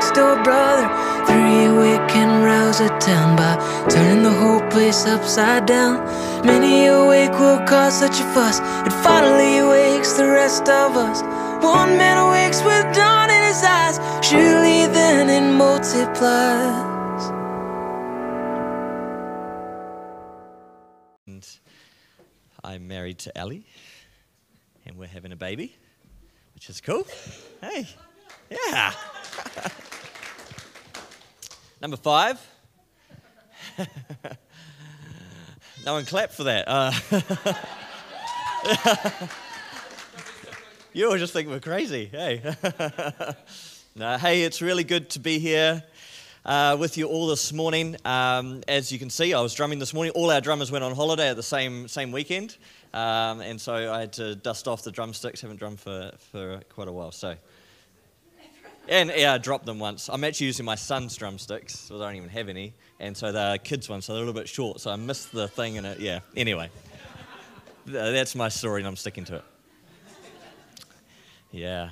next 0.00 0.14
door 0.14 0.42
brother. 0.42 0.88
Three 1.26 1.66
awake 1.66 2.08
can 2.08 2.42
rouse 2.42 2.80
a 2.80 2.88
town 3.00 3.36
by 3.36 3.52
turning 3.90 4.22
the 4.22 4.32
whole 4.32 4.66
place 4.70 5.04
upside 5.04 5.66
down. 5.66 6.00
Many 6.46 6.86
awake 6.86 7.32
will 7.32 7.58
cause 7.66 7.98
such 7.98 8.18
a 8.18 8.24
fuss, 8.32 8.60
it 8.86 8.94
finally 9.04 9.60
wakes 9.62 10.14
the 10.14 10.26
rest 10.26 10.62
of 10.70 10.96
us. 10.96 11.20
One 11.62 11.98
man 11.98 12.16
awakes 12.16 12.62
with 12.62 12.86
dawn 12.96 13.28
in 13.28 13.42
his 13.42 13.62
eyes, 13.62 13.96
surely 14.24 14.86
then 14.86 15.28
it 15.28 15.46
multiplies. 15.54 16.80
I'm 22.64 22.88
married 22.88 23.18
to 23.20 23.36
Ellie, 23.36 23.66
and 24.86 24.96
we're 24.96 25.08
having 25.08 25.32
a 25.32 25.36
baby, 25.36 25.76
which 26.54 26.70
is 26.70 26.80
cool. 26.80 27.06
Hey, 27.60 27.86
yeah. 28.50 28.92
Number 31.80 31.96
five. 31.96 32.38
no 35.86 35.94
one 35.94 36.04
clapped 36.04 36.34
for 36.34 36.44
that. 36.44 36.66
Uh, 36.68 36.92
you 40.92 41.10
all 41.10 41.16
just 41.16 41.32
think 41.32 41.48
we're 41.48 41.58
crazy. 41.58 42.04
Hey. 42.12 42.42
no, 43.96 44.18
hey, 44.18 44.42
it's 44.42 44.60
really 44.60 44.84
good 44.84 45.08
to 45.10 45.20
be 45.20 45.38
here 45.38 45.82
uh, 46.44 46.76
with 46.78 46.98
you 46.98 47.06
all 47.06 47.26
this 47.28 47.50
morning. 47.50 47.96
Um, 48.04 48.62
as 48.68 48.92
you 48.92 48.98
can 48.98 49.08
see, 49.08 49.32
I 49.32 49.40
was 49.40 49.54
drumming 49.54 49.78
this 49.78 49.94
morning. 49.94 50.12
All 50.14 50.30
our 50.30 50.42
drummers 50.42 50.70
went 50.70 50.84
on 50.84 50.94
holiday 50.94 51.30
at 51.30 51.36
the 51.36 51.42
same 51.42 51.88
same 51.88 52.12
weekend, 52.12 52.58
um, 52.92 53.40
and 53.40 53.58
so 53.58 53.90
I 53.90 54.00
had 54.00 54.12
to 54.14 54.34
dust 54.34 54.68
off 54.68 54.82
the 54.82 54.92
drumsticks. 54.92 55.40
Haven't 55.40 55.56
drummed 55.56 55.80
for, 55.80 56.12
for 56.30 56.60
quite 56.68 56.88
a 56.88 56.92
while, 56.92 57.10
so. 57.10 57.36
And 58.90 59.12
yeah, 59.16 59.34
I 59.34 59.38
dropped 59.38 59.66
them 59.66 59.78
once. 59.78 60.10
I'm 60.12 60.24
actually 60.24 60.46
using 60.46 60.66
my 60.66 60.74
son's 60.74 61.16
drumsticks, 61.16 61.78
so 61.78 61.94
I 61.94 62.08
don't 62.08 62.16
even 62.16 62.28
have 62.30 62.48
any, 62.48 62.74
and 62.98 63.16
so 63.16 63.30
they're 63.30 63.56
kids' 63.56 63.88
ones, 63.88 64.04
so 64.04 64.14
they're 64.14 64.22
a 64.24 64.26
little 64.26 64.38
bit 64.38 64.48
short. 64.48 64.80
So 64.80 64.90
I 64.90 64.96
missed 64.96 65.30
the 65.30 65.46
thing, 65.46 65.78
and 65.78 65.86
it, 65.86 66.00
yeah. 66.00 66.18
Anyway, 66.36 66.70
that's 67.86 68.34
my 68.34 68.48
story, 68.48 68.80
and 68.80 68.88
I'm 68.88 68.96
sticking 68.96 69.24
to 69.26 69.36
it. 69.36 69.44
Yeah. 71.52 71.90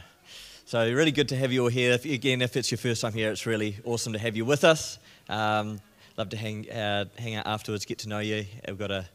So 0.64 0.92
really 0.92 1.12
good 1.12 1.28
to 1.28 1.36
have 1.36 1.52
you 1.52 1.62
all 1.62 1.68
here. 1.68 1.92
If, 1.92 2.04
again, 2.04 2.42
if 2.42 2.56
it's 2.56 2.72
your 2.72 2.78
first 2.78 3.00
time 3.00 3.12
here, 3.12 3.30
it's 3.30 3.46
really 3.46 3.76
awesome 3.84 4.12
to 4.12 4.18
have 4.18 4.36
you 4.36 4.44
with 4.44 4.64
us. 4.64 4.98
Um, 5.28 5.78
love 6.16 6.30
to 6.30 6.36
hang, 6.36 6.68
uh, 6.68 7.04
hang 7.16 7.36
out 7.36 7.46
afterwards, 7.46 7.84
get 7.84 7.98
to 8.00 8.08
know 8.08 8.18
you. 8.18 8.44
We've 8.66 8.76
got 8.76 8.90
a 8.90 9.08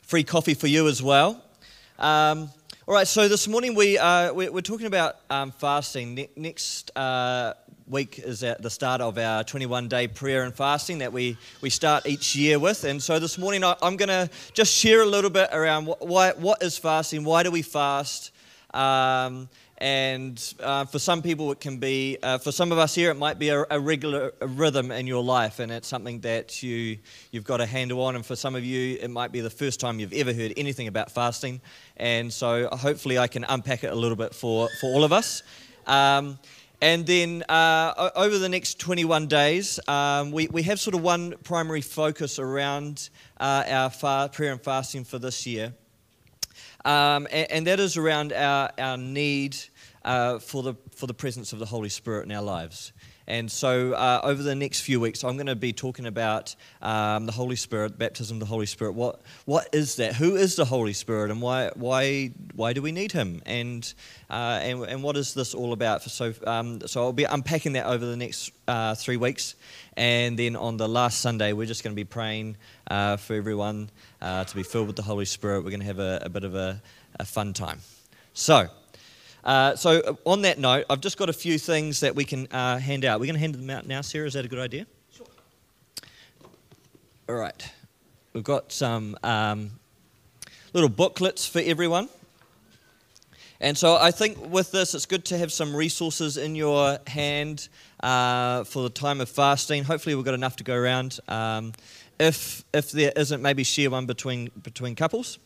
free 0.00 0.24
coffee 0.24 0.54
for 0.54 0.68
you 0.68 0.88
as 0.88 1.02
well. 1.02 1.44
Um, 1.98 2.48
all 2.88 2.94
right, 2.94 3.08
so 3.08 3.26
this 3.26 3.48
morning 3.48 3.74
we, 3.74 3.98
uh, 3.98 4.32
we're, 4.32 4.60
talking 4.60 4.86
about 4.86 5.16
um, 5.28 5.50
fasting. 5.50 6.14
Ne- 6.14 6.30
next 6.36 6.96
uh, 6.96 7.54
week 7.88 8.20
is 8.20 8.44
at 8.44 8.62
the 8.62 8.70
start 8.70 9.00
of 9.00 9.18
our 9.18 9.42
21 9.42 9.88
day 9.88 10.06
prayer 10.06 10.44
and 10.44 10.54
fasting 10.54 10.98
that 10.98 11.12
we, 11.12 11.36
we 11.62 11.68
start 11.68 12.06
each 12.06 12.36
year 12.36 12.60
with. 12.60 12.84
And 12.84 13.02
so 13.02 13.18
this 13.18 13.38
morning 13.38 13.64
I, 13.64 13.74
am 13.82 13.96
going 13.96 14.08
to 14.08 14.30
just 14.52 14.72
share 14.72 15.02
a 15.02 15.04
little 15.04 15.30
bit 15.30 15.48
around 15.52 15.86
what, 15.86 16.06
why, 16.06 16.30
what 16.34 16.62
is 16.62 16.78
fasting, 16.78 17.24
why 17.24 17.42
do 17.42 17.50
we 17.50 17.62
fast? 17.62 18.30
Um, 18.72 19.48
and 19.78 20.54
uh, 20.60 20.86
for 20.86 20.98
some 20.98 21.20
people, 21.20 21.52
it 21.52 21.60
can 21.60 21.76
be, 21.76 22.16
uh, 22.22 22.38
for 22.38 22.50
some 22.50 22.72
of 22.72 22.78
us 22.78 22.94
here, 22.94 23.10
it 23.10 23.16
might 23.16 23.38
be 23.38 23.50
a, 23.50 23.64
a 23.70 23.78
regular 23.78 24.32
a 24.40 24.46
rhythm 24.46 24.90
in 24.90 25.06
your 25.06 25.22
life, 25.22 25.58
and 25.58 25.70
it's 25.70 25.86
something 25.86 26.20
that 26.20 26.62
you, 26.62 26.98
you've 27.30 27.44
got 27.44 27.60
a 27.60 27.66
handle 27.66 28.00
on. 28.02 28.16
And 28.16 28.24
for 28.24 28.36
some 28.36 28.54
of 28.56 28.64
you, 28.64 28.98
it 29.00 29.08
might 29.08 29.32
be 29.32 29.40
the 29.40 29.50
first 29.50 29.78
time 29.78 30.00
you've 30.00 30.14
ever 30.14 30.32
heard 30.32 30.54
anything 30.56 30.88
about 30.88 31.10
fasting. 31.10 31.60
And 31.98 32.32
so 32.32 32.68
hopefully, 32.72 33.18
I 33.18 33.26
can 33.26 33.44
unpack 33.44 33.84
it 33.84 33.92
a 33.92 33.94
little 33.94 34.16
bit 34.16 34.34
for, 34.34 34.68
for 34.80 34.86
all 34.86 35.04
of 35.04 35.12
us. 35.12 35.42
Um, 35.86 36.38
and 36.80 37.06
then 37.06 37.42
uh, 37.48 38.10
over 38.14 38.38
the 38.38 38.48
next 38.48 38.78
21 38.80 39.28
days, 39.28 39.80
um, 39.88 40.30
we, 40.30 40.46
we 40.48 40.62
have 40.62 40.78
sort 40.78 40.94
of 40.94 41.02
one 41.02 41.34
primary 41.42 41.80
focus 41.80 42.38
around 42.38 43.08
uh, 43.40 43.90
our 44.00 44.28
prayer 44.28 44.52
and 44.52 44.60
fasting 44.60 45.04
for 45.04 45.18
this 45.18 45.46
year. 45.46 45.72
Um, 46.86 47.26
and, 47.32 47.50
and, 47.50 47.66
that 47.66 47.80
is 47.80 47.96
around 47.96 48.32
our, 48.32 48.70
our 48.78 48.96
need 48.96 49.56
uh, 50.04 50.38
for, 50.38 50.62
the, 50.62 50.74
for 50.94 51.08
the 51.08 51.14
presence 51.14 51.52
of 51.52 51.58
the 51.58 51.66
Holy 51.66 51.88
Spirit 51.88 52.26
in 52.26 52.32
our 52.32 52.42
lives. 52.44 52.92
And 53.28 53.50
so, 53.50 53.92
uh, 53.92 54.20
over 54.22 54.42
the 54.42 54.54
next 54.54 54.82
few 54.82 55.00
weeks, 55.00 55.24
I'm 55.24 55.36
going 55.36 55.46
to 55.46 55.56
be 55.56 55.72
talking 55.72 56.06
about 56.06 56.54
um, 56.80 57.26
the 57.26 57.32
Holy 57.32 57.56
Spirit, 57.56 57.98
baptism 57.98 58.36
of 58.36 58.40
the 58.40 58.46
Holy 58.46 58.66
Spirit. 58.66 58.92
What, 58.92 59.20
what 59.46 59.68
is 59.72 59.96
that? 59.96 60.14
Who 60.14 60.36
is 60.36 60.54
the 60.54 60.64
Holy 60.64 60.92
Spirit, 60.92 61.32
and 61.32 61.42
why, 61.42 61.70
why, 61.74 62.30
why 62.54 62.72
do 62.72 62.82
we 62.82 62.92
need 62.92 63.10
Him? 63.10 63.42
And, 63.44 63.92
uh, 64.30 64.60
and, 64.62 64.82
and 64.84 65.02
what 65.02 65.16
is 65.16 65.34
this 65.34 65.54
all 65.54 65.72
about? 65.72 66.02
So, 66.02 66.34
um, 66.46 66.86
so 66.86 67.02
I'll 67.02 67.12
be 67.12 67.24
unpacking 67.24 67.72
that 67.72 67.86
over 67.86 68.06
the 68.06 68.16
next 68.16 68.52
uh, 68.68 68.94
three 68.94 69.16
weeks. 69.16 69.56
And 69.96 70.38
then 70.38 70.54
on 70.54 70.76
the 70.76 70.88
last 70.88 71.20
Sunday, 71.20 71.52
we're 71.52 71.66
just 71.66 71.82
going 71.82 71.94
to 71.94 72.00
be 72.00 72.04
praying 72.04 72.56
uh, 72.88 73.16
for 73.16 73.34
everyone 73.34 73.90
uh, 74.20 74.44
to 74.44 74.54
be 74.54 74.62
filled 74.62 74.86
with 74.86 74.96
the 74.96 75.02
Holy 75.02 75.24
Spirit. 75.24 75.64
We're 75.64 75.70
going 75.70 75.80
to 75.80 75.86
have 75.86 75.98
a, 75.98 76.20
a 76.22 76.28
bit 76.28 76.44
of 76.44 76.54
a, 76.54 76.80
a 77.18 77.24
fun 77.24 77.54
time. 77.54 77.80
So, 78.34 78.68
uh, 79.46 79.76
so, 79.76 80.00
uh, 80.00 80.14
on 80.24 80.42
that 80.42 80.58
note, 80.58 80.86
I've 80.90 81.00
just 81.00 81.16
got 81.16 81.28
a 81.28 81.32
few 81.32 81.56
things 81.56 82.00
that 82.00 82.16
we 82.16 82.24
can 82.24 82.48
uh, 82.50 82.78
hand 82.78 83.04
out. 83.04 83.20
We're 83.20 83.26
going 83.26 83.36
to 83.36 83.40
hand 83.40 83.54
them 83.54 83.70
out 83.70 83.86
now, 83.86 84.00
Sarah. 84.00 84.26
Is 84.26 84.32
that 84.32 84.44
a 84.44 84.48
good 84.48 84.58
idea? 84.58 84.86
Sure. 85.12 85.26
All 87.28 87.36
right. 87.36 87.72
We've 88.32 88.42
got 88.42 88.72
some 88.72 89.16
um, 89.22 89.70
little 90.72 90.88
booklets 90.88 91.46
for 91.46 91.60
everyone. 91.64 92.08
And 93.60 93.78
so 93.78 93.96
I 93.96 94.10
think 94.10 94.50
with 94.50 94.72
this, 94.72 94.96
it's 94.96 95.06
good 95.06 95.24
to 95.26 95.38
have 95.38 95.52
some 95.52 95.74
resources 95.74 96.36
in 96.36 96.56
your 96.56 96.98
hand 97.06 97.68
uh, 98.00 98.64
for 98.64 98.82
the 98.82 98.90
time 98.90 99.20
of 99.20 99.28
fasting. 99.28 99.84
Hopefully, 99.84 100.16
we've 100.16 100.24
got 100.24 100.34
enough 100.34 100.56
to 100.56 100.64
go 100.64 100.74
around. 100.74 101.20
Um, 101.28 101.72
if, 102.18 102.64
if 102.74 102.90
there 102.90 103.12
isn't, 103.14 103.40
maybe 103.40 103.62
share 103.62 103.90
one 103.90 104.06
between, 104.06 104.50
between 104.60 104.96
couples. 104.96 105.38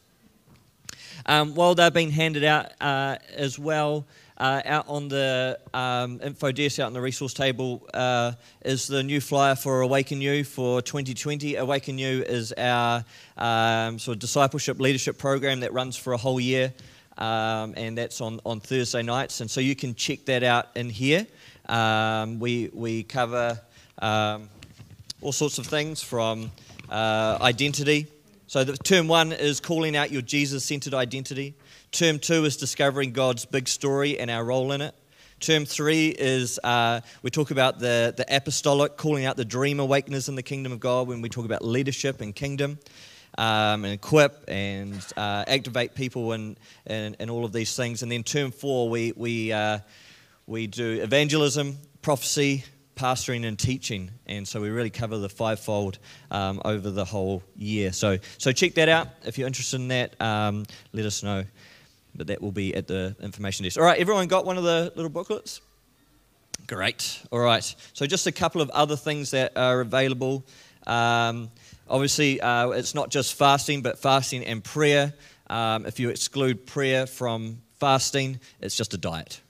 Um, 1.27 1.55
while 1.55 1.75
they're 1.75 1.91
being 1.91 2.11
handed 2.11 2.45
out 2.45 2.73
uh, 2.81 3.17
as 3.35 3.59
well, 3.59 4.07
uh, 4.41 4.63
out 4.65 4.89
on 4.89 5.09
the 5.09 5.59
um, 5.75 6.19
info 6.23 6.51
desk, 6.51 6.79
out 6.79 6.87
on 6.87 6.93
the 6.95 7.01
resource 7.01 7.35
table, 7.35 7.87
uh, 7.93 8.33
is 8.65 8.87
the 8.87 9.03
new 9.03 9.21
flyer 9.21 9.55
for 9.55 9.83
Awaken 9.83 10.23
You 10.23 10.45
for 10.45 10.81
2020. 10.81 11.57
Awaken 11.57 11.99
You 11.99 12.23
is 12.23 12.53
our 12.53 13.05
um, 13.37 13.99
sort 13.99 14.17
of 14.17 14.21
discipleship 14.21 14.81
leadership 14.81 15.19
program 15.19 15.61
that 15.61 15.75
runs 15.75 15.95
for 15.97 16.15
a 16.15 16.17
whole 16.17 16.41
year, 16.41 16.73
um, 17.19 17.75
and 17.77 17.99
that's 17.99 18.23
on, 18.23 18.41
on 18.47 18.61
Thursday 18.61 19.03
nights. 19.03 19.43
And 19.43 19.51
so 19.51 19.61
you 19.61 19.77
can 19.77 19.95
check 19.95 20.25
that 20.25 20.43
out 20.43 20.69
in 20.75 20.89
here. 20.89 21.27
Um, 21.69 22.41
we, 22.41 22.71
we 22.73 23.03
cover 23.03 23.61
um, 24.01 24.49
all 25.21 25.33
sorts 25.33 25.59
of 25.59 25.67
things 25.67 26.03
from 26.03 26.51
uh, 26.89 27.37
identity 27.43 28.07
so, 28.51 28.65
the, 28.65 28.77
term 28.77 29.07
one 29.07 29.31
is 29.31 29.61
calling 29.61 29.97
out 29.97 30.11
your 30.11 30.23
Jesus 30.23 30.65
centered 30.65 30.93
identity. 30.93 31.55
Term 31.93 32.19
two 32.19 32.45
is 32.45 32.57
discovering 32.57 33.13
God's 33.13 33.45
big 33.45 33.69
story 33.69 34.19
and 34.19 34.29
our 34.29 34.45
role 34.45 34.73
in 34.73 34.81
it. 34.81 34.93
Term 35.39 35.65
three 35.65 36.09
is 36.09 36.59
uh, 36.65 37.01
we 37.23 37.31
talk 37.31 37.53
about 37.53 37.79
the, 37.79 38.13
the 38.17 38.27
apostolic, 38.29 38.97
calling 38.97 39.25
out 39.25 39.37
the 39.37 39.45
dream 39.45 39.79
awakeners 39.79 40.29
in 40.29 40.35
the 40.35 40.43
kingdom 40.43 40.73
of 40.73 40.81
God 40.81 41.07
when 41.07 41.23
we 41.23 41.29
talk 41.29 41.45
about 41.45 41.65
leadership 41.65 42.21
and 42.21 42.35
kingdom. 42.35 42.81
Um, 43.39 43.85
and 43.85 43.95
equip 43.95 44.47
and 44.49 44.95
uh, 45.17 45.45
activate 45.47 45.95
people 45.95 46.33
and, 46.33 46.59
and, 46.89 47.17
and, 47.21 47.31
all 47.31 47.45
of 47.45 47.53
these 47.53 47.77
things. 47.77 48.03
And 48.03 48.11
then 48.11 48.25
term 48.25 48.51
four, 48.51 48.91
we, 48.91 49.13
we, 49.15 49.53
uh, 49.53 49.79
we 50.49 50.67
do 50.67 51.01
evangelism, 51.01 51.79
prophecy, 52.03 52.65
pastoring 53.01 53.47
and 53.47 53.59
teaching. 53.59 54.11
And 54.27 54.47
so 54.47 54.61
we 54.61 54.69
really 54.69 54.91
cover 54.91 55.17
the 55.17 55.31
fivefold 55.31 55.99
um, 56.31 56.61
over 56.67 56.91
the 56.91 57.05
whole 57.05 57.43
year. 57.57 57.93
So, 57.93 58.19
so 58.37 58.53
check 58.53 58.75
that 58.75 58.91
out. 58.91 59.09
If 59.25 59.39
you're 59.39 59.47
interested 59.47 59.81
in 59.81 59.89
that, 59.89 60.21
um, 60.21 60.67
let 60.93 61.07
us 61.07 61.23
know. 61.23 61.45
But 62.15 62.27
that 62.27 62.43
will 62.43 62.53
be 62.53 62.75
at 62.75 62.87
the 62.87 63.17
information 63.23 63.65
desk. 63.65 63.79
All 63.79 63.85
right, 63.85 63.99
everyone 63.99 64.29
got 64.29 64.45
one 64.45 64.59
of 64.59 64.65
the 64.65 64.93
little 64.97 65.09
booklets? 65.09 65.63
Great. 66.67 67.23
All 67.33 67.39
right. 67.39 67.65
So 67.95 68.05
just 68.05 68.27
a 68.27 68.33
couple 68.33 68.61
of 68.61 68.69
other 68.71 68.97
things 68.97 69.31
that 69.31 69.57
are 69.57 69.81
available. 69.81 70.45
Um, 70.87 71.51
obviously, 71.89 72.41
uh, 72.41 72.71
it's 72.71 72.95
not 72.95 73.11
just 73.11 73.35
fasting, 73.35 73.81
but 73.81 73.99
fasting 73.99 74.45
and 74.45 74.63
prayer. 74.63 75.15
Um, 75.49 75.87
if 75.87 75.99
you 75.99 76.11
exclude 76.11 76.67
prayer 76.67 77.07
from 77.07 77.63
fasting, 77.79 78.41
it's 78.61 78.77
just 78.77 78.93
a 78.93 78.99
diet. 78.99 79.41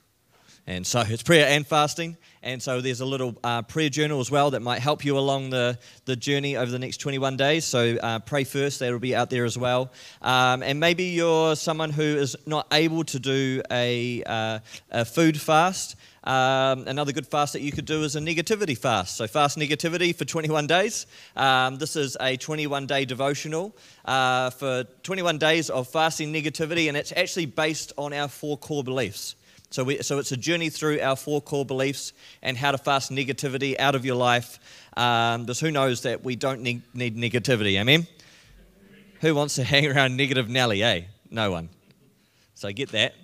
And 0.66 0.86
so 0.86 1.00
it's 1.00 1.24
prayer 1.24 1.46
and 1.48 1.66
fasting. 1.66 2.16
And 2.42 2.62
so 2.62 2.80
there's 2.80 3.00
a 3.00 3.04
little 3.04 3.36
uh, 3.44 3.62
prayer 3.62 3.90
journal 3.90 4.18
as 4.18 4.30
well 4.30 4.52
that 4.52 4.60
might 4.60 4.80
help 4.80 5.04
you 5.04 5.18
along 5.18 5.50
the, 5.50 5.78
the 6.06 6.16
journey 6.16 6.56
over 6.56 6.70
the 6.70 6.78
next 6.78 6.96
21 6.96 7.36
days. 7.36 7.66
So 7.66 7.98
uh, 8.02 8.18
pray 8.20 8.44
first, 8.44 8.78
that'll 8.78 8.98
be 8.98 9.14
out 9.14 9.28
there 9.28 9.44
as 9.44 9.58
well. 9.58 9.92
Um, 10.22 10.62
and 10.62 10.80
maybe 10.80 11.04
you're 11.04 11.54
someone 11.54 11.90
who 11.90 12.02
is 12.02 12.36
not 12.46 12.66
able 12.72 13.04
to 13.04 13.18
do 13.18 13.62
a, 13.70 14.22
uh, 14.24 14.58
a 14.90 15.04
food 15.04 15.38
fast. 15.38 15.96
Um, 16.24 16.86
another 16.86 17.12
good 17.12 17.26
fast 17.26 17.54
that 17.54 17.60
you 17.60 17.72
could 17.72 17.86
do 17.86 18.04
is 18.04 18.16
a 18.16 18.20
negativity 18.20 18.76
fast. 18.76 19.16
So, 19.16 19.26
fast 19.26 19.56
negativity 19.56 20.14
for 20.14 20.26
21 20.26 20.66
days. 20.66 21.06
Um, 21.34 21.76
this 21.76 21.96
is 21.96 22.16
a 22.20 22.36
21 22.36 22.86
day 22.86 23.06
devotional 23.06 23.74
uh, 24.04 24.50
for 24.50 24.84
21 25.02 25.38
days 25.38 25.70
of 25.70 25.88
fasting 25.88 26.30
negativity, 26.30 26.88
and 26.88 26.96
it's 26.96 27.12
actually 27.16 27.46
based 27.46 27.94
on 27.96 28.12
our 28.12 28.28
four 28.28 28.58
core 28.58 28.84
beliefs. 28.84 29.34
So, 29.72 29.84
we, 29.84 30.02
so 30.02 30.18
it's 30.18 30.32
a 30.32 30.36
journey 30.36 30.68
through 30.68 31.00
our 31.00 31.14
four 31.14 31.40
core 31.40 31.64
beliefs 31.64 32.12
and 32.42 32.56
how 32.56 32.72
to 32.72 32.78
fast 32.78 33.12
negativity 33.12 33.78
out 33.78 33.94
of 33.94 34.04
your 34.04 34.16
life. 34.16 34.58
Um, 34.96 35.42
because 35.42 35.60
who 35.60 35.70
knows 35.70 36.02
that 36.02 36.24
we 36.24 36.34
don't 36.34 36.62
need, 36.62 36.82
need 36.92 37.16
negativity, 37.16 37.80
amen? 37.80 38.08
Who 39.20 39.32
wants 39.34 39.54
to 39.54 39.64
hang 39.72 39.86
around 39.86 40.16
negative 40.16 40.48
Nelly, 40.48 40.82
eh? 40.82 41.02
No 41.30 41.52
one. 41.52 41.68
So 42.54 42.72
get 42.72 42.90
that. 42.90 43.14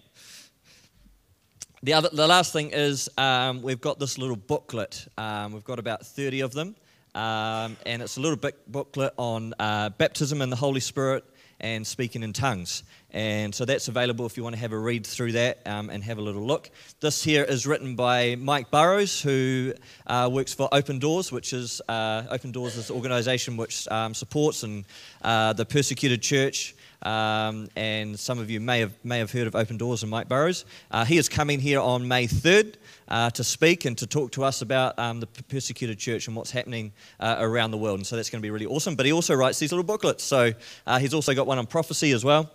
The, 1.82 1.94
other, 1.94 2.10
the 2.12 2.28
last 2.28 2.52
thing 2.52 2.70
is 2.70 3.08
um, 3.18 3.60
we've 3.62 3.80
got 3.80 3.98
this 3.98 4.16
little 4.16 4.36
booklet. 4.36 5.08
Um, 5.18 5.52
we've 5.52 5.64
got 5.64 5.80
about 5.80 6.06
30 6.06 6.40
of 6.40 6.52
them. 6.52 6.76
Um, 7.16 7.76
and 7.86 8.02
it's 8.02 8.18
a 8.18 8.20
little 8.20 8.38
booklet 8.68 9.14
on 9.16 9.52
uh, 9.58 9.88
baptism 9.90 10.42
in 10.42 10.50
the 10.50 10.56
Holy 10.56 10.80
Spirit 10.80 11.24
and 11.60 11.86
speaking 11.86 12.22
in 12.22 12.32
tongues. 12.32 12.82
And 13.10 13.54
so 13.54 13.64
that's 13.64 13.88
available 13.88 14.26
if 14.26 14.36
you 14.36 14.42
want 14.42 14.54
to 14.56 14.60
have 14.60 14.72
a 14.72 14.78
read 14.78 15.06
through 15.06 15.32
that 15.32 15.66
um, 15.66 15.88
and 15.88 16.04
have 16.04 16.18
a 16.18 16.20
little 16.20 16.42
look. 16.42 16.70
This 17.00 17.22
here 17.22 17.44
is 17.44 17.66
written 17.66 17.96
by 17.96 18.34
Mike 18.34 18.70
Burrows, 18.70 19.22
who 19.22 19.72
uh, 20.06 20.28
works 20.30 20.52
for 20.52 20.68
Open 20.72 20.98
Doors, 20.98 21.32
which 21.32 21.52
is 21.52 21.80
uh, 21.88 22.24
Open 22.30 22.52
Doors 22.52 22.76
is 22.76 22.90
an 22.90 22.96
organisation 22.96 23.56
which 23.56 23.88
um, 23.88 24.12
supports 24.12 24.64
and 24.64 24.84
uh, 25.22 25.54
the 25.54 25.64
persecuted 25.64 26.20
church. 26.20 26.74
Um, 27.02 27.68
and 27.76 28.18
some 28.18 28.38
of 28.38 28.50
you 28.50 28.60
may 28.60 28.80
have 28.80 28.92
may 29.04 29.18
have 29.18 29.30
heard 29.30 29.46
of 29.46 29.54
Open 29.54 29.76
Doors 29.76 30.02
and 30.02 30.10
Mike 30.10 30.28
Burrows. 30.28 30.64
Uh, 30.90 31.04
he 31.04 31.18
is 31.18 31.28
coming 31.28 31.60
here 31.60 31.80
on 31.80 32.08
May 32.08 32.26
3rd 32.26 32.74
uh, 33.08 33.30
to 33.30 33.44
speak 33.44 33.84
and 33.84 33.96
to 33.98 34.06
talk 34.06 34.32
to 34.32 34.44
us 34.44 34.62
about 34.62 34.98
um, 34.98 35.20
the 35.20 35.26
persecuted 35.26 35.98
church 35.98 36.26
and 36.26 36.36
what's 36.36 36.50
happening 36.50 36.92
uh, 37.20 37.36
around 37.38 37.70
the 37.70 37.78
world. 37.78 37.98
And 37.98 38.06
so 38.06 38.16
that's 38.16 38.30
going 38.30 38.40
to 38.40 38.46
be 38.46 38.50
really 38.50 38.66
awesome. 38.66 38.94
But 38.96 39.06
he 39.06 39.12
also 39.12 39.34
writes 39.34 39.58
these 39.58 39.72
little 39.72 39.84
booklets. 39.84 40.24
So 40.24 40.52
uh, 40.86 40.98
he's 40.98 41.14
also 41.14 41.34
got 41.34 41.46
one 41.46 41.58
on 41.58 41.66
prophecy 41.66 42.12
as 42.12 42.24
well. 42.24 42.50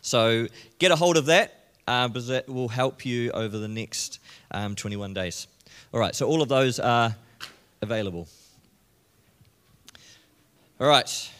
So 0.00 0.46
get 0.78 0.90
a 0.90 0.96
hold 0.96 1.16
of 1.16 1.26
that 1.26 1.66
uh, 1.86 2.08
because 2.08 2.28
that 2.28 2.48
will 2.48 2.68
help 2.68 3.04
you 3.04 3.30
over 3.32 3.58
the 3.58 3.68
next 3.68 4.20
um, 4.52 4.74
21 4.74 5.12
days. 5.12 5.46
All 5.92 6.00
right, 6.00 6.14
so 6.14 6.26
all 6.26 6.40
of 6.40 6.48
those 6.48 6.78
are 6.78 7.14
available. 7.82 8.28
All 10.80 10.86
right. 10.86 11.30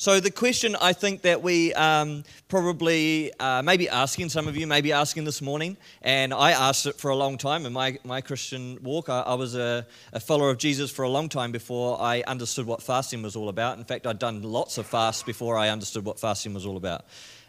So, 0.00 0.18
the 0.18 0.30
question 0.30 0.76
I 0.80 0.94
think 0.94 1.20
that 1.28 1.42
we 1.42 1.74
um, 1.74 2.24
probably 2.48 3.38
uh, 3.38 3.60
maybe 3.60 3.86
asking, 3.86 4.30
some 4.30 4.48
of 4.48 4.56
you 4.56 4.66
may 4.66 4.80
be 4.80 4.92
asking 4.92 5.24
this 5.24 5.42
morning, 5.42 5.76
and 6.00 6.32
I 6.32 6.52
asked 6.52 6.86
it 6.86 6.96
for 6.96 7.10
a 7.10 7.14
long 7.14 7.36
time 7.36 7.66
in 7.66 7.74
my, 7.74 7.98
my 8.02 8.22
Christian 8.22 8.78
walk. 8.82 9.10
I, 9.10 9.20
I 9.20 9.34
was 9.34 9.54
a, 9.54 9.86
a, 10.14 10.18
follower 10.18 10.48
of 10.48 10.56
Jesus 10.56 10.90
for 10.90 11.02
a 11.02 11.08
long 11.10 11.28
time 11.28 11.52
before 11.52 12.00
I 12.00 12.22
understood 12.26 12.64
what 12.64 12.82
fasting 12.82 13.20
was 13.20 13.36
all 13.36 13.50
about. 13.50 13.76
In 13.76 13.84
fact, 13.84 14.06
I'd 14.06 14.18
done 14.18 14.40
lots 14.40 14.78
of 14.78 14.86
fasts 14.86 15.22
before 15.22 15.58
I 15.58 15.68
understood 15.68 16.06
what 16.06 16.18
fasting 16.18 16.54
was 16.54 16.64
all 16.64 16.78
about. 16.78 17.04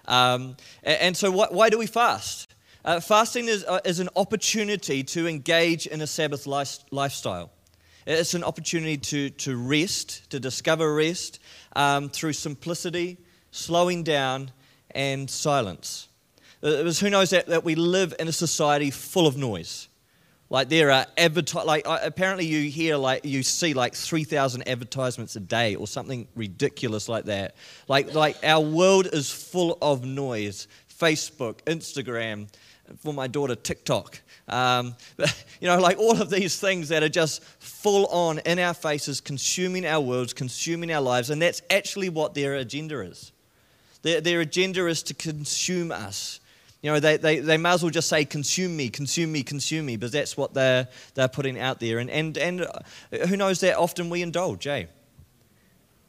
Um, 0.05 0.57
and, 0.83 0.99
and, 0.99 1.15
so, 1.15 1.31
why, 1.31 1.47
why, 1.51 1.69
do 1.69 1.77
we 1.77 1.87
fast? 1.87 2.53
Uh, 2.83 2.99
fasting 2.99 3.47
is, 3.47 3.63
uh, 3.63 3.79
is 3.85 4.01
an 4.01 4.09
opportunity 4.17 5.05
to 5.05 5.25
engage 5.25 5.87
in 5.87 6.01
a 6.01 6.07
Sabbath 6.07 6.45
life, 6.45 6.79
lifestyle. 6.91 7.49
It's 8.05 8.33
an 8.33 8.43
opportunity 8.43 8.97
to, 8.97 9.29
to 9.29 9.55
rest, 9.55 10.29
to 10.31 10.39
discover 10.39 10.93
rest 10.93 11.39
um, 11.75 12.09
through 12.09 12.33
simplicity, 12.33 13.17
slowing 13.51 14.03
down, 14.03 14.51
and 14.91 15.29
silence. 15.29 16.07
It 16.61 16.83
was 16.85 16.99
who 16.99 17.09
knows 17.09 17.31
that, 17.31 17.47
that 17.47 17.63
we 17.63 17.75
live 17.75 18.13
in 18.19 18.27
a 18.27 18.31
society 18.31 18.91
full 18.91 19.27
of 19.27 19.37
noise. 19.37 19.87
Like 20.49 20.67
there 20.67 20.91
are 20.91 21.05
adverti- 21.17 21.65
like 21.65 21.83
apparently 21.87 22.45
you 22.45 22.69
hear 22.69 22.97
like 22.97 23.23
you 23.23 23.41
see 23.41 23.73
like 23.73 23.95
3000 23.95 24.67
advertisements 24.67 25.37
a 25.37 25.39
day 25.39 25.75
or 25.75 25.87
something 25.87 26.27
ridiculous 26.35 27.07
like 27.07 27.25
that. 27.25 27.55
Like 27.87 28.13
like 28.13 28.37
our 28.43 28.59
world 28.59 29.07
is 29.13 29.31
full 29.31 29.77
of 29.81 30.03
noise. 30.03 30.67
Facebook, 30.89 31.61
Instagram, 31.63 32.47
for 32.99 33.13
my 33.13 33.27
daughter 33.27 33.55
TikTok. 33.55 34.21
Um, 34.47 34.95
but, 35.17 35.45
you 35.61 35.67
know, 35.67 35.79
like 35.79 35.97
all 35.97 36.21
of 36.21 36.29
these 36.29 36.59
things 36.59 36.89
that 36.89 37.03
are 37.03 37.09
just 37.09 37.43
full 37.43 38.07
on 38.07 38.39
in 38.39 38.59
our 38.59 38.73
faces, 38.73 39.21
consuming 39.21 39.85
our 39.85 40.01
worlds, 40.01 40.33
consuming 40.33 40.91
our 40.91 41.01
lives, 41.01 41.29
and 41.29 41.41
that's 41.41 41.61
actually 41.69 42.09
what 42.09 42.33
their 42.33 42.55
agenda 42.55 43.01
is. 43.01 43.31
Their, 44.01 44.21
their 44.21 44.41
agenda 44.41 44.87
is 44.87 45.03
to 45.03 45.13
consume 45.13 45.91
us. 45.91 46.39
You 46.81 46.91
know, 46.91 46.99
they, 46.99 47.17
they, 47.17 47.39
they 47.39 47.57
might 47.57 47.73
as 47.73 47.83
well 47.83 47.91
just 47.91 48.09
say, 48.09 48.25
consume 48.25 48.75
me, 48.75 48.89
consume 48.89 49.31
me, 49.31 49.43
consume 49.43 49.85
me, 49.85 49.97
because 49.97 50.11
that's 50.11 50.35
what 50.35 50.53
they're, 50.53 50.87
they're 51.13 51.27
putting 51.27 51.59
out 51.59 51.79
there. 51.79 51.99
And, 51.99 52.09
and, 52.09 52.37
and 52.37 52.61
uh, 52.61 53.27
who 53.27 53.37
knows 53.37 53.59
that 53.59 53.77
often 53.77 54.09
we 54.09 54.23
indulge, 54.23 54.65
eh? 54.65 54.85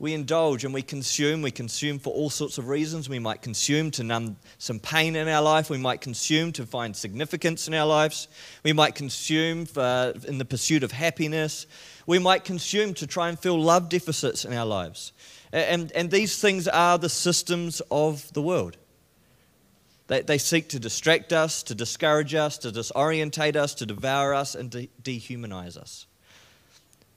We 0.03 0.15
indulge 0.15 0.65
and 0.65 0.75
we 0.75 0.83
consume. 0.83 1.43
We 1.43 1.53
consume 1.53 2.01
for 2.01 2.13
all 2.13 2.29
sorts 2.29 2.59
of 2.59 2.67
reasons. 2.67 3.09
We 3.09 3.21
might 3.21 3.41
consume 3.41 3.93
to 3.93 4.03
numb 4.03 4.37
some 4.59 4.81
pain 4.81 5.15
in 5.15 5.29
our 5.29 5.41
life. 5.41 5.71
We 5.71 5.79
might 5.79 6.01
consume 6.01 6.51
to 6.55 6.67
find 6.67 6.97
significance 6.97 7.69
in 7.69 7.75
our 7.75 7.87
lives. 7.87 8.27
We 8.65 8.73
might 8.73 8.97
consume 8.97 9.65
for, 9.65 10.13
in 10.27 10.39
the 10.39 10.45
pursuit 10.45 10.83
of 10.83 10.91
happiness. 10.91 11.69
We 12.05 12.19
might 12.19 12.43
consume 12.43 12.95
to 12.95 13.07
try 13.07 13.29
and 13.29 13.39
fill 13.39 13.63
love 13.63 13.89
deficits 13.89 14.45
in 14.45 14.53
our 14.53 14.67
lives. 14.67 15.13
And, 15.53 15.93
and 15.93 16.11
these 16.11 16.37
things 16.37 16.67
are 16.67 16.99
the 16.99 17.09
systems 17.09 17.81
of 17.89 18.33
the 18.33 18.43
world. 18.43 18.79
They, 20.09 20.23
they 20.23 20.39
seek 20.39 20.69
to 20.71 20.81
distract 20.81 21.33
us, 21.33 21.63
to 21.63 21.77
discourage 21.77 22.35
us, 22.35 22.59
to 22.59 22.73
disorientate 22.73 23.55
us, 23.55 23.73
to 23.77 23.87
devour 23.87 24.35
us, 24.35 24.57
and 24.57 24.73
to 24.73 24.89
dehumanize 25.01 25.77
us. 25.77 26.07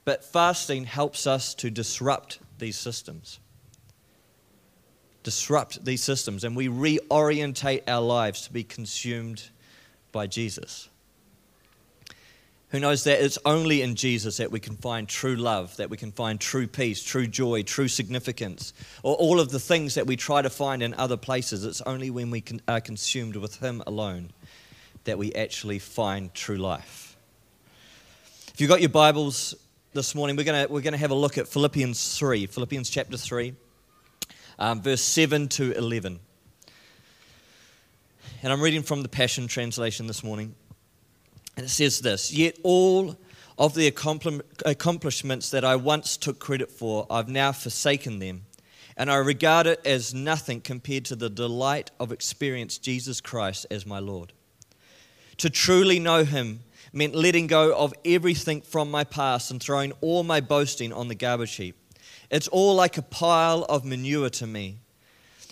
But 0.04 0.24
fasting 0.24 0.84
helps 0.84 1.26
us 1.26 1.52
to 1.54 1.68
disrupt 1.68 2.38
these 2.58 2.76
systems. 2.76 3.40
Disrupt 5.22 5.84
these 5.84 6.02
systems, 6.02 6.44
and 6.44 6.56
we 6.56 6.68
reorientate 6.68 7.82
our 7.88 8.00
lives 8.00 8.42
to 8.42 8.52
be 8.52 8.62
consumed 8.64 9.50
by 10.12 10.26
Jesus. 10.26 10.88
Who 12.70 12.80
knows 12.80 13.04
that 13.04 13.22
it's 13.22 13.38
only 13.44 13.82
in 13.82 13.94
Jesus 13.94 14.38
that 14.38 14.50
we 14.50 14.58
can 14.58 14.76
find 14.76 15.08
true 15.08 15.36
love, 15.36 15.76
that 15.76 15.88
we 15.88 15.96
can 15.96 16.10
find 16.10 16.40
true 16.40 16.66
peace, 16.66 17.02
true 17.02 17.26
joy, 17.26 17.62
true 17.62 17.88
significance, 17.88 18.72
or 19.02 19.14
all 19.14 19.38
of 19.38 19.50
the 19.50 19.60
things 19.60 19.94
that 19.94 20.06
we 20.06 20.16
try 20.16 20.42
to 20.42 20.50
find 20.50 20.82
in 20.82 20.92
other 20.94 21.16
places. 21.16 21.64
It's 21.64 21.80
only 21.82 22.10
when 22.10 22.30
we 22.30 22.42
are 22.66 22.80
consumed 22.80 23.36
with 23.36 23.60
Him 23.60 23.82
alone 23.86 24.30
that 25.04 25.16
we 25.16 25.32
actually 25.34 25.78
find 25.78 26.34
true 26.34 26.56
life. 26.56 27.16
If 28.52 28.60
you've 28.60 28.70
got 28.70 28.80
your 28.80 28.90
Bibles, 28.90 29.54
this 29.96 30.14
morning, 30.14 30.36
we're 30.36 30.44
going 30.44 30.70
we're 30.70 30.82
gonna 30.82 30.98
have 30.98 31.10
a 31.10 31.14
look 31.14 31.38
at 31.38 31.48
Philippians 31.48 32.18
3, 32.18 32.44
Philippians 32.44 32.90
chapter 32.90 33.16
3, 33.16 33.54
um, 34.58 34.82
verse 34.82 35.00
7 35.00 35.48
to 35.48 35.72
11. 35.72 36.20
And 38.42 38.52
I'm 38.52 38.60
reading 38.60 38.82
from 38.82 39.02
the 39.02 39.08
Passion 39.08 39.48
Translation 39.48 40.06
this 40.06 40.22
morning. 40.22 40.54
And 41.56 41.64
it 41.64 41.70
says 41.70 42.00
this 42.00 42.30
Yet 42.30 42.58
all 42.62 43.16
of 43.58 43.74
the 43.74 43.86
accomplishments 43.86 45.50
that 45.50 45.64
I 45.64 45.76
once 45.76 46.18
took 46.18 46.38
credit 46.38 46.70
for, 46.70 47.06
I've 47.08 47.30
now 47.30 47.52
forsaken 47.52 48.18
them. 48.18 48.44
And 48.98 49.10
I 49.10 49.16
regard 49.16 49.66
it 49.66 49.80
as 49.86 50.12
nothing 50.12 50.60
compared 50.60 51.06
to 51.06 51.16
the 51.16 51.30
delight 51.30 51.90
of 51.98 52.12
experiencing 52.12 52.82
Jesus 52.82 53.22
Christ 53.22 53.64
as 53.70 53.86
my 53.86 53.98
Lord. 53.98 54.34
To 55.38 55.48
truly 55.48 55.98
know 55.98 56.24
Him 56.24 56.60
meant 56.96 57.14
letting 57.14 57.46
go 57.46 57.76
of 57.76 57.92
everything 58.06 58.62
from 58.62 58.90
my 58.90 59.04
past 59.04 59.50
and 59.50 59.62
throwing 59.62 59.92
all 60.00 60.22
my 60.22 60.40
boasting 60.40 60.92
on 60.94 61.08
the 61.08 61.14
garbage 61.14 61.54
heap. 61.56 61.76
It's 62.30 62.48
all 62.48 62.74
like 62.74 62.96
a 62.96 63.02
pile 63.02 63.64
of 63.64 63.84
manure 63.84 64.30
to 64.30 64.46
me, 64.46 64.78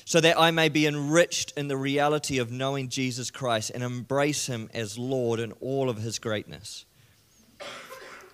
so 0.06 0.20
that 0.20 0.40
I 0.40 0.50
may 0.50 0.70
be 0.70 0.86
enriched 0.86 1.52
in 1.56 1.68
the 1.68 1.76
reality 1.76 2.38
of 2.38 2.50
knowing 2.50 2.88
Jesus 2.88 3.30
Christ 3.30 3.70
and 3.74 3.82
embrace 3.82 4.46
him 4.46 4.70
as 4.72 4.98
Lord 4.98 5.38
in 5.38 5.52
all 5.60 5.90
of 5.90 5.98
his 5.98 6.18
greatness. 6.18 6.86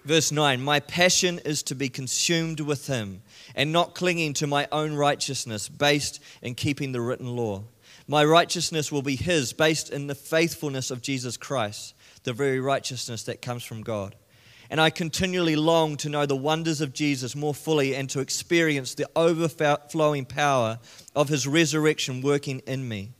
Verse 0.04 0.30
9 0.30 0.62
My 0.62 0.78
passion 0.78 1.40
is 1.44 1.64
to 1.64 1.74
be 1.74 1.88
consumed 1.88 2.60
with 2.60 2.86
him 2.86 3.22
and 3.56 3.72
not 3.72 3.94
clinging 3.96 4.34
to 4.34 4.46
my 4.46 4.68
own 4.70 4.94
righteousness 4.94 5.68
based 5.68 6.22
in 6.42 6.54
keeping 6.54 6.92
the 6.92 7.00
written 7.00 7.34
law. 7.36 7.64
My 8.06 8.24
righteousness 8.24 8.90
will 8.90 9.02
be 9.02 9.16
his 9.16 9.52
based 9.52 9.90
in 9.90 10.06
the 10.06 10.14
faithfulness 10.14 10.90
of 10.90 11.02
Jesus 11.02 11.36
Christ 11.36 11.94
the 12.24 12.32
very 12.32 12.60
righteousness 12.60 13.24
that 13.24 13.42
comes 13.42 13.64
from 13.64 13.82
God. 13.82 14.14
And 14.70 14.80
I 14.80 14.90
continually 14.90 15.56
long 15.56 15.96
to 15.98 16.08
know 16.08 16.26
the 16.26 16.36
wonders 16.36 16.80
of 16.80 16.92
Jesus 16.92 17.34
more 17.34 17.54
fully 17.54 17.96
and 17.96 18.08
to 18.10 18.20
experience 18.20 18.94
the 18.94 19.08
overflowing 19.16 20.24
power 20.24 20.78
of 21.16 21.28
his 21.28 21.46
resurrection 21.46 22.22
working 22.22 22.60
in 22.66 22.86
me. 22.88 23.10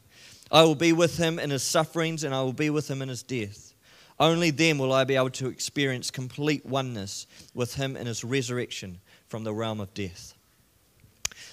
I 0.53 0.63
will 0.63 0.77
be 0.77 0.93
with 0.93 1.17
him 1.17 1.41
in 1.41 1.51
his 1.51 1.65
sufferings 1.65 2.23
and 2.23 2.35
I 2.35 2.43
will 2.43 2.53
be 2.53 2.71
with 2.71 2.89
him 2.89 3.03
in 3.03 3.09
his 3.09 3.25
death. 3.25 3.75
Only 4.21 4.51
then 4.51 4.79
will 4.79 4.93
I 4.93 5.05
be 5.05 5.17
able 5.17 5.31
to 5.31 5.49
experience 5.49 6.11
complete 6.11 6.65
oneness 6.65 7.27
with 7.55 7.75
him 7.75 7.97
in 7.97 8.07
his 8.07 8.23
resurrection 8.23 9.01
from 9.27 9.43
the 9.43 9.53
realm 9.53 9.81
of 9.81 9.93
death. 9.95 10.35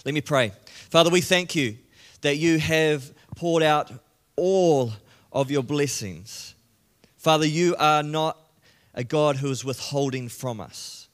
Let 0.05 0.13
me 0.13 0.21
pray. 0.21 0.51
Father, 0.89 1.09
we 1.09 1.21
thank 1.21 1.55
you 1.55 1.77
that 2.21 2.37
you 2.37 2.59
have 2.59 3.11
poured 3.35 3.63
out 3.63 3.91
all 4.35 4.91
of 5.31 5.49
your 5.49 5.63
blessings 5.63 6.55
Father, 7.17 7.45
you 7.45 7.75
are 7.77 8.03
not 8.03 8.37
a 8.93 9.03
God 9.03 9.37
who 9.37 9.51
is 9.51 9.65
withholding 9.65 10.29
from 10.29 10.61
us. 10.61 11.07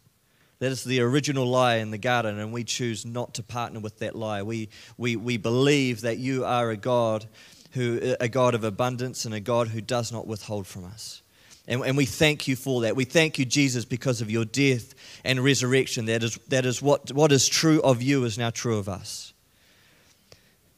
That 0.60 0.72
is 0.72 0.84
the 0.84 1.02
original 1.02 1.46
lie 1.46 1.76
in 1.76 1.92
the 1.92 1.98
garden, 1.98 2.40
and 2.40 2.54
we 2.54 2.64
choose 2.64 3.06
not 3.06 3.34
to 3.34 3.44
partner 3.44 3.80
with 3.80 4.00
that 4.00 4.16
lie. 4.16 4.44
We, 4.44 4.70
we, 4.98 5.16
we 5.16 5.38
believe 5.38 6.02
that 6.02 6.18
you 6.18 6.46
are 6.46 6.70
a 6.70 6.78
God 6.78 7.26
who 7.72 8.16
a 8.20 8.30
God 8.30 8.54
of 8.54 8.64
abundance 8.64 9.26
and 9.26 9.34
a 9.34 9.40
God 9.40 9.68
who 9.68 9.82
does 9.82 10.12
not 10.12 10.28
withhold 10.28 10.68
from 10.68 10.86
us. 10.86 11.22
And, 11.68 11.82
and 11.84 11.98
we 11.98 12.06
thank 12.06 12.48
you 12.48 12.56
for 12.56 12.82
that. 12.82 12.96
We 12.96 13.06
thank 13.06 13.40
you, 13.40 13.46
Jesus, 13.46 13.84
because 13.84 14.22
of 14.22 14.30
your 14.30 14.46
death 14.46 14.94
and 15.24 15.40
resurrection. 15.40 16.06
That 16.06 16.24
is, 16.24 16.38
that 16.50 16.66
is 16.66 16.82
what, 16.82 17.12
what 17.14 17.32
is 17.32 17.48
true 17.48 17.82
of 17.82 18.02
you 18.02 18.26
is 18.26 18.38
now 18.38 18.50
true 18.50 18.78
of 18.78 18.88
us. 18.88 19.33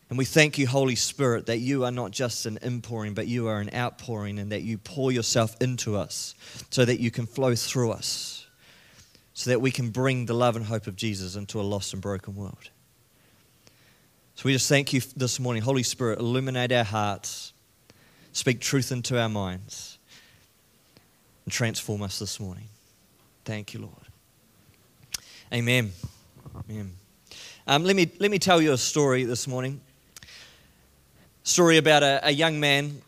And 0.09 0.17
we 0.19 0.25
thank 0.25 0.57
you, 0.57 0.67
Holy 0.67 0.95
Spirit, 0.95 1.47
that 1.47 1.57
you 1.57 1.83
are 1.83 1.91
not 1.91 2.11
just 2.11 2.45
an 2.45 2.57
inpouring, 2.61 3.15
but 3.15 3.27
you 3.27 3.47
are 3.47 3.59
an 3.59 3.71
outpouring, 3.73 4.37
and 4.37 4.51
that 4.51 4.61
you 4.61 4.77
pour 4.77 5.11
yourself 5.11 5.55
into 5.59 5.97
us 5.97 6.35
so 6.69 6.85
that 6.85 6.99
you 6.99 7.09
can 7.09 7.25
flow 7.25 7.55
through 7.55 7.91
us, 7.91 8.45
so 9.33 9.49
that 9.49 9.61
we 9.61 9.71
can 9.71 9.89
bring 9.89 10.27
the 10.27 10.33
love 10.33 10.55
and 10.55 10.65
hope 10.65 10.85
of 10.85 10.95
Jesus 10.95 11.35
into 11.35 11.59
a 11.59 11.63
lost 11.63 11.93
and 11.93 12.01
broken 12.01 12.35
world. 12.35 12.69
So 14.35 14.43
we 14.45 14.53
just 14.53 14.69
thank 14.69 14.93
you 14.93 15.01
this 15.15 15.39
morning. 15.39 15.63
Holy 15.63 15.81
Spirit, 15.81 16.19
illuminate 16.19 16.71
our 16.71 16.83
hearts, 16.83 17.53
speak 18.31 18.59
truth 18.59 18.91
into 18.91 19.19
our 19.19 19.29
minds, 19.29 19.97
and 21.45 21.51
transform 21.51 22.03
us 22.03 22.19
this 22.19 22.39
morning. 22.39 22.65
Thank 23.43 23.73
you, 23.73 23.79
Lord. 23.79 23.93
Amen. 25.53 25.91
Amen. 26.69 26.91
Um, 27.65 27.83
let, 27.83 27.95
me, 27.95 28.11
let 28.19 28.29
me 28.29 28.37
tell 28.37 28.61
you 28.61 28.73
a 28.73 28.77
story 28.77 29.23
this 29.23 29.47
morning. 29.47 29.81
Story 31.47 31.77
about 31.77 32.01
a, 32.01 32.27
a 32.27 32.31
young 32.31 32.59
man 32.59 33.03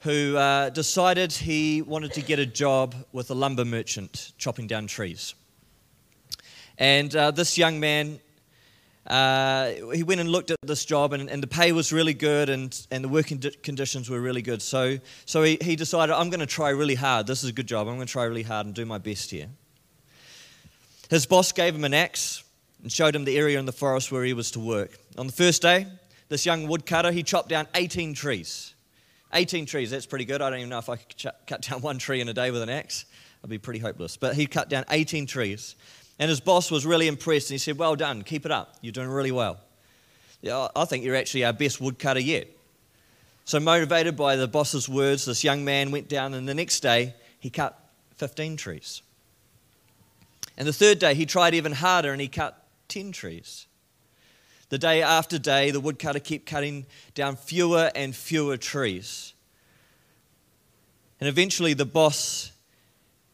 who 0.00 0.36
uh, 0.36 0.70
decided 0.70 1.32
he 1.32 1.82
wanted 1.82 2.12
to 2.14 2.20
get 2.20 2.40
a 2.40 2.46
job 2.46 2.96
with 3.12 3.30
a 3.30 3.34
lumber 3.34 3.64
merchant 3.64 4.32
chopping 4.38 4.66
down 4.66 4.88
trees. 4.88 5.36
And 6.78 7.14
uh, 7.14 7.30
this 7.30 7.56
young 7.56 7.78
man 7.78 8.18
uh, 9.06 9.70
he 9.92 10.02
went 10.02 10.20
and 10.20 10.30
looked 10.30 10.50
at 10.50 10.56
this 10.62 10.84
job, 10.84 11.12
and, 11.12 11.30
and 11.30 11.40
the 11.40 11.46
pay 11.46 11.70
was 11.70 11.92
really 11.92 12.12
good, 12.12 12.48
and, 12.48 12.86
and 12.90 13.04
the 13.04 13.08
working 13.08 13.40
conditions 13.62 14.10
were 14.10 14.20
really 14.20 14.42
good. 14.42 14.60
So, 14.60 14.98
so 15.24 15.44
he, 15.44 15.56
he 15.60 15.76
decided, 15.76 16.12
I'm 16.12 16.30
going 16.30 16.40
to 16.40 16.46
try 16.46 16.70
really 16.70 16.96
hard. 16.96 17.28
This 17.28 17.44
is 17.44 17.50
a 17.50 17.52
good 17.52 17.68
job. 17.68 17.86
I'm 17.86 17.94
going 17.94 18.06
to 18.06 18.12
try 18.12 18.24
really 18.24 18.42
hard 18.42 18.66
and 18.66 18.74
do 18.74 18.84
my 18.84 18.98
best 18.98 19.30
here. 19.30 19.46
His 21.08 21.24
boss 21.24 21.52
gave 21.52 21.72
him 21.72 21.84
an 21.84 21.94
axe 21.94 22.42
and 22.82 22.90
showed 22.90 23.14
him 23.14 23.24
the 23.24 23.38
area 23.38 23.60
in 23.60 23.66
the 23.66 23.72
forest 23.72 24.10
where 24.10 24.24
he 24.24 24.32
was 24.32 24.50
to 24.50 24.58
work. 24.58 24.98
On 25.16 25.28
the 25.28 25.32
first 25.32 25.62
day, 25.62 25.86
this 26.28 26.46
young 26.46 26.68
woodcutter, 26.68 27.12
he 27.12 27.22
chopped 27.22 27.48
down 27.48 27.66
18 27.74 28.14
trees. 28.14 28.74
18 29.32 29.66
trees, 29.66 29.90
that's 29.90 30.06
pretty 30.06 30.24
good. 30.24 30.40
I 30.40 30.50
don't 30.50 30.60
even 30.60 30.70
know 30.70 30.78
if 30.78 30.88
I 30.88 30.96
could 30.96 31.16
ch- 31.16 31.26
cut 31.46 31.62
down 31.62 31.80
one 31.80 31.98
tree 31.98 32.20
in 32.20 32.28
a 32.28 32.32
day 32.32 32.50
with 32.50 32.62
an 32.62 32.68
axe. 32.68 33.04
I'd 33.42 33.50
be 33.50 33.58
pretty 33.58 33.80
hopeless. 33.80 34.16
But 34.16 34.36
he 34.36 34.46
cut 34.46 34.68
down 34.68 34.84
18 34.90 35.26
trees. 35.26 35.74
And 36.18 36.28
his 36.28 36.40
boss 36.40 36.70
was 36.70 36.86
really 36.86 37.08
impressed 37.08 37.50
and 37.50 37.54
he 37.54 37.58
said, 37.58 37.76
Well 37.76 37.96
done, 37.96 38.22
keep 38.22 38.46
it 38.46 38.52
up. 38.52 38.76
You're 38.80 38.92
doing 38.92 39.08
really 39.08 39.32
well. 39.32 39.58
Yeah, 40.40 40.68
I 40.76 40.84
think 40.84 41.04
you're 41.04 41.16
actually 41.16 41.44
our 41.44 41.52
best 41.52 41.80
woodcutter 41.80 42.20
yet. 42.20 42.48
So, 43.44 43.60
motivated 43.60 44.16
by 44.16 44.36
the 44.36 44.48
boss's 44.48 44.88
words, 44.88 45.24
this 45.24 45.42
young 45.42 45.64
man 45.64 45.90
went 45.90 46.08
down 46.08 46.32
and 46.34 46.48
the 46.48 46.54
next 46.54 46.80
day 46.80 47.14
he 47.40 47.50
cut 47.50 47.78
15 48.16 48.56
trees. 48.56 49.02
And 50.56 50.68
the 50.68 50.72
third 50.72 50.98
day 50.98 51.14
he 51.14 51.26
tried 51.26 51.54
even 51.54 51.72
harder 51.72 52.12
and 52.12 52.20
he 52.20 52.28
cut 52.28 52.62
10 52.88 53.12
trees. 53.12 53.66
The 54.74 54.78
day 54.78 55.02
after 55.02 55.38
day, 55.38 55.70
the 55.70 55.78
woodcutter 55.78 56.18
kept 56.18 56.46
cutting 56.46 56.86
down 57.14 57.36
fewer 57.36 57.92
and 57.94 58.12
fewer 58.12 58.56
trees. 58.56 59.32
And 61.20 61.28
eventually 61.28 61.74
the 61.74 61.84
boss 61.84 62.50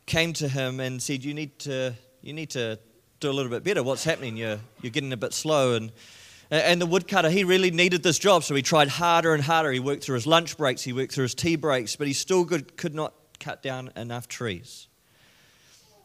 came 0.05 0.35
to 0.35 0.49
him 0.49 0.81
and 0.81 1.03
said, 1.03 1.25
You 1.25 1.33
need 1.33 1.59
to 1.61 1.95
you 2.21 2.35
need 2.35 2.51
to 2.51 2.79
do 3.21 3.31
a 3.31 3.33
little 3.33 3.51
bit 3.51 3.65
better. 3.65 3.83
What's 3.83 4.05
happening? 4.05 4.37
You're, 4.37 4.61
you're 4.83 4.91
getting 4.91 5.15
a 5.15 5.17
bit 5.17 5.33
slow. 5.33 5.77
And, 5.77 5.93
and 6.51 6.79
the 6.79 6.85
woodcutter, 6.85 7.31
he 7.31 7.45
really 7.45 7.71
needed 7.71 8.03
this 8.03 8.19
job, 8.19 8.45
so 8.45 8.55
he 8.55 8.61
tried 8.61 8.89
harder 8.89 9.33
and 9.33 9.43
harder. 9.43 9.73
He 9.73 9.81
worked 9.81 10.05
through 10.05 10.17
his 10.17 10.27
lunch 10.27 10.59
breaks, 10.59 10.83
he 10.83 10.93
worked 10.93 11.15
through 11.15 11.23
his 11.23 11.35
tea 11.35 11.57
breaks, 11.57 11.97
but 11.97 12.07
he 12.07 12.13
still 12.13 12.45
could, 12.45 12.77
could 12.77 12.95
not 12.95 13.15
cut 13.39 13.63
down 13.63 13.93
enough 13.97 14.29
trees. 14.29 14.89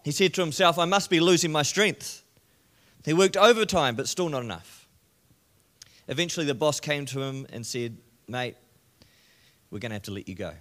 He 0.05 0.11
said 0.11 0.33
to 0.35 0.41
himself, 0.41 0.79
I 0.79 0.85
must 0.85 1.09
be 1.09 1.19
losing 1.19 1.51
my 1.51 1.63
strength. 1.63 2.23
He 3.03 3.11
worked 3.11 3.35
overtime, 3.35 3.97
but 3.97 4.07
still 4.07 4.29
not 4.29 4.41
enough. 4.41 4.84
Eventually, 6.07 6.45
the 6.45 6.53
boss 6.53 6.79
came 6.79 7.05
to 7.07 7.21
him 7.21 7.47
and 7.51 7.65
said, 7.65 7.97
Mate, 8.27 8.55
we're 9.71 9.79
going 9.79 9.89
to 9.89 9.95
have 9.95 10.03
to 10.03 10.11
let 10.11 10.27
you 10.27 10.35
go. 10.35 10.53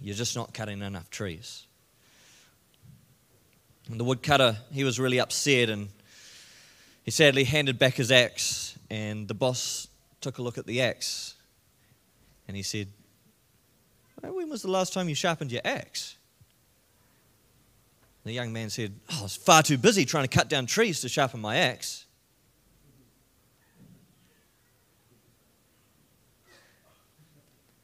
You're 0.00 0.14
just 0.14 0.36
not 0.36 0.54
cutting 0.54 0.80
enough 0.80 1.10
trees. 1.10 1.66
And 3.90 3.98
the 3.98 4.04
woodcutter, 4.04 4.56
he 4.72 4.84
was 4.84 5.00
really 5.00 5.20
upset 5.20 5.68
and 5.68 5.88
he 7.02 7.10
sadly 7.10 7.44
handed 7.44 7.78
back 7.78 7.94
his 7.94 8.12
axe. 8.12 8.78
And 8.90 9.26
the 9.26 9.34
boss 9.34 9.88
took 10.20 10.38
a 10.38 10.42
look 10.42 10.58
at 10.58 10.66
the 10.66 10.82
axe 10.82 11.34
and 12.46 12.56
he 12.56 12.62
said, 12.62 12.88
When 14.20 14.48
was 14.48 14.62
the 14.62 14.70
last 14.70 14.92
time 14.92 15.08
you 15.08 15.14
sharpened 15.14 15.52
your 15.52 15.62
axe? 15.64 16.16
The 18.24 18.32
young 18.32 18.52
man 18.52 18.70
said, 18.70 18.92
oh, 19.10 19.20
I 19.20 19.22
was 19.22 19.36
far 19.36 19.62
too 19.62 19.78
busy 19.78 20.04
trying 20.04 20.24
to 20.24 20.28
cut 20.28 20.48
down 20.48 20.66
trees 20.66 21.00
to 21.00 21.08
sharpen 21.08 21.40
my 21.40 21.56
axe. 21.56 22.04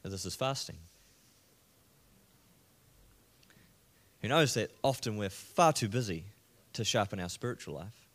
But 0.07 0.11
this 0.11 0.25
is 0.25 0.35
fasting. 0.35 0.77
who 4.21 4.29
knows 4.29 4.53
that 4.53 4.71
often 4.81 5.17
we're 5.17 5.29
far 5.29 5.73
too 5.73 5.89
busy 5.89 6.23
to 6.71 6.85
sharpen 6.85 7.19
our 7.19 7.27
spiritual 7.27 7.75
life. 7.75 8.07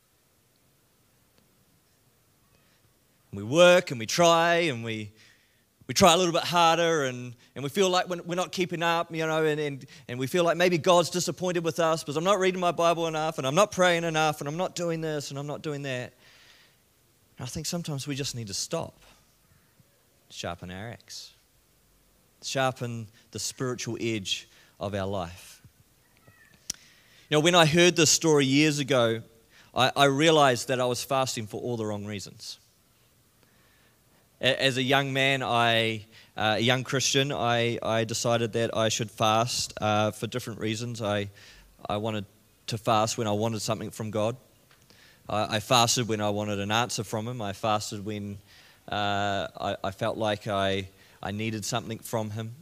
We 3.34 3.42
work 3.42 3.90
and 3.90 4.00
we 4.00 4.06
try 4.06 4.54
and 4.54 4.82
we, 4.82 5.12
we 5.87 5.92
try 5.92 6.14
a 6.14 6.16
little 6.16 6.32
bit 6.32 6.44
harder 6.44 7.04
and, 7.04 7.34
and 7.54 7.62
we 7.62 7.68
feel 7.68 7.90
like 7.90 8.08
we're 8.08 8.37
not 8.37 8.52
keeping 8.52 8.82
up, 8.82 9.14
you 9.14 9.26
know, 9.26 9.44
and, 9.44 9.61
and, 9.61 9.87
and 10.08 10.18
we 10.18 10.26
feel 10.26 10.44
like 10.44 10.56
maybe 10.56 10.78
God's 10.78 11.11
disappointed 11.11 11.62
with 11.62 11.78
us 11.78 12.02
because 12.02 12.16
I'm 12.16 12.25
not 12.25 12.38
reading 12.38 12.58
my 12.58 12.72
Bible 12.72 13.06
enough 13.06 13.37
and 13.37 13.46
I'm 13.46 13.54
not 13.54 13.70
praying 13.70 14.04
enough 14.04 14.40
and 14.40 14.49
I'm 14.49 14.56
not 14.56 14.75
doing 14.75 15.02
this 15.02 15.28
and 15.28 15.38
I'm 15.38 15.46
not 15.46 15.61
doing 15.61 15.82
that. 15.82 16.14
And 17.37 17.44
I 17.44 17.44
think 17.44 17.66
sometimes 17.66 18.06
we 18.06 18.14
just 18.14 18.34
need 18.34 18.46
to 18.46 18.54
stop, 18.54 18.99
sharpen 20.30 20.70
our 20.70 20.88
axe, 20.88 21.32
sharpen 22.42 23.08
the 23.30 23.38
spiritual 23.38 23.96
edge 24.00 24.49
of 24.78 24.94
our 24.94 25.06
life. 25.06 25.62
You 27.28 27.37
know, 27.37 27.40
when 27.40 27.54
I 27.54 27.66
heard 27.66 27.96
this 27.96 28.11
story 28.11 28.44
years 28.44 28.78
ago, 28.78 29.22
I, 29.75 29.90
I 29.96 30.04
realized 30.04 30.68
that 30.68 30.80
I 30.80 30.84
was 30.84 31.02
fasting 31.02 31.46
for 31.46 31.61
all 31.61 31.76
the 31.76 31.87
wrong 31.87 32.04
reasons. 32.04 32.58
As 34.40 34.76
a 34.76 34.82
young 34.82 35.12
man, 35.12 35.42
I, 35.42 36.04
uh, 36.37 36.56
a 36.58 36.61
young 36.61 36.82
Christian, 36.84 37.32
I, 37.32 37.78
I 37.82 38.04
decided 38.04 38.52
that 38.54 38.76
I 38.76 38.88
should 38.88 39.11
fast 39.11 39.72
uh, 39.80 40.11
for 40.11 40.26
different 40.26 40.61
reasons. 40.61 41.00
I, 41.00 41.30
I 41.88 41.96
wanted 41.96 42.26
to 42.66 42.76
fast 42.76 43.16
when 43.18 43.26
I 43.26 43.32
wanted 43.32 43.62
something 43.62 43.90
from 43.90 44.11
God. 44.11 44.37
I, 45.28 45.56
I 45.56 45.61
fasted 45.61 46.08
when 46.08 46.20
I 46.20 46.30
wanted 46.30 46.58
an 46.58 46.70
answer 46.70 47.04
from 47.04 47.28
Him. 47.28 47.40
I 47.40 47.52
fasted 47.52 48.04
when 48.04 48.38
uh, 48.90 49.46
I, 49.61 49.76
I, 49.84 49.90
felt 49.92 50.18
like 50.18 50.49
I, 50.49 50.88
I 51.23 51.31
needed 51.31 51.64
something 51.64 51.99
from 51.99 52.31
Him. 52.31 52.55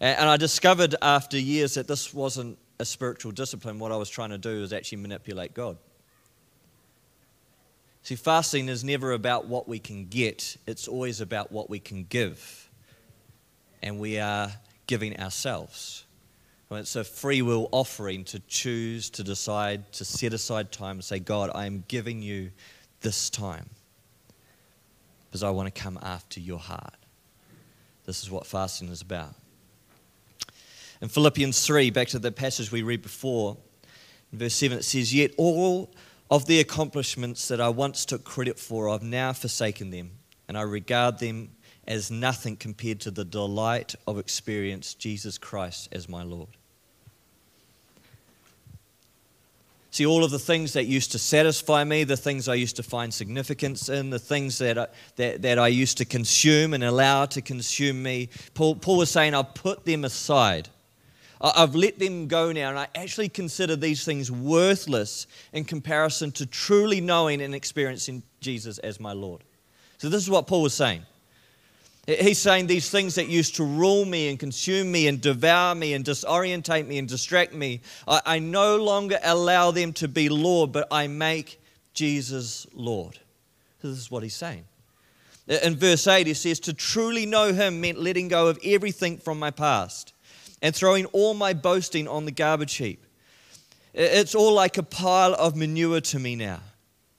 And, 0.00 0.28
I 0.28 0.36
discovered 0.36 0.96
after 1.00 1.38
years 1.38 1.74
that 1.74 1.86
this 1.86 2.12
wasn't 2.12 2.58
a 2.80 2.84
spiritual 2.84 3.30
discipline, 3.30 3.78
what 3.78 3.92
I 3.92 3.96
was 3.96 4.10
trying 4.10 4.30
to 4.30 4.38
do 4.38 4.60
was 4.60 4.72
actually 4.72 4.98
manipulate 4.98 5.54
God. 5.54 5.76
See, 8.02 8.16
fasting 8.16 8.68
is 8.68 8.82
never 8.82 9.12
about 9.12 9.46
what 9.46 9.68
we 9.68 9.78
can 9.78 10.06
get, 10.06 10.56
it's 10.66 10.88
always 10.88 11.20
about 11.20 11.52
what 11.52 11.70
we 11.70 11.78
can 11.78 12.04
give. 12.04 12.68
And 13.80 14.00
we 14.00 14.18
are 14.18 14.50
giving 14.86 15.18
ourselves. 15.20 16.04
It's 16.70 16.96
a 16.96 17.04
free 17.04 17.42
will 17.42 17.68
offering 17.70 18.24
to 18.24 18.40
choose, 18.40 19.10
to 19.10 19.22
decide, 19.22 19.92
to 19.92 20.04
set 20.04 20.32
aside 20.32 20.72
time 20.72 20.96
and 20.96 21.04
say, 21.04 21.18
God, 21.18 21.50
I 21.54 21.66
am 21.66 21.84
giving 21.86 22.22
you 22.22 22.50
this 23.02 23.28
time 23.28 23.68
because 25.26 25.42
I 25.42 25.50
want 25.50 25.72
to 25.72 25.80
come 25.80 25.98
after 26.02 26.40
your 26.40 26.58
heart. 26.58 26.94
This 28.04 28.22
is 28.22 28.30
what 28.30 28.46
fasting 28.46 28.88
is 28.88 29.02
about. 29.02 29.34
In 31.00 31.08
Philippians 31.08 31.66
3, 31.66 31.90
back 31.90 32.08
to 32.08 32.18
the 32.18 32.32
passage 32.32 32.70
we 32.70 32.82
read 32.82 33.02
before, 33.02 33.56
in 34.32 34.38
verse 34.38 34.54
7, 34.54 34.78
it 34.78 34.82
says, 34.84 35.14
Yet 35.14 35.32
all 35.36 35.92
of 36.30 36.46
the 36.46 36.60
accomplishments 36.60 37.48
that 37.48 37.60
I 37.60 37.68
once 37.68 38.04
took 38.04 38.24
credit 38.24 38.58
for, 38.58 38.88
I've 38.88 39.02
now 39.02 39.32
forsaken 39.32 39.90
them, 39.90 40.12
and 40.48 40.56
I 40.56 40.62
regard 40.62 41.18
them 41.18 41.50
as 41.86 42.10
nothing 42.10 42.56
compared 42.56 43.00
to 43.00 43.10
the 43.10 43.24
delight 43.24 43.94
of 44.06 44.18
experience 44.18 44.94
Jesus 44.94 45.38
Christ 45.38 45.88
as 45.92 46.08
my 46.08 46.22
Lord. 46.22 46.56
See, 49.92 50.06
all 50.06 50.24
of 50.24 50.30
the 50.30 50.38
things 50.38 50.72
that 50.72 50.86
used 50.86 51.12
to 51.12 51.18
satisfy 51.18 51.84
me, 51.84 52.04
the 52.04 52.16
things 52.16 52.48
I 52.48 52.54
used 52.54 52.76
to 52.76 52.82
find 52.82 53.12
significance 53.12 53.90
in, 53.90 54.08
the 54.08 54.18
things 54.18 54.56
that 54.56 54.78
I, 54.78 54.86
that, 55.16 55.42
that 55.42 55.58
I 55.58 55.68
used 55.68 55.98
to 55.98 56.06
consume 56.06 56.72
and 56.72 56.82
allow 56.82 57.26
to 57.26 57.42
consume 57.42 58.02
me, 58.02 58.30
Paul, 58.54 58.76
Paul 58.76 58.96
was 58.96 59.10
saying, 59.10 59.34
I've 59.34 59.52
put 59.52 59.84
them 59.84 60.06
aside. 60.06 60.70
I've 61.42 61.74
let 61.74 61.98
them 61.98 62.26
go 62.26 62.52
now, 62.52 62.70
and 62.70 62.78
I 62.78 62.88
actually 62.94 63.28
consider 63.28 63.76
these 63.76 64.02
things 64.02 64.30
worthless 64.30 65.26
in 65.52 65.64
comparison 65.64 66.32
to 66.32 66.46
truly 66.46 67.02
knowing 67.02 67.42
and 67.42 67.54
experiencing 67.54 68.22
Jesus 68.40 68.78
as 68.78 68.98
my 68.98 69.12
Lord. 69.12 69.44
So, 69.98 70.08
this 70.08 70.22
is 70.22 70.30
what 70.30 70.46
Paul 70.46 70.62
was 70.62 70.72
saying. 70.72 71.02
He's 72.06 72.38
saying 72.38 72.66
these 72.66 72.90
things 72.90 73.14
that 73.14 73.28
used 73.28 73.56
to 73.56 73.64
rule 73.64 74.04
me 74.04 74.28
and 74.28 74.38
consume 74.38 74.90
me 74.90 75.06
and 75.06 75.20
devour 75.20 75.74
me 75.74 75.94
and 75.94 76.04
disorientate 76.04 76.86
me 76.86 76.98
and 76.98 77.08
distract 77.08 77.54
me, 77.54 77.80
I, 78.08 78.20
I 78.26 78.38
no 78.40 78.76
longer 78.76 79.20
allow 79.22 79.70
them 79.70 79.92
to 79.94 80.08
be 80.08 80.28
Lord, 80.28 80.72
but 80.72 80.88
I 80.90 81.06
make 81.06 81.60
Jesus 81.94 82.66
Lord. 82.74 83.20
This 83.82 83.96
is 83.98 84.10
what 84.10 84.24
he's 84.24 84.34
saying. 84.34 84.64
In 85.46 85.76
verse 85.76 86.06
8, 86.06 86.26
he 86.26 86.34
says, 86.34 86.58
To 86.60 86.72
truly 86.72 87.24
know 87.24 87.52
him 87.52 87.80
meant 87.80 87.98
letting 87.98 88.28
go 88.28 88.48
of 88.48 88.58
everything 88.64 89.18
from 89.18 89.38
my 89.38 89.50
past 89.50 90.12
and 90.60 90.74
throwing 90.74 91.04
all 91.06 91.34
my 91.34 91.52
boasting 91.52 92.08
on 92.08 92.24
the 92.24 92.30
garbage 92.32 92.74
heap. 92.74 93.04
It's 93.94 94.34
all 94.34 94.54
like 94.54 94.78
a 94.78 94.82
pile 94.82 95.34
of 95.34 95.54
manure 95.54 96.00
to 96.00 96.18
me 96.18 96.34
now. 96.34 96.60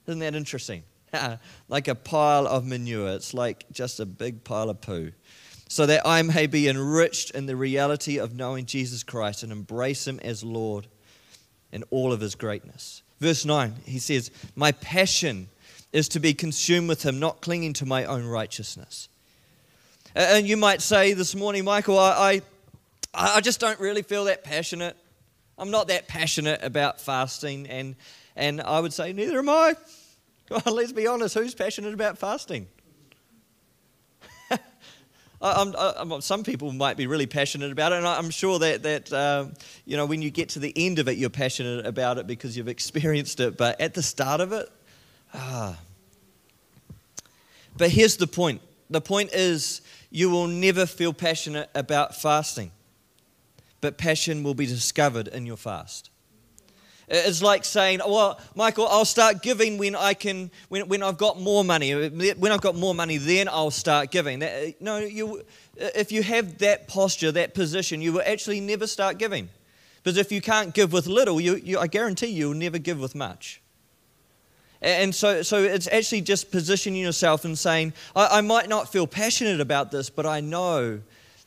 Isn't 0.07 0.19
that 0.19 0.35
interesting? 0.35 0.83
like 1.69 1.87
a 1.87 1.95
pile 1.95 2.47
of 2.47 2.65
manure. 2.65 3.09
It's 3.09 3.33
like 3.33 3.65
just 3.71 3.99
a 3.99 4.05
big 4.05 4.43
pile 4.43 4.69
of 4.69 4.81
poo. 4.81 5.11
So 5.67 5.85
that 5.85 6.05
I 6.05 6.21
may 6.21 6.47
be 6.47 6.67
enriched 6.67 7.31
in 7.31 7.45
the 7.45 7.55
reality 7.55 8.19
of 8.19 8.35
knowing 8.35 8.65
Jesus 8.65 9.03
Christ 9.03 9.43
and 9.43 9.51
embrace 9.51 10.07
him 10.07 10.19
as 10.19 10.43
Lord 10.43 10.87
in 11.71 11.83
all 11.89 12.13
of 12.13 12.21
his 12.21 12.35
greatness. 12.35 13.01
Verse 13.19 13.45
9, 13.45 13.75
he 13.85 13.99
says, 13.99 14.29
My 14.55 14.71
passion 14.71 15.49
is 15.91 16.09
to 16.09 16.19
be 16.19 16.33
consumed 16.33 16.89
with 16.89 17.03
him, 17.03 17.19
not 17.19 17.41
clinging 17.41 17.73
to 17.73 17.85
my 17.85 18.05
own 18.05 18.25
righteousness. 18.25 19.09
And 20.15 20.47
you 20.47 20.57
might 20.57 20.81
say 20.81 21.13
this 21.13 21.33
morning, 21.33 21.63
Michael, 21.63 21.97
I, 21.97 22.41
I, 23.13 23.37
I 23.37 23.41
just 23.41 23.59
don't 23.59 23.79
really 23.79 24.03
feel 24.03 24.25
that 24.25 24.43
passionate. 24.43 24.95
I'm 25.57 25.71
not 25.71 25.87
that 25.87 26.07
passionate 26.07 26.61
about 26.63 26.99
fasting. 26.99 27.67
And, 27.67 27.95
and 28.35 28.61
I 28.61 28.79
would 28.79 28.93
say, 28.93 29.13
neither 29.13 29.39
am 29.39 29.49
I. 29.49 29.75
Well, 30.65 30.75
let's 30.75 30.91
be 30.91 31.07
honest, 31.07 31.33
who's 31.33 31.55
passionate 31.55 31.93
about 31.95 32.19
fasting? 32.19 32.67
I'm, 35.41 35.73
I'm, 35.75 36.21
some 36.21 36.43
people 36.43 36.71
might 36.71 36.95
be 36.95 37.07
really 37.07 37.25
passionate 37.25 37.71
about 37.71 37.91
it, 37.91 37.97
and 37.97 38.07
I'm 38.07 38.29
sure 38.29 38.59
that, 38.59 38.83
that 38.83 39.11
um, 39.13 39.53
you 39.85 39.97
know, 39.97 40.05
when 40.05 40.21
you 40.21 40.29
get 40.29 40.49
to 40.49 40.59
the 40.59 40.71
end 40.75 40.99
of 40.99 41.07
it, 41.07 41.17
you're 41.17 41.31
passionate 41.31 41.87
about 41.87 42.19
it 42.19 42.27
because 42.27 42.55
you've 42.55 42.67
experienced 42.67 43.39
it. 43.39 43.57
But 43.57 43.81
at 43.81 43.95
the 43.95 44.03
start 44.03 44.41
of 44.41 44.53
it, 44.53 44.69
ah. 45.33 45.79
But 47.75 47.89
here's 47.89 48.17
the 48.17 48.27
point 48.27 48.61
the 48.91 49.01
point 49.01 49.31
is, 49.33 49.81
you 50.11 50.29
will 50.29 50.47
never 50.47 50.85
feel 50.85 51.13
passionate 51.13 51.71
about 51.73 52.15
fasting, 52.15 52.71
but 53.81 53.97
passion 53.97 54.43
will 54.43 54.53
be 54.53 54.67
discovered 54.67 55.29
in 55.29 55.47
your 55.47 55.57
fast. 55.57 56.11
It's 57.07 57.41
like 57.41 57.65
saying, 57.65 57.99
well, 58.05 58.39
Michael, 58.55 58.87
I'll 58.87 59.05
start 59.05 59.41
giving 59.41 59.77
when 59.77 59.95
I 59.95 60.13
can, 60.13 60.49
when, 60.69 60.87
when 60.87 61.03
I've 61.03 61.17
got 61.17 61.39
more 61.39 61.63
money. 61.63 61.93
When 61.93 62.51
I've 62.51 62.61
got 62.61 62.75
more 62.75 62.95
money, 62.95 63.17
then 63.17 63.49
I'll 63.49 63.71
start 63.71 64.09
giving. 64.09 64.39
That, 64.39 64.69
uh, 64.69 64.71
no, 64.79 64.97
you, 64.99 65.39
uh, 65.81 65.89
if 65.95 66.11
you 66.11 66.23
have 66.23 66.59
that 66.59 66.87
posture, 66.87 67.31
that 67.33 67.53
position, 67.53 68.01
you 68.01 68.13
will 68.13 68.23
actually 68.25 68.61
never 68.61 68.87
start 68.87 69.17
giving. 69.17 69.49
Because 70.01 70.17
if 70.17 70.31
you 70.31 70.41
can't 70.41 70.73
give 70.73 70.93
with 70.93 71.07
little, 71.07 71.39
you, 71.41 71.55
you, 71.55 71.79
I 71.79 71.87
guarantee 71.87 72.27
you'll 72.27 72.53
never 72.53 72.77
give 72.77 72.99
with 72.99 73.15
much. 73.15 73.61
And 74.81 75.15
so, 75.15 75.41
so 75.43 75.63
it's 75.63 75.87
actually 75.87 76.21
just 76.21 76.51
positioning 76.51 77.01
yourself 77.01 77.45
and 77.45 77.57
saying, 77.57 77.93
I, 78.15 78.39
I 78.39 78.41
might 78.41 78.67
not 78.67 78.91
feel 78.91 79.07
passionate 79.07 79.61
about 79.61 79.91
this, 79.91 80.09
but 80.09 80.25
I 80.25 80.41
know 80.41 80.99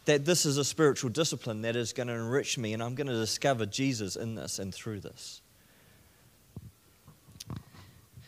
that 0.06 0.24
this 0.24 0.46
is 0.46 0.56
a 0.56 0.64
spiritual 0.64 1.10
discipline 1.10 1.62
that 1.62 1.76
is 1.76 1.92
going 1.92 2.06
to 2.06 2.14
enrich 2.14 2.56
me, 2.56 2.72
and 2.72 2.82
I'm 2.82 2.94
going 2.94 3.08
to 3.08 3.16
discover 3.16 3.66
Jesus 3.66 4.16
in 4.16 4.34
this 4.34 4.58
and 4.58 4.74
through 4.74 5.00
this. 5.00 5.42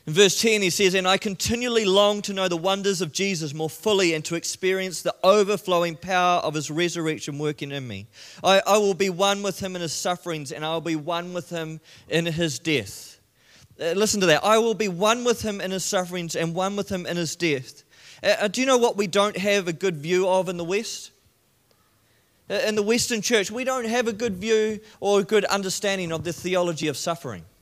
In 0.09 0.15
verse 0.15 0.41
10, 0.41 0.63
he 0.63 0.71
says, 0.71 0.95
And 0.95 1.07
I 1.07 1.19
continually 1.19 1.85
long 1.85 2.23
to 2.23 2.33
know 2.33 2.49
the 2.49 2.57
wonders 2.57 3.03
of 3.03 3.13
Jesus 3.13 3.53
more 3.53 3.69
fully 3.69 4.15
and 4.15 4.25
to 4.25 4.37
experience 4.37 5.03
the 5.03 5.15
overflowing 5.23 5.97
power 5.97 6.39
of 6.39 6.55
his 6.55 6.71
resurrection 6.71 7.39
working 7.39 7.73
in 7.73 7.87
me. 7.87 8.07
I, 8.43 8.63
I 8.67 8.79
will 8.79 8.95
be 8.95 9.11
one 9.11 9.43
with 9.43 9.61
him 9.61 9.77
in 9.77 9.83
his 9.83 9.93
sufferings, 9.93 10.51
and 10.51 10.65
I 10.65 10.73
will 10.73 10.81
be 10.81 10.97
one 10.97 11.35
with 11.35 11.51
him 11.51 11.79
in 12.09 12.25
his 12.25 12.59
death. 12.59 13.21
Uh, 13.79 13.93
listen 13.93 14.19
to 14.23 14.27
that. 14.29 14.43
I 14.43 14.57
will 14.57 14.73
be 14.73 14.89
one 14.89 15.25
with 15.25 15.43
him 15.43 15.61
in 15.61 15.73
his 15.73 15.85
sufferings 15.85 16.37
and 16.37 16.55
one 16.55 16.75
with 16.75 16.89
him 16.89 17.05
in 17.05 17.19
his 17.19 17.37
death. 17.37 17.83
Uh, 18.23 18.35
uh 18.41 18.49
do 18.49 18.63
you 18.63 18.67
know 18.67 18.79
what 18.79 18.97
we 18.97 19.09
don't 19.09 19.37
have 19.37 19.69
a 19.69 19.75
good 19.75 19.99
view 19.99 20.27
of 20.27 20.49
in 20.49 20.57
the 20.57 20.65
West? 20.65 21.11
Uh, 22.49 22.55
in 22.67 22.77
the 22.77 22.83
Western 22.83 23.21
church, 23.21 23.51
we 23.51 23.63
don't 23.63 23.85
have 23.85 24.09
a 24.09 24.15
good 24.15 24.39
view 24.39 24.81
or 25.01 25.21
a 25.21 25.23
good 25.23 25.45
understanding 25.45 26.13
of 26.13 26.25
the 26.25 26.33
theology 26.33 26.89
of 26.89 26.97
suffering. 26.97 27.43
Uh, 27.43 27.59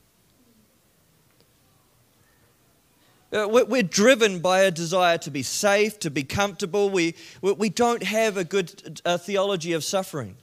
we're 3.31 3.83
driven 3.83 4.41
by 4.41 4.61
a 4.61 4.71
desire 4.71 5.19
to 5.19 5.31
be 5.31 5.43
safe, 5.43 5.99
to 6.01 6.11
be 6.11 6.23
comfortable. 6.23 6.91
We, 6.91 7.15
we 7.43 7.69
don't 7.69 8.03
have 8.03 8.37
a 8.37 8.45
good 8.45 9.01
uh, 9.05 9.19
theology 9.19 9.73
of 9.73 9.85
suffering. 9.85 10.37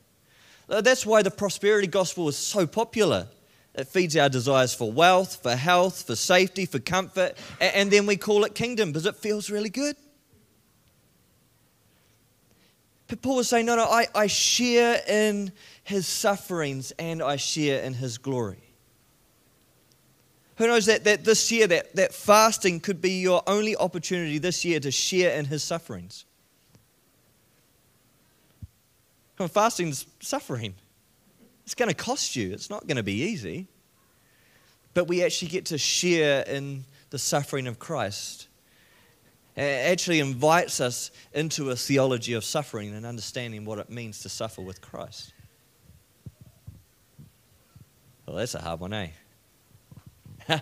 Uh, 0.69 0.81
that's 0.81 1.05
why 1.05 1.21
the 1.21 1.31
prosperity 1.31 1.87
gospel 1.87 2.27
is 2.27 2.37
so 2.37 2.67
popular. 2.67 3.27
It 3.75 3.87
feeds 3.87 4.15
our 4.15 4.29
desires 4.29 4.73
for 4.73 4.91
wealth, 4.91 5.41
for 5.41 5.55
health, 5.55 6.03
for 6.05 6.15
safety, 6.15 6.65
for 6.65 6.79
comfort, 6.79 7.35
and 7.59 7.89
then 7.89 8.05
we 8.05 8.17
call 8.17 8.43
it 8.43 8.53
kingdom 8.53 8.91
because 8.91 9.05
it 9.05 9.15
feels 9.15 9.49
really 9.49 9.69
good. 9.69 9.95
But 13.07 13.21
Paul 13.21 13.39
is 13.39 13.47
saying, 13.47 13.65
no, 13.65 13.75
no, 13.75 13.83
I, 13.83 14.07
I 14.15 14.27
share 14.27 15.01
in 15.07 15.51
his 15.83 16.07
sufferings 16.07 16.91
and 16.97 17.21
I 17.21 17.35
share 17.35 17.83
in 17.83 17.93
his 17.93 18.17
glory. 18.17 18.72
Who 20.57 20.67
knows 20.67 20.85
that, 20.85 21.03
that 21.05 21.25
this 21.25 21.51
year, 21.51 21.65
that, 21.67 21.95
that 21.95 22.13
fasting 22.13 22.79
could 22.79 23.01
be 23.01 23.21
your 23.21 23.41
only 23.47 23.75
opportunity 23.75 24.37
this 24.37 24.63
year 24.63 24.79
to 24.79 24.91
share 24.91 25.37
in 25.37 25.45
his 25.45 25.63
sufferings? 25.63 26.25
Come 29.37 29.45
on, 29.45 29.49
fasting's 29.49 30.05
suffering. 30.19 30.75
It's 31.63 31.73
going 31.73 31.89
to 31.89 31.95
cost 31.95 32.35
you, 32.35 32.51
it's 32.51 32.69
not 32.69 32.85
going 32.85 32.97
to 32.97 33.03
be 33.03 33.23
easy. 33.23 33.67
But 34.93 35.07
we 35.07 35.23
actually 35.23 35.47
get 35.47 35.65
to 35.67 35.77
share 35.79 36.43
in 36.43 36.85
the 37.09 37.17
suffering 37.17 37.65
of 37.65 37.79
Christ. 37.79 38.47
It 39.55 39.61
actually 39.61 40.19
invites 40.19 40.79
us 40.79 41.09
into 41.33 41.71
a 41.71 41.75
theology 41.75 42.33
of 42.33 42.43
suffering 42.43 42.93
and 42.93 43.05
understanding 43.05 43.65
what 43.65 43.79
it 43.79 43.89
means 43.89 44.19
to 44.19 44.29
suffer 44.29 44.61
with 44.61 44.81
Christ. 44.81 45.33
Well, 48.25 48.35
that's 48.37 48.55
a 48.55 48.61
hard 48.61 48.79
one, 48.79 48.93
eh? 48.93 49.09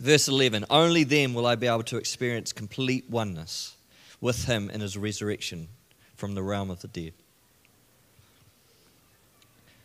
Verse 0.00 0.28
11 0.28 0.66
Only 0.70 1.04
then 1.04 1.34
will 1.34 1.46
I 1.46 1.54
be 1.54 1.66
able 1.66 1.82
to 1.84 1.96
experience 1.96 2.52
complete 2.52 3.08
oneness 3.08 3.76
with 4.20 4.44
him 4.44 4.70
in 4.70 4.80
his 4.80 4.96
resurrection 4.96 5.68
from 6.16 6.34
the 6.34 6.42
realm 6.42 6.70
of 6.70 6.80
the 6.80 6.88
dead. 6.88 7.12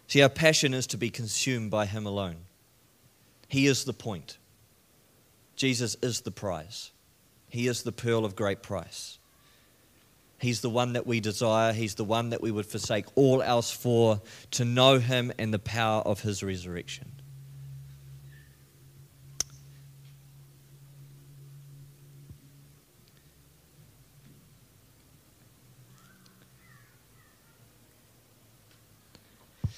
See, 0.07 0.21
our 0.21 0.29
passion 0.29 0.73
is 0.73 0.87
to 0.87 0.97
be 0.97 1.09
consumed 1.09 1.71
by 1.71 1.85
him 1.85 2.05
alone. 2.05 2.37
He 3.47 3.67
is 3.67 3.83
the 3.83 3.93
point. 3.93 4.37
Jesus 5.55 5.97
is 6.01 6.21
the 6.21 6.31
prize. 6.31 6.91
He 7.49 7.67
is 7.67 7.83
the 7.83 7.91
pearl 7.91 8.23
of 8.23 8.35
great 8.35 8.61
price. 8.61 9.17
He's 10.39 10.61
the 10.61 10.69
one 10.69 10.93
that 10.93 11.07
we 11.07 11.19
desire. 11.19 11.73
He's 11.73 11.95
the 11.95 12.03
one 12.03 12.29
that 12.29 12.41
we 12.41 12.51
would 12.51 12.67
forsake 12.67 13.05
all 13.15 13.41
else 13.41 13.71
for 13.71 14.21
to 14.51 14.65
know 14.65 14.99
him 14.99 15.33
and 15.39 15.53
the 15.53 15.59
power 15.59 16.01
of 16.01 16.21
his 16.21 16.43
resurrection. 16.43 17.11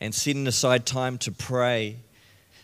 and 0.00 0.14
setting 0.14 0.46
aside 0.46 0.86
time 0.86 1.18
to 1.18 1.32
pray. 1.32 1.96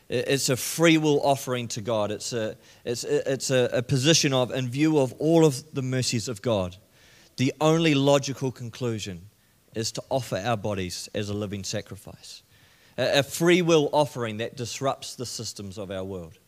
It's 0.09 0.49
a 0.49 0.57
free 0.57 0.99
will 0.99 1.21
offering 1.23 1.69
to 1.69 1.81
God. 1.81 2.11
It's 2.11 2.33
a, 2.33 2.57
it's, 2.85 3.05
it's 3.05 3.51
a, 3.51 3.69
a 3.73 3.83
position 3.83 4.33
of, 4.33 4.53
in 4.53 4.69
view 4.69 4.99
of 4.99 5.13
all 5.15 5.45
of 5.45 5.75
the 5.75 5.83
mercies 5.83 6.29
of 6.29 6.43
God, 6.43 6.77
the 7.37 7.53
only 7.61 7.95
logical 7.95 8.51
conclusion 8.53 9.29
is 9.75 9.93
to 9.93 10.03
offer 10.09 10.37
our 10.37 10.57
bodies 10.57 11.09
as 11.15 11.29
a 11.29 11.35
living 11.35 11.65
sacrifice. 11.65 12.43
A, 12.97 13.19
a 13.19 13.23
free 13.23 13.63
will 13.63 13.91
offering 13.93 14.39
that 14.39 14.57
disrupts 14.57 15.17
the 15.17 15.27
systems 15.27 15.77
of 15.77 15.91
our 15.91 16.05
world, 16.05 16.39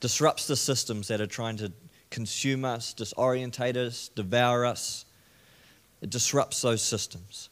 disrupts 0.00 0.46
the 0.46 0.56
systems 0.56 1.08
that 1.08 1.20
are 1.20 1.26
trying 1.26 1.56
to 1.56 1.72
consume 2.10 2.64
us, 2.64 2.92
disorientate 2.92 3.76
us, 3.76 4.08
devour 4.08 4.66
us, 4.66 5.06
It 6.02 6.10
disrupts 6.10 6.62
those 6.62 6.82
systems. 6.82 7.48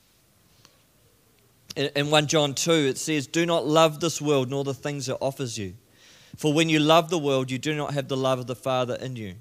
In 1.76 2.10
1 2.10 2.26
John 2.28 2.54
2, 2.54 2.70
it 2.70 2.98
says, 2.98 3.26
Do 3.26 3.44
not 3.44 3.66
love 3.66 3.98
this 3.98 4.20
world 4.20 4.48
nor 4.48 4.62
the 4.62 4.74
things 4.74 5.08
it 5.08 5.16
offers 5.20 5.58
you. 5.58 5.74
For 6.36 6.52
when 6.52 6.68
you 6.68 6.78
love 6.78 7.10
the 7.10 7.18
world, 7.18 7.50
you 7.50 7.58
do 7.58 7.74
not 7.74 7.94
have 7.94 8.08
the 8.08 8.16
love 8.16 8.38
of 8.38 8.46
the 8.46 8.56
Father 8.56 8.94
in 8.94 9.16
you. 9.16 9.34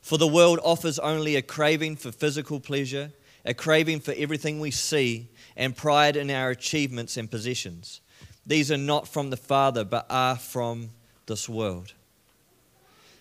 For 0.00 0.16
the 0.16 0.26
world 0.26 0.58
offers 0.62 0.98
only 0.98 1.36
a 1.36 1.42
craving 1.42 1.96
for 1.96 2.12
physical 2.12 2.60
pleasure, 2.60 3.12
a 3.44 3.52
craving 3.52 4.00
for 4.00 4.14
everything 4.16 4.60
we 4.60 4.70
see, 4.70 5.28
and 5.56 5.76
pride 5.76 6.16
in 6.16 6.30
our 6.30 6.50
achievements 6.50 7.16
and 7.16 7.30
possessions. 7.30 8.00
These 8.46 8.72
are 8.72 8.78
not 8.78 9.06
from 9.06 9.30
the 9.30 9.36
Father, 9.36 9.84
but 9.84 10.06
are 10.08 10.36
from 10.36 10.90
this 11.26 11.48
world. 11.48 11.92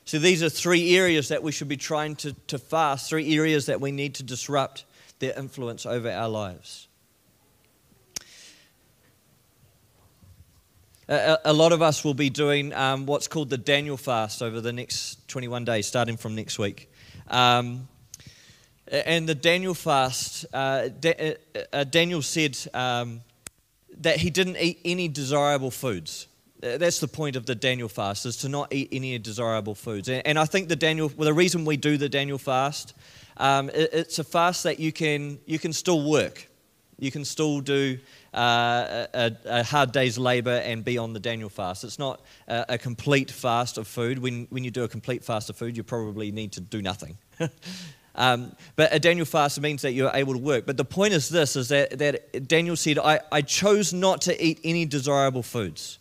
So, 0.06 0.18
these 0.18 0.42
are 0.42 0.50
three 0.50 0.96
areas 0.96 1.28
that 1.28 1.44
we 1.44 1.52
should 1.52 1.68
be 1.68 1.78
trying 1.78 2.16
to, 2.18 2.34
to 2.48 2.58
fast, 2.58 3.10
three 3.10 3.38
areas 3.38 3.68
that 3.68 3.80
we 3.80 3.92
need 3.92 4.16
to 4.16 4.24
disrupt 4.24 4.86
their 5.20 5.38
influence 5.38 5.86
over 5.86 6.10
our 6.10 6.30
lives. 6.30 6.89
A, 11.12 11.54
lot 11.54 11.72
of 11.72 11.82
us 11.82 12.04
will 12.04 12.14
be 12.14 12.30
doing 12.30 12.72
um, 12.76 13.08
what's 13.08 13.28
called 13.28 13.50
the 13.50 13.58
Daniel 13.58 13.98
fast 13.98 14.44
over 14.44 14.62
the 14.62 14.72
next 14.72 15.28
21 15.28 15.66
days, 15.66 15.88
starting 15.88 16.18
from 16.18 16.36
next 16.36 16.60
week. 16.60 16.88
Um, 17.28 17.88
and 18.92 19.28
the 19.28 19.34
Daniel 19.34 19.74
fast, 19.74 20.46
uh, 20.54 20.90
da- 20.90 21.36
uh, 21.74 21.84
Daniel 21.86 22.22
said 22.22 22.56
um, 22.76 23.22
that 24.02 24.18
he 24.18 24.30
didn't 24.30 24.58
eat 24.58 24.82
any 24.86 25.08
desirable 25.08 25.72
foods. 25.72 26.28
Uh, 26.62 26.78
that's 26.78 27.00
the 27.00 27.08
point 27.08 27.36
of 27.36 27.48
the 27.48 27.56
Daniel 27.56 27.90
fast, 27.90 28.28
is 28.28 28.38
to 28.38 28.50
not 28.50 28.72
eat 28.72 28.90
any 28.92 29.18
desirable 29.18 29.74
foods. 29.74 30.10
And, 30.10 30.38
I 30.38 30.46
think 30.46 30.70
the 30.70 30.76
Daniel, 30.76 31.12
well, 31.18 31.26
the 31.26 31.34
reason 31.34 31.66
we 31.66 31.78
do 31.78 31.98
the 31.98 32.10
Daniel 32.10 32.38
fast, 32.38 32.94
um, 33.38 33.70
it, 33.70 33.90
it's 33.94 34.20
a 34.20 34.24
fast 34.24 34.62
that 34.64 34.80
you 34.80 34.92
can, 34.92 35.40
you 35.48 35.58
can 35.58 35.74
still 35.74 36.08
work. 36.08 36.49
You 37.00 37.12
can 37.12 37.24
still 37.26 37.62
do 37.62 37.98
uh, 38.34 39.08
a, 39.14 39.32
a, 39.46 39.64
hard 39.64 39.92
day's 39.92 40.18
labor 40.18 40.62
and 40.64 40.84
be 40.84 40.98
on 40.98 41.14
the 41.14 41.20
Daniel 41.20 41.50
fast. 41.50 41.84
It's 41.84 41.98
not 41.98 42.22
a, 42.48 42.66
a, 42.70 42.78
complete 42.78 43.32
fast 43.32 43.78
of 43.78 43.88
food. 43.88 44.20
When, 44.20 44.48
when 44.50 44.64
you 44.64 44.72
do 44.72 44.84
a 44.84 44.88
complete 44.88 45.24
fast 45.24 45.50
of 45.50 45.56
food, 45.56 45.78
you 45.78 45.84
probably 45.84 46.32
need 46.32 46.52
to 46.54 46.62
do 46.62 46.82
nothing. 46.82 47.18
um, 48.16 48.56
but 48.76 48.94
a 48.94 49.00
Daniel 49.00 49.26
fast 49.26 49.60
means 49.62 49.82
that 49.82 49.94
you're 49.94 50.12
able 50.14 50.34
to 50.34 50.40
work. 50.40 50.66
But 50.66 50.78
the 50.78 50.86
point 50.86 51.14
is 51.14 51.30
this, 51.30 51.56
is 51.56 51.70
that, 51.70 51.98
that 52.00 52.48
Daniel 52.48 52.76
said, 52.76 53.00
I, 53.00 53.22
I 53.32 53.42
chose 53.42 53.94
not 53.94 54.22
to 54.22 54.46
eat 54.46 54.60
any 54.64 54.86
desirable 54.86 55.44
foods. 55.44 56.00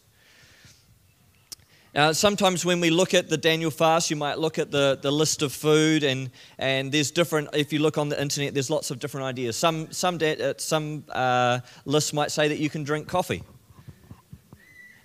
Uh, 1.95 2.13
sometimes 2.13 2.67
when 2.67 2.81
we 2.81 2.91
look 2.91 3.15
at 3.15 3.31
the 3.31 3.37
Daniel 3.39 3.71
fast, 3.71 4.11
you 4.11 4.17
might 4.17 4.39
look 4.39 4.59
at 4.59 4.71
the, 4.71 4.99
the 5.01 5.11
list 5.11 5.41
of 5.41 5.53
food, 5.53 6.05
and, 6.05 6.31
and 6.59 6.93
there's 6.93 7.11
different, 7.11 7.49
if 7.55 7.73
you 7.73 7.79
look 7.79 7.97
on 7.97 8.11
the 8.11 8.21
internet, 8.21 8.53
there's 8.53 8.69
lots 8.69 8.91
of 8.91 8.99
different 8.99 9.25
ideas. 9.25 9.57
Some, 9.57 9.91
some, 9.91 10.19
uh, 10.21 10.53
some 10.59 11.05
uh, 11.09 11.61
lists 11.87 12.13
might 12.13 12.31
say 12.31 12.49
that 12.49 12.59
you 12.59 12.69
can 12.69 12.85
drink 12.85 13.09
coffee. 13.09 13.43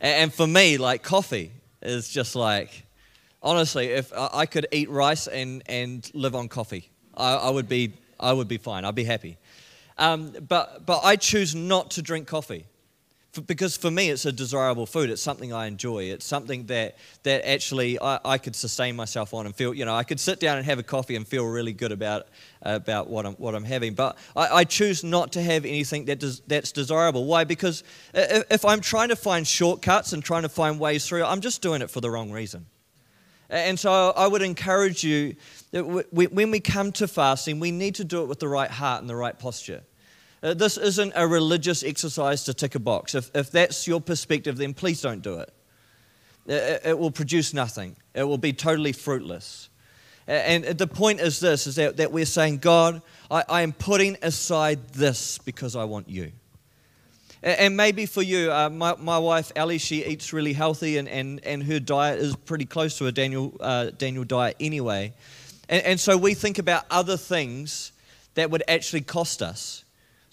And, 0.02 0.24
and 0.24 0.34
for 0.34 0.46
me, 0.46 0.78
like 0.78 1.04
coffee 1.04 1.54
is 1.82 2.10
just 2.10 2.36
like, 2.36 2.86
honestly, 3.42 3.88
if 3.88 4.12
I 4.14 4.46
could 4.46 4.68
eat 4.74 4.90
rice 4.90 5.28
and, 5.28 5.64
and 5.68 6.10
live 6.14 6.36
on 6.36 6.50
coffee, 6.50 6.90
I, 7.16 7.36
I, 7.36 7.50
would, 7.50 7.70
be, 7.70 7.94
I 8.20 8.34
would 8.34 8.50
be 8.50 8.58
fine. 8.58 8.84
I'd 8.84 8.94
be 8.94 9.06
happy. 9.06 9.38
Um, 9.98 10.34
but, 10.50 10.86
but 10.86 11.00
I 11.06 11.16
choose 11.16 11.56
not 11.56 11.92
to 11.92 12.02
drink 12.02 12.28
coffee 12.28 12.66
because 13.42 13.76
for 13.76 13.90
me 13.90 14.10
it's 14.10 14.26
a 14.26 14.32
desirable 14.32 14.86
food. 14.86 15.10
It's 15.10 15.22
something 15.22 15.52
i 15.54 15.66
enjoy. 15.66 16.06
It's 16.06 16.26
something 16.26 16.66
that 16.68 16.98
that 17.24 17.48
actually 17.48 18.00
I, 18.00 18.20
I, 18.24 18.38
could 18.38 18.56
sustain 18.56 18.96
myself 18.96 19.34
on 19.34 19.46
and 19.46 19.56
feel 19.56 19.74
you 19.74 19.86
know 19.86 19.96
i 19.96 20.04
could 20.04 20.20
sit 20.20 20.40
down 20.40 20.58
and 20.58 20.66
have 20.66 20.80
a 20.80 20.84
coffee 20.84 21.16
and 21.16 21.28
feel 21.28 21.46
really 21.46 21.74
good 21.74 21.92
about 21.92 22.28
about 22.62 23.10
what 23.10 23.26
i'm 23.26 23.34
what 23.34 23.56
i'm 23.56 23.64
having. 23.64 23.94
But 23.96 24.18
i, 24.36 24.48
I 24.48 24.64
choose 24.64 25.04
not 25.04 25.32
to 25.34 25.42
have 25.42 25.66
anything 25.66 26.06
that 26.06 26.20
does, 26.20 26.42
that's 26.42 26.72
desirable. 26.72 27.26
Why? 27.26 27.44
Because 27.44 27.84
if, 28.14 28.44
if 28.52 28.66
i'm 28.66 28.82
trying 28.82 29.10
to 29.10 29.16
find 29.16 29.48
shortcuts 29.48 30.14
and 30.14 30.24
trying 30.24 30.44
to 30.44 30.50
find 30.50 30.80
ways 30.80 31.08
through 31.08 31.24
i'm 31.24 31.42
just 31.42 31.62
doing 31.62 31.82
it 31.82 31.90
for 31.90 32.02
the 32.02 32.10
wrong 32.10 32.32
reason. 32.32 32.68
And 33.50 33.80
so 33.80 34.14
i 34.16 34.28
would 34.28 34.42
encourage 34.42 35.04
you 35.04 35.36
that 35.72 35.84
when 35.84 36.52
we 36.52 36.60
come 36.60 36.92
to 36.94 37.08
fasting 37.08 37.60
we 37.60 37.72
need 37.72 37.96
to 37.96 38.04
do 38.04 38.22
it 38.22 38.28
with 38.28 38.40
the 38.40 38.48
right 38.48 38.72
heart 38.72 39.02
and 39.02 39.10
the 39.10 39.16
right 39.16 39.38
posture 39.38 39.84
uh, 40.44 40.54
this 40.54 40.78
isn't 40.78 41.14
a 41.16 41.26
religious 41.26 41.84
exercise 41.84 42.44
to 42.44 42.54
tick 42.54 42.76
a 42.76 42.80
box. 42.80 43.16
If, 43.16 43.32
if 43.34 43.50
that's 43.50 43.88
your 43.88 44.02
perspective, 44.02 44.58
then 44.58 44.74
please 44.74 45.02
don't 45.02 45.22
do 45.22 45.40
it. 45.40 45.54
It, 46.46 46.82
it 46.86 47.00
will 47.00 47.12
produce 47.12 47.54
nothing, 47.54 47.96
it 48.14 48.24
will 48.24 48.38
be 48.38 48.54
totally 48.54 48.92
fruitless. 48.92 49.70
And 50.26 50.64
the 50.64 50.88
point 50.88 51.20
is 51.20 51.42
this 51.42 51.68
is 51.68 51.76
that, 51.76 51.98
that 51.98 52.14
we're 52.14 52.26
saying, 52.26 52.60
God, 52.60 53.02
I, 53.30 53.44
I 53.50 53.62
am 53.62 53.74
putting 53.74 54.16
aside 54.22 54.90
this 54.90 55.38
because 55.38 55.76
I 55.76 55.84
want 55.84 56.08
you. 56.08 56.32
And 57.42 57.76
maybe 57.76 58.06
for 58.06 58.22
you, 58.22 58.50
uh, 58.54 58.70
my, 58.70 58.96
my 58.98 59.18
wife 59.18 59.52
Ellie, 59.58 59.78
she 59.78 60.06
eats 60.06 60.32
really 60.32 60.54
healthy 60.54 60.98
and, 60.98 61.10
and, 61.10 61.44
and 61.44 61.62
her 61.64 61.78
diet 61.78 62.20
is 62.20 62.38
pretty 62.38 62.64
close 62.64 62.98
to 63.00 63.08
a 63.08 63.12
Daniel, 63.12 63.54
uh, 63.60 63.90
Daniel 63.98 64.24
diet 64.24 64.56
anyway. 64.62 65.14
And, 65.68 65.84
and 65.84 66.00
so 66.00 66.18
we 66.18 66.36
think 66.36 66.58
about 66.58 66.86
other 66.90 67.18
things 67.18 67.92
that 68.36 68.50
would 68.50 68.64
actually 68.70 69.02
cost 69.02 69.42
us. 69.42 69.83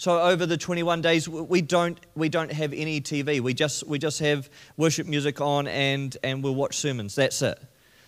So 0.01 0.19
over 0.19 0.47
the 0.47 0.57
21 0.57 1.03
days, 1.03 1.29
we 1.29 1.61
don't, 1.61 2.01
we 2.15 2.31
don't 2.31 2.51
have 2.51 2.73
any 2.73 3.03
TV. 3.03 3.39
We 3.43 3.53
just, 3.53 3.87
we 3.87 3.99
just 3.99 4.19
have 4.21 4.49
worship 4.79 5.07
music 5.07 5.43
on 5.43 5.67
and, 5.69 6.17
and 6.25 6.43
we'll 6.43 6.55
watch 6.55 6.79
sermons. 6.79 7.15
That's 7.15 7.43
it. 7.43 7.61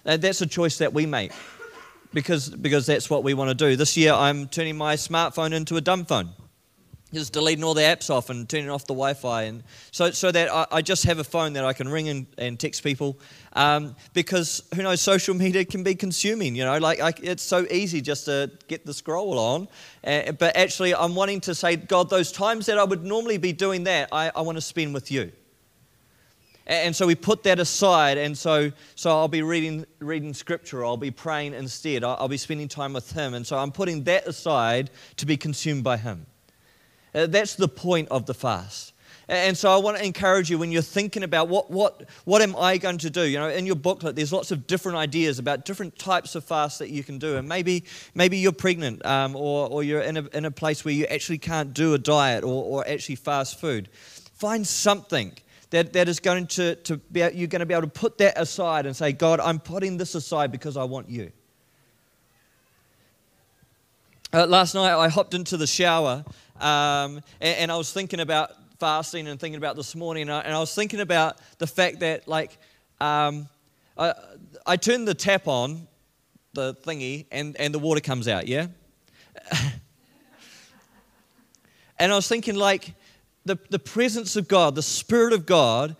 That's 0.02 0.40
a 0.40 0.46
choice 0.46 0.78
that 0.78 0.94
we 0.94 1.04
make 1.04 1.32
because, 2.14 2.48
because 2.48 2.86
that's 2.86 3.10
what 3.10 3.24
we 3.24 3.34
want 3.34 3.50
to 3.50 3.54
do. 3.54 3.76
This 3.76 3.94
year, 3.98 4.14
I'm 4.14 4.48
turning 4.48 4.78
my 4.78 4.96
smartphone 4.96 5.52
into 5.52 5.76
a 5.76 5.82
dumb 5.82 6.06
phone 6.06 6.30
just 7.12 7.32
deleting 7.32 7.64
all 7.64 7.74
the 7.74 7.82
apps 7.82 8.10
off 8.10 8.30
and 8.30 8.48
turning 8.48 8.70
off 8.70 8.86
the 8.86 8.94
Wi-Fi, 8.94 9.42
and 9.42 9.62
so 9.90 10.10
so 10.10 10.30
that 10.30 10.52
I, 10.52 10.66
I 10.72 10.82
just 10.82 11.04
have 11.04 11.18
a 11.18 11.24
phone 11.24 11.52
that 11.54 11.64
I 11.64 11.72
can 11.72 11.88
ring 11.88 12.08
and, 12.08 12.26
and 12.38 12.58
text 12.58 12.82
people, 12.82 13.18
um, 13.52 13.94
because 14.14 14.62
who 14.74 14.82
knows, 14.82 15.00
social 15.00 15.34
media 15.34 15.64
can 15.64 15.82
be 15.82 15.94
consuming. 15.94 16.56
You 16.56 16.64
know, 16.64 16.78
like 16.78 17.00
I, 17.00 17.12
it's 17.22 17.42
so 17.42 17.66
easy 17.70 18.00
just 18.00 18.24
to 18.24 18.50
get 18.68 18.86
the 18.86 18.94
scroll 18.94 19.38
on, 19.38 19.68
uh, 20.04 20.32
but 20.32 20.56
actually 20.56 20.94
I'm 20.94 21.14
wanting 21.14 21.40
to 21.42 21.54
say, 21.54 21.76
God, 21.76 22.10
those 22.10 22.32
times 22.32 22.66
that 22.66 22.78
I 22.78 22.84
would 22.84 23.04
normally 23.04 23.38
be 23.38 23.52
doing 23.52 23.84
that, 23.84 24.08
I, 24.12 24.30
I 24.34 24.40
want 24.40 24.56
to 24.56 24.62
spend 24.62 24.94
with 24.94 25.10
you. 25.10 25.32
And 26.64 26.94
so 26.94 27.08
we 27.08 27.16
put 27.16 27.42
that 27.42 27.58
aside, 27.58 28.18
and 28.18 28.38
so, 28.38 28.70
so 28.94 29.10
I'll 29.10 29.26
be 29.26 29.42
reading, 29.42 29.84
reading 29.98 30.32
scripture, 30.32 30.84
I'll 30.84 30.96
be 30.96 31.10
praying 31.10 31.54
instead, 31.54 32.04
I'll, 32.04 32.16
I'll 32.20 32.28
be 32.28 32.36
spending 32.36 32.68
time 32.68 32.92
with 32.92 33.10
Him, 33.10 33.34
and 33.34 33.44
so 33.44 33.58
I'm 33.58 33.72
putting 33.72 34.04
that 34.04 34.28
aside 34.28 34.90
to 35.16 35.26
be 35.26 35.36
consumed 35.36 35.82
by 35.82 35.96
Him. 35.96 36.24
Uh, 37.14 37.26
that's 37.26 37.54
the 37.54 37.68
point 37.68 38.08
of 38.10 38.26
the 38.26 38.34
fast. 38.34 38.92
And 39.28 39.56
so 39.56 39.70
I 39.70 39.76
want 39.76 39.96
to 39.96 40.04
encourage 40.04 40.50
you 40.50 40.58
when 40.58 40.72
you're 40.72 40.82
thinking 40.82 41.22
about 41.22 41.48
what, 41.48 41.70
what, 41.70 42.08
what 42.24 42.42
am 42.42 42.56
I 42.56 42.76
going 42.76 42.98
to 42.98 43.10
do? 43.10 43.22
You 43.22 43.38
know, 43.38 43.48
in 43.48 43.66
your 43.66 43.76
booklet, 43.76 44.16
there's 44.16 44.32
lots 44.32 44.50
of 44.50 44.66
different 44.66 44.98
ideas 44.98 45.38
about 45.38 45.64
different 45.64 45.98
types 45.98 46.34
of 46.34 46.44
fasts 46.44 46.78
that 46.78 46.90
you 46.90 47.04
can 47.04 47.18
do. 47.18 47.36
And 47.36 47.48
maybe, 47.48 47.84
maybe 48.14 48.38
you're 48.38 48.52
pregnant 48.52 49.04
um, 49.06 49.36
or, 49.36 49.68
or 49.68 49.82
you're 49.82 50.02
in 50.02 50.16
a, 50.16 50.28
in 50.34 50.44
a 50.44 50.50
place 50.50 50.84
where 50.84 50.92
you 50.92 51.06
actually 51.06 51.38
can't 51.38 51.72
do 51.72 51.94
a 51.94 51.98
diet 51.98 52.42
or, 52.42 52.64
or 52.64 52.88
actually 52.88 53.16
fast 53.16 53.60
food. 53.60 53.88
Find 54.34 54.66
something 54.66 55.32
that, 55.70 55.92
that 55.94 56.08
is 56.08 56.20
going 56.20 56.48
to, 56.48 56.74
to 56.76 56.96
be, 56.96 57.20
you're 57.20 57.46
going 57.46 57.60
to 57.60 57.66
be 57.66 57.74
able 57.74 57.82
to 57.82 58.00
put 58.00 58.18
that 58.18 58.38
aside 58.38 58.86
and 58.86 58.94
say, 58.94 59.12
God, 59.12 59.40
I'm 59.40 59.60
putting 59.60 59.96
this 59.96 60.14
aside 60.14 60.50
because 60.50 60.76
I 60.76 60.84
want 60.84 61.08
you. 61.08 61.30
Uh, 64.34 64.46
last 64.46 64.74
night 64.74 64.94
I 64.94 65.08
hopped 65.08 65.34
into 65.34 65.56
the 65.56 65.66
shower 65.66 66.24
um, 66.62 67.20
and, 67.40 67.58
and, 67.58 67.72
I 67.72 67.76
was 67.76 67.92
thinking 67.92 68.20
about 68.20 68.52
fasting 68.78 69.26
and 69.26 69.40
thinking 69.40 69.58
about 69.58 69.74
this 69.74 69.96
morning, 69.96 70.22
and 70.22 70.32
I, 70.32 70.40
and 70.42 70.54
I 70.54 70.60
was 70.60 70.72
thinking 70.72 71.00
about 71.00 71.38
the 71.58 71.66
fact 71.66 72.00
that, 72.00 72.28
like, 72.28 72.56
um, 73.00 73.48
I, 73.98 74.14
I 74.64 74.76
turn 74.76 75.04
the 75.04 75.14
tap 75.14 75.48
on, 75.48 75.88
the 76.52 76.74
thingy, 76.74 77.26
and, 77.32 77.56
and 77.58 77.74
the 77.74 77.80
water 77.80 78.00
comes 78.00 78.28
out, 78.28 78.46
yeah? 78.46 78.68
and 81.98 82.12
I 82.12 82.14
was 82.14 82.28
thinking, 82.28 82.54
like, 82.54 82.94
the, 83.44 83.58
the 83.70 83.80
presence 83.80 84.36
of 84.36 84.46
God, 84.46 84.76
the 84.76 84.82
Spirit 84.82 85.32
of 85.32 85.46
God, 85.46 85.96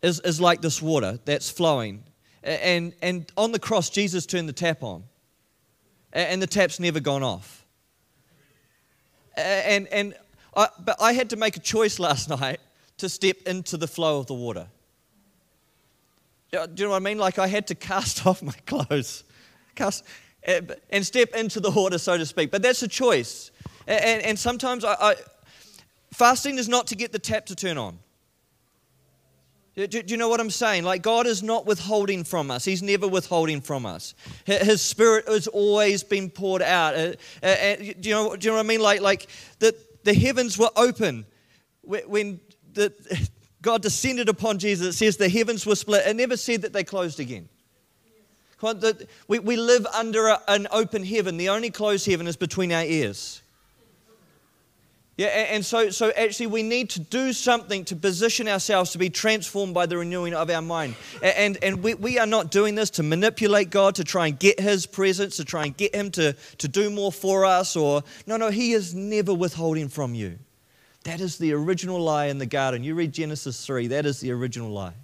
is, 0.00 0.18
is 0.20 0.40
like 0.40 0.62
this 0.62 0.80
water 0.80 1.18
that's 1.26 1.50
flowing. 1.50 2.04
And, 2.42 2.94
and 3.02 3.30
on 3.36 3.52
the 3.52 3.58
cross, 3.58 3.90
Jesus 3.90 4.24
turned 4.24 4.48
the 4.48 4.54
tap 4.54 4.82
on, 4.82 5.04
and 6.14 6.40
the 6.40 6.46
tap's 6.46 6.80
never 6.80 7.00
gone 7.00 7.22
off 7.22 7.59
and, 9.40 9.88
and 9.88 10.14
I, 10.56 10.68
but 10.84 10.96
I 11.00 11.12
had 11.12 11.30
to 11.30 11.36
make 11.36 11.56
a 11.56 11.60
choice 11.60 11.98
last 11.98 12.28
night 12.40 12.60
to 12.98 13.08
step 13.08 13.36
into 13.46 13.76
the 13.76 13.86
flow 13.86 14.18
of 14.18 14.26
the 14.26 14.34
water. 14.34 14.66
Do 16.50 16.58
you 16.58 16.84
know 16.84 16.90
what 16.90 16.96
I 16.96 16.98
mean? 17.00 17.18
Like 17.18 17.38
I 17.38 17.46
had 17.46 17.66
to 17.68 17.74
cast 17.74 18.26
off 18.26 18.42
my 18.42 18.54
clothes, 18.66 19.24
cast, 19.74 20.04
eh, 20.44 20.60
and 20.90 21.06
step 21.06 21.34
into 21.34 21.60
the 21.60 21.70
water, 21.70 21.98
so 21.98 22.18
to 22.18 22.26
speak. 22.26 22.50
But 22.50 22.62
that's 22.62 22.82
a 22.82 22.88
choice. 22.88 23.50
And, 23.86 24.22
and 24.22 24.38
sometimes 24.38 24.84
I, 24.84 24.94
I, 25.00 25.14
fasting 26.12 26.58
is 26.58 26.68
not 26.68 26.86
to 26.88 26.96
get 26.96 27.12
the 27.12 27.18
tap 27.18 27.46
to 27.46 27.54
turn 27.54 27.78
on. 27.78 27.98
Do, 29.76 29.86
do, 29.86 30.02
you 30.06 30.16
know 30.16 30.28
what 30.28 30.40
I'm 30.40 30.50
saying? 30.50 30.84
Like, 30.84 31.02
God 31.02 31.26
is 31.26 31.42
not 31.42 31.64
withholding 31.64 32.24
from 32.24 32.50
us. 32.50 32.64
He's 32.64 32.82
never 32.82 33.06
withholding 33.06 33.60
from 33.60 33.86
us. 33.86 34.14
His 34.44 34.82
Spirit 34.82 35.28
has 35.28 35.46
always 35.46 36.02
been 36.02 36.28
poured 36.28 36.62
out. 36.62 36.94
Uh, 36.94 37.12
uh, 37.42 37.46
uh, 37.46 37.76
do, 37.76 38.08
you 38.08 38.14
know, 38.14 38.36
do 38.36 38.46
you 38.46 38.50
know 38.50 38.56
what 38.56 38.66
I 38.66 38.68
mean? 38.68 38.80
Like, 38.80 39.00
like 39.00 39.28
the, 39.60 39.74
the 40.02 40.12
heavens 40.12 40.58
were 40.58 40.70
open 40.76 41.24
when 41.82 42.40
the, 42.72 42.92
God 43.62 43.82
descended 43.82 44.28
upon 44.28 44.58
Jesus. 44.58 44.96
It 44.96 44.98
says 44.98 45.16
the 45.16 45.28
heavens 45.28 45.64
were 45.64 45.76
split. 45.76 46.06
It 46.06 46.16
never 46.16 46.36
said 46.36 46.62
that 46.62 46.72
they 46.72 46.84
closed 46.84 47.20
again. 47.20 47.48
We, 49.28 49.38
we 49.38 49.56
live 49.56 49.86
under 49.86 50.28
a, 50.28 50.42
an 50.48 50.66
open 50.70 51.04
heaven. 51.04 51.36
The 51.36 51.48
only 51.48 51.70
closed 51.70 52.06
heaven 52.06 52.26
is 52.26 52.36
between 52.36 52.72
our 52.72 52.84
ears. 52.84 53.40
Yeah, 55.20 55.26
and 55.26 55.62
so, 55.62 55.90
so 55.90 56.10
actually, 56.16 56.46
we 56.46 56.62
need 56.62 56.88
to 56.90 57.00
do 57.00 57.34
something 57.34 57.84
to 57.84 57.94
position 57.94 58.48
ourselves 58.48 58.92
to 58.92 58.98
be 58.98 59.10
transformed 59.10 59.74
by 59.74 59.84
the 59.84 59.98
renewing 59.98 60.32
of 60.32 60.48
our 60.48 60.62
mind. 60.62 60.94
And, 61.22 61.62
and 61.62 61.82
we, 61.82 61.92
we 61.92 62.18
are 62.18 62.24
not 62.24 62.50
doing 62.50 62.74
this 62.74 62.88
to 62.92 63.02
manipulate 63.02 63.68
God, 63.68 63.96
to 63.96 64.04
try 64.04 64.28
and 64.28 64.38
get 64.38 64.58
His 64.58 64.86
presence, 64.86 65.36
to 65.36 65.44
try 65.44 65.66
and 65.66 65.76
get 65.76 65.94
Him 65.94 66.10
to, 66.12 66.32
to 66.56 66.68
do 66.68 66.88
more 66.88 67.12
for 67.12 67.44
us. 67.44 67.76
Or 67.76 68.02
no, 68.26 68.38
no, 68.38 68.48
He 68.48 68.72
is 68.72 68.94
never 68.94 69.34
withholding 69.34 69.90
from 69.90 70.14
you. 70.14 70.38
That 71.04 71.20
is 71.20 71.36
the 71.36 71.52
original 71.52 72.00
lie 72.00 72.28
in 72.28 72.38
the 72.38 72.46
garden. 72.46 72.82
You 72.82 72.94
read 72.94 73.12
Genesis 73.12 73.66
3, 73.66 73.88
that 73.88 74.06
is 74.06 74.20
the 74.20 74.32
original 74.32 74.70
lie. 74.70 74.94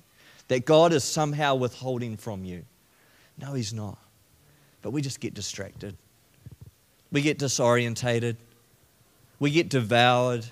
That 0.48 0.64
God 0.64 0.94
is 0.94 1.04
somehow 1.04 1.56
withholding 1.56 2.16
from 2.16 2.42
you. 2.42 2.64
No, 3.36 3.52
He's 3.52 3.74
not. 3.74 3.98
But 4.80 4.92
we 4.92 5.02
just 5.02 5.20
get 5.20 5.34
distracted, 5.34 5.94
we 7.12 7.20
get 7.20 7.38
disorientated 7.38 8.36
we 9.38 9.50
get 9.50 9.68
devoured. 9.68 10.46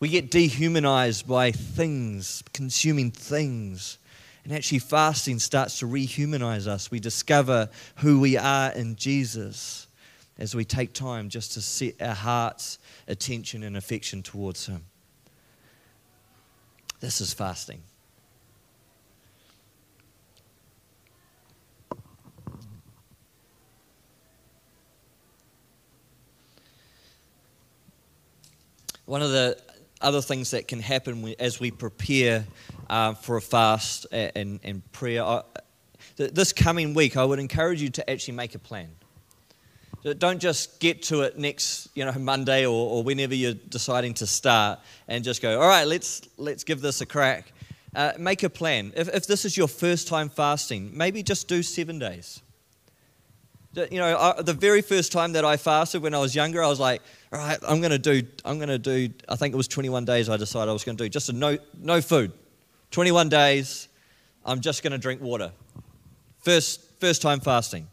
We 0.00 0.08
get 0.08 0.30
dehumanized 0.30 1.26
by 1.26 1.50
things, 1.50 2.42
consuming 2.52 3.10
things. 3.10 3.98
And 4.44 4.52
actually, 4.52 4.78
fasting 4.78 5.38
starts 5.40 5.80
to 5.80 5.86
rehumanize 5.86 6.66
us. 6.66 6.90
We 6.90 7.00
discover 7.00 7.68
who 7.96 8.20
we 8.20 8.36
are 8.36 8.72
in 8.72 8.96
Jesus 8.96 9.86
as 10.38 10.54
we 10.54 10.64
take 10.64 10.92
time 10.92 11.28
just 11.28 11.52
to 11.52 11.60
set 11.60 12.00
our 12.00 12.14
heart's 12.14 12.78
attention 13.08 13.62
and 13.62 13.76
affection 13.76 14.22
towards 14.22 14.66
Him. 14.66 14.84
This 17.00 17.20
is 17.20 17.34
fasting. 17.34 17.82
One 29.08 29.22
of 29.22 29.30
the 29.30 29.56
other 30.02 30.20
things 30.20 30.50
that 30.50 30.68
can 30.68 30.80
happen 30.80 31.34
as 31.38 31.58
we 31.58 31.70
prepare 31.70 32.44
uh, 32.90 33.14
for 33.14 33.38
a 33.38 33.40
fast 33.40 34.04
and, 34.12 34.60
and 34.62 34.92
prayer, 34.92 35.24
I, 35.24 35.40
this 36.18 36.52
coming 36.52 36.92
week, 36.92 37.16
I 37.16 37.24
would 37.24 37.38
encourage 37.38 37.80
you 37.80 37.88
to 37.88 38.10
actually 38.10 38.34
make 38.34 38.54
a 38.54 38.58
plan. 38.58 38.90
Don't 40.18 40.38
just 40.38 40.78
get 40.78 41.00
to 41.04 41.22
it 41.22 41.38
next, 41.38 41.88
you 41.94 42.04
know, 42.04 42.12
Monday 42.12 42.66
or, 42.66 42.90
or 42.90 43.02
whenever 43.02 43.34
you're 43.34 43.54
deciding 43.54 44.12
to 44.12 44.26
start 44.26 44.78
and 45.08 45.24
just 45.24 45.40
go, 45.40 45.58
all 45.58 45.66
right, 45.66 45.86
let's, 45.86 46.20
let's 46.36 46.62
give 46.62 46.82
this 46.82 47.00
a 47.00 47.06
crack. 47.06 47.50
Uh, 47.96 48.12
make 48.18 48.42
a 48.42 48.50
plan. 48.50 48.92
If, 48.94 49.08
if 49.08 49.26
this 49.26 49.46
is 49.46 49.56
your 49.56 49.68
first 49.68 50.06
time 50.06 50.28
fasting, 50.28 50.90
maybe 50.92 51.22
just 51.22 51.48
do 51.48 51.62
seven 51.62 51.98
days. 51.98 52.42
You 53.74 53.98
know, 53.98 54.16
I, 54.18 54.42
the 54.42 54.54
very 54.54 54.80
first 54.80 55.12
time 55.12 55.32
that 55.32 55.44
I 55.44 55.56
fasted 55.56 56.02
when 56.02 56.14
I 56.14 56.18
was 56.18 56.34
younger, 56.34 56.62
I 56.62 56.68
was 56.68 56.80
like, 56.80 57.02
all 57.32 57.38
right, 57.38 57.58
I'm 57.68 57.80
going 57.80 57.90
to 57.90 57.98
do, 57.98 58.22
I'm 58.44 58.58
going 58.58 58.68
to 58.70 58.78
do, 58.78 59.10
I 59.28 59.36
think 59.36 59.52
it 59.52 59.56
was 59.56 59.68
21 59.68 60.04
days 60.06 60.28
I 60.28 60.36
decided 60.36 60.70
I 60.70 60.72
was 60.72 60.84
going 60.84 60.96
to 60.96 61.04
do, 61.04 61.08
just 61.08 61.28
a 61.28 61.32
no, 61.32 61.58
no 61.78 62.00
food. 62.00 62.32
21 62.90 63.28
days, 63.28 63.88
I'm 64.44 64.60
just 64.60 64.82
going 64.82 64.92
to 64.92 64.98
drink 64.98 65.20
water. 65.20 65.52
First, 66.38 66.80
first 66.98 67.20
time 67.20 67.40
fasting. 67.40 67.88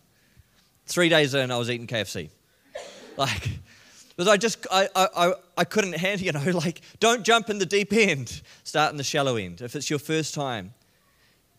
Three 0.85 1.09
days 1.09 1.33
in, 1.33 1.51
I 1.51 1.57
was 1.57 1.69
eating 1.69 1.87
KFC. 1.87 2.29
Like, 3.17 3.49
because 4.09 4.27
I 4.27 4.35
just, 4.35 4.67
I, 4.69 4.89
I, 4.93 5.33
I 5.57 5.63
couldn't 5.63 5.93
handle, 5.97 6.25
you 6.25 6.33
know, 6.33 6.57
like, 6.57 6.81
don't 6.99 7.23
jump 7.23 7.49
in 7.49 7.59
the 7.59 7.65
deep 7.65 7.93
end, 7.93 8.41
start 8.65 8.91
in 8.91 8.97
the 8.97 9.05
shallow 9.05 9.37
end. 9.37 9.61
If 9.61 9.73
it's 9.73 9.89
your 9.89 9.99
first 9.99 10.33
time, 10.33 10.73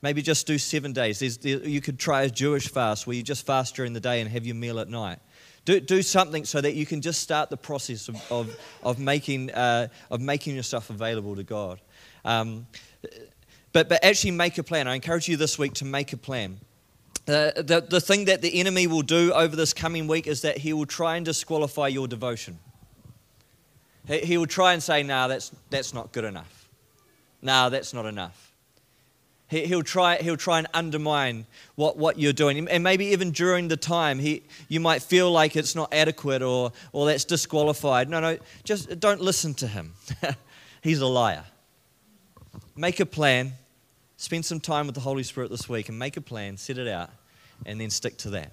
maybe 0.07 0.23
just 0.23 0.47
do 0.47 0.57
seven 0.57 0.93
days. 0.93 1.19
There's, 1.19 1.37
there, 1.39 1.59
you 1.67 1.81
could 1.81 1.99
try 1.99 2.23
a 2.23 2.31
Jewish 2.31 2.69
fast 2.69 3.09
where 3.09 3.17
you 3.17 3.25
just 3.25 3.45
fast 3.45 3.75
during 3.75 3.93
the 3.93 3.99
day 3.99 4.21
and 4.21 4.31
have 4.31 4.47
your 4.47 4.55
meal 4.55 4.79
at 4.79 4.89
night. 4.89 5.19
Do, 5.65 5.81
do 5.81 6.01
something 6.01 6.45
so 6.45 6.61
that 6.61 6.75
you 6.75 6.87
can 6.87 7.01
just 7.01 7.21
start 7.21 7.51
the 7.51 7.57
process 7.57 8.09
of, 8.09 8.15
of, 8.31 8.57
of 8.85 9.01
making, 9.01 9.51
uh, 9.51 9.89
of 10.09 10.21
making 10.21 10.55
yourself 10.55 10.91
available 10.91 11.35
to 11.35 11.43
God. 11.43 11.81
Um, 12.25 12.69
but, 13.73 13.89
but 13.89 14.05
actually 14.05 14.31
make 14.31 14.59
a 14.59 14.63
plan. 14.63 14.87
I 14.87 14.95
encourage 14.95 15.29
you 15.29 15.37
this 15.37 15.59
week 15.59 15.75
to 15.75 15.85
make 15.85 16.13
a 16.13 16.17
plan. 16.17 16.61
Uh, 17.27 17.51
the, 17.57 17.85
the 17.91 18.01
thing 18.01 18.27
that 18.27 18.43
the 18.43 18.61
enemy 18.61 18.87
will 18.87 19.03
do 19.03 19.33
over 19.33 19.57
this 19.57 19.75
coming 19.75 20.07
week 20.07 20.29
is 20.29 20.43
that 20.43 20.57
he 20.57 20.73
will 20.73 20.87
try 20.87 21.17
and 21.17 21.27
disqualify 21.27 21.89
your 21.89 22.07
devotion. 22.07 22.61
He, 24.07 24.19
he 24.21 24.39
will 24.39 24.47
try 24.47 24.73
and 24.73 24.81
say, 24.81 25.03
no, 25.03 25.17
nah, 25.17 25.27
that's, 25.27 25.51
that's 25.69 25.93
not 25.93 26.13
good 26.13 26.25
enough. 26.25 26.69
No, 27.43 27.53
nah, 27.53 27.69
that's 27.71 27.93
not 27.93 28.07
enough. 28.07 28.46
He, 29.49 29.73
will 29.73 29.85
try, 29.85 30.17
he'll 30.17 30.37
try 30.37 30.59
and 30.59 30.67
undermine 30.75 31.47
what, 31.77 31.97
what 31.97 32.19
you're 32.19 32.33
doing. 32.33 32.69
And 32.69 32.83
maybe 32.83 33.07
even 33.07 33.31
during 33.31 33.69
the 33.69 33.77
time, 33.77 34.19
he, 34.19 34.43
you 34.69 34.81
might 34.81 35.03
feel 35.03 35.31
like 35.31 35.55
it's 35.55 35.77
not 35.77 35.95
adequate 35.95 36.43
or, 36.43 36.73
or 36.93 37.07
that's 37.07 37.25
disqualified. 37.25 38.09
No, 38.09 38.19
no, 38.19 38.39
just 38.65 38.99
don't 38.99 39.21
listen 39.21 39.55
to 39.55 39.69
him. 39.69 39.93
He's 40.83 41.01
a 41.01 41.07
liar. 41.07 41.45
Make 42.75 42.99
a 42.99 43.07
plan. 43.07 43.53
Spend 44.17 44.45
some 44.45 44.59
time 44.59 44.87
with 44.87 44.97
the 44.97 45.01
Holy 45.01 45.23
Spirit 45.23 45.51
this 45.51 45.69
week 45.69 45.89
and 45.89 45.99
make 45.99 46.17
a 46.17 46.21
plan, 46.21 46.57
set 46.57 46.79
it 46.79 46.89
out, 46.89 47.11
and 47.65 47.81
then 47.81 47.91
stick 47.91 48.17
to 48.19 48.31
that. 48.31 48.53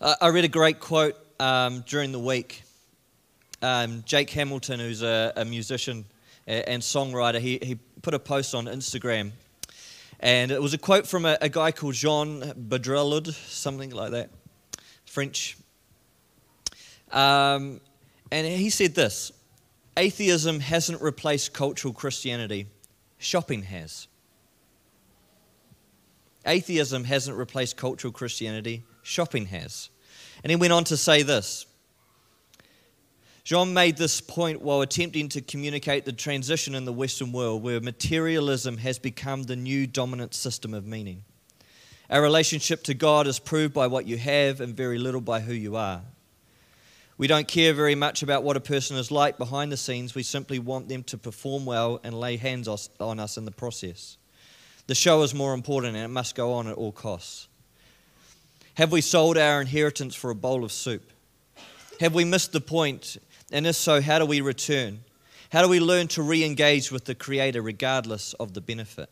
I 0.00 0.28
read 0.28 0.46
a 0.46 0.48
great 0.48 0.80
quote 0.80 1.14
um, 1.38 1.84
during 1.86 2.10
the 2.10 2.18
week 2.18 2.62
um, 3.62 4.02
Jake 4.06 4.30
Hamilton, 4.30 4.80
who's 4.80 5.02
a, 5.02 5.32
a 5.36 5.44
musician 5.44 6.04
and 6.46 6.82
songwriter, 6.82 7.38
he, 7.38 7.58
he 7.62 7.78
put 8.02 8.14
a 8.14 8.18
post 8.18 8.54
on 8.54 8.66
Instagram. 8.66 9.32
And 10.20 10.50
it 10.50 10.60
was 10.60 10.74
a 10.74 10.78
quote 10.78 11.06
from 11.06 11.24
a, 11.24 11.38
a 11.40 11.48
guy 11.48 11.72
called 11.72 11.94
Jean 11.94 12.40
Baudrillard, 12.40 13.32
something 13.32 13.90
like 13.90 14.10
that, 14.10 14.30
French. 15.06 15.56
Um, 17.10 17.80
and 18.30 18.46
he 18.46 18.70
said 18.70 18.94
this 18.94 19.32
Atheism 19.96 20.60
hasn't 20.60 21.00
replaced 21.02 21.52
cultural 21.52 21.94
Christianity, 21.94 22.66
shopping 23.18 23.62
has. 23.62 24.08
Atheism 26.46 27.04
hasn't 27.04 27.36
replaced 27.36 27.76
cultural 27.76 28.12
Christianity, 28.12 28.82
shopping 29.02 29.46
has. 29.46 29.90
And 30.42 30.50
he 30.50 30.56
went 30.56 30.72
on 30.72 30.84
to 30.84 30.96
say 30.96 31.22
this 31.22 31.66
John 33.44 33.72
made 33.72 33.96
this 33.96 34.20
point 34.20 34.60
while 34.60 34.82
attempting 34.82 35.28
to 35.30 35.40
communicate 35.40 36.04
the 36.04 36.12
transition 36.12 36.74
in 36.74 36.84
the 36.84 36.92
Western 36.92 37.32
world 37.32 37.62
where 37.62 37.80
materialism 37.80 38.76
has 38.78 38.98
become 38.98 39.44
the 39.44 39.56
new 39.56 39.86
dominant 39.86 40.34
system 40.34 40.74
of 40.74 40.86
meaning. 40.86 41.24
Our 42.10 42.22
relationship 42.22 42.82
to 42.84 42.94
God 42.94 43.26
is 43.26 43.38
proved 43.38 43.72
by 43.72 43.86
what 43.86 44.06
you 44.06 44.18
have 44.18 44.60
and 44.60 44.76
very 44.76 44.98
little 44.98 45.20
by 45.20 45.40
who 45.40 45.54
you 45.54 45.76
are. 45.76 46.02
We 47.16 47.26
don't 47.26 47.46
care 47.46 47.72
very 47.72 47.94
much 47.94 48.22
about 48.22 48.44
what 48.44 48.56
a 48.56 48.60
person 48.60 48.96
is 48.96 49.10
like 49.10 49.38
behind 49.38 49.70
the 49.70 49.76
scenes. 49.76 50.14
We 50.14 50.22
simply 50.22 50.58
want 50.58 50.88
them 50.88 51.02
to 51.04 51.18
perform 51.18 51.66
well 51.66 52.00
and 52.02 52.18
lay 52.18 52.36
hands 52.36 52.66
on 52.98 53.20
us 53.20 53.36
in 53.36 53.44
the 53.44 53.50
process. 53.50 54.16
The 54.86 54.94
show 54.94 55.22
is 55.22 55.34
more 55.34 55.54
important 55.54 55.96
and 55.96 56.04
it 56.04 56.08
must 56.08 56.34
go 56.34 56.54
on 56.54 56.66
at 56.66 56.76
all 56.76 56.92
costs. 56.92 57.46
Have 58.74 58.90
we 58.90 59.02
sold 59.02 59.36
our 59.36 59.60
inheritance 59.60 60.14
for 60.14 60.30
a 60.30 60.34
bowl 60.34 60.64
of 60.64 60.72
soup? 60.72 61.12
Have 62.00 62.14
we 62.14 62.24
missed 62.24 62.52
the 62.52 62.60
point 62.60 63.18
and 63.52 63.66
if 63.66 63.76
so, 63.76 64.00
how 64.00 64.18
do 64.18 64.26
we 64.26 64.40
return? 64.40 65.00
How 65.50 65.62
do 65.62 65.68
we 65.68 65.80
learn 65.80 66.08
to 66.08 66.22
re 66.22 66.44
engage 66.44 66.92
with 66.92 67.04
the 67.04 67.14
Creator 67.14 67.60
regardless 67.62 68.34
of 68.34 68.54
the 68.54 68.60
benefit? 68.60 69.08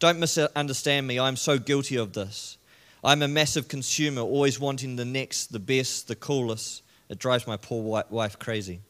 Don't 0.00 0.18
misunderstand 0.18 1.06
me, 1.06 1.20
I'm 1.20 1.36
so 1.36 1.58
guilty 1.58 1.96
of 1.96 2.12
this. 2.12 2.58
I'm 3.04 3.22
a 3.22 3.28
massive 3.28 3.68
consumer, 3.68 4.22
always 4.22 4.58
wanting 4.58 4.96
the 4.96 5.04
next, 5.04 5.52
the 5.52 5.58
best, 5.58 6.08
the 6.08 6.16
coolest. 6.16 6.82
It 7.08 7.18
drives 7.18 7.46
my 7.46 7.56
poor 7.56 8.02
wife 8.10 8.38
crazy. 8.38 8.80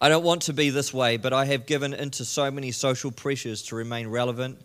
I 0.00 0.08
don't 0.08 0.24
want 0.24 0.42
to 0.42 0.52
be 0.52 0.70
this 0.70 0.92
way, 0.92 1.16
but 1.16 1.32
I 1.32 1.44
have 1.44 1.64
given 1.64 1.94
into 1.94 2.24
so 2.24 2.50
many 2.50 2.72
social 2.72 3.12
pressures 3.12 3.62
to 3.64 3.76
remain 3.76 4.08
relevant 4.08 4.60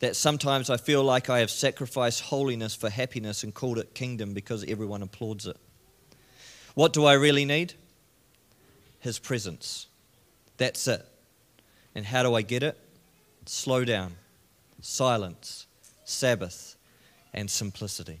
that 0.00 0.14
sometimes 0.14 0.68
I 0.68 0.76
feel 0.76 1.02
like 1.02 1.30
I 1.30 1.38
have 1.38 1.50
sacrificed 1.50 2.20
holiness 2.20 2.74
for 2.74 2.90
happiness 2.90 3.42
and 3.42 3.54
called 3.54 3.78
it 3.78 3.94
kingdom 3.94 4.34
because 4.34 4.62
everyone 4.64 5.02
applauds 5.02 5.46
it. 5.46 5.56
What 6.74 6.92
do 6.92 7.04
I 7.04 7.14
really 7.14 7.44
need? 7.44 7.74
His 9.00 9.18
presence. 9.18 9.86
That's 10.56 10.86
it. 10.88 11.06
And 11.94 12.06
how 12.06 12.22
do 12.22 12.34
I 12.34 12.42
get 12.42 12.62
it? 12.62 12.78
Slow 13.46 13.84
down, 13.84 14.14
silence, 14.80 15.66
Sabbath, 16.04 16.76
and 17.32 17.50
simplicity. 17.50 18.20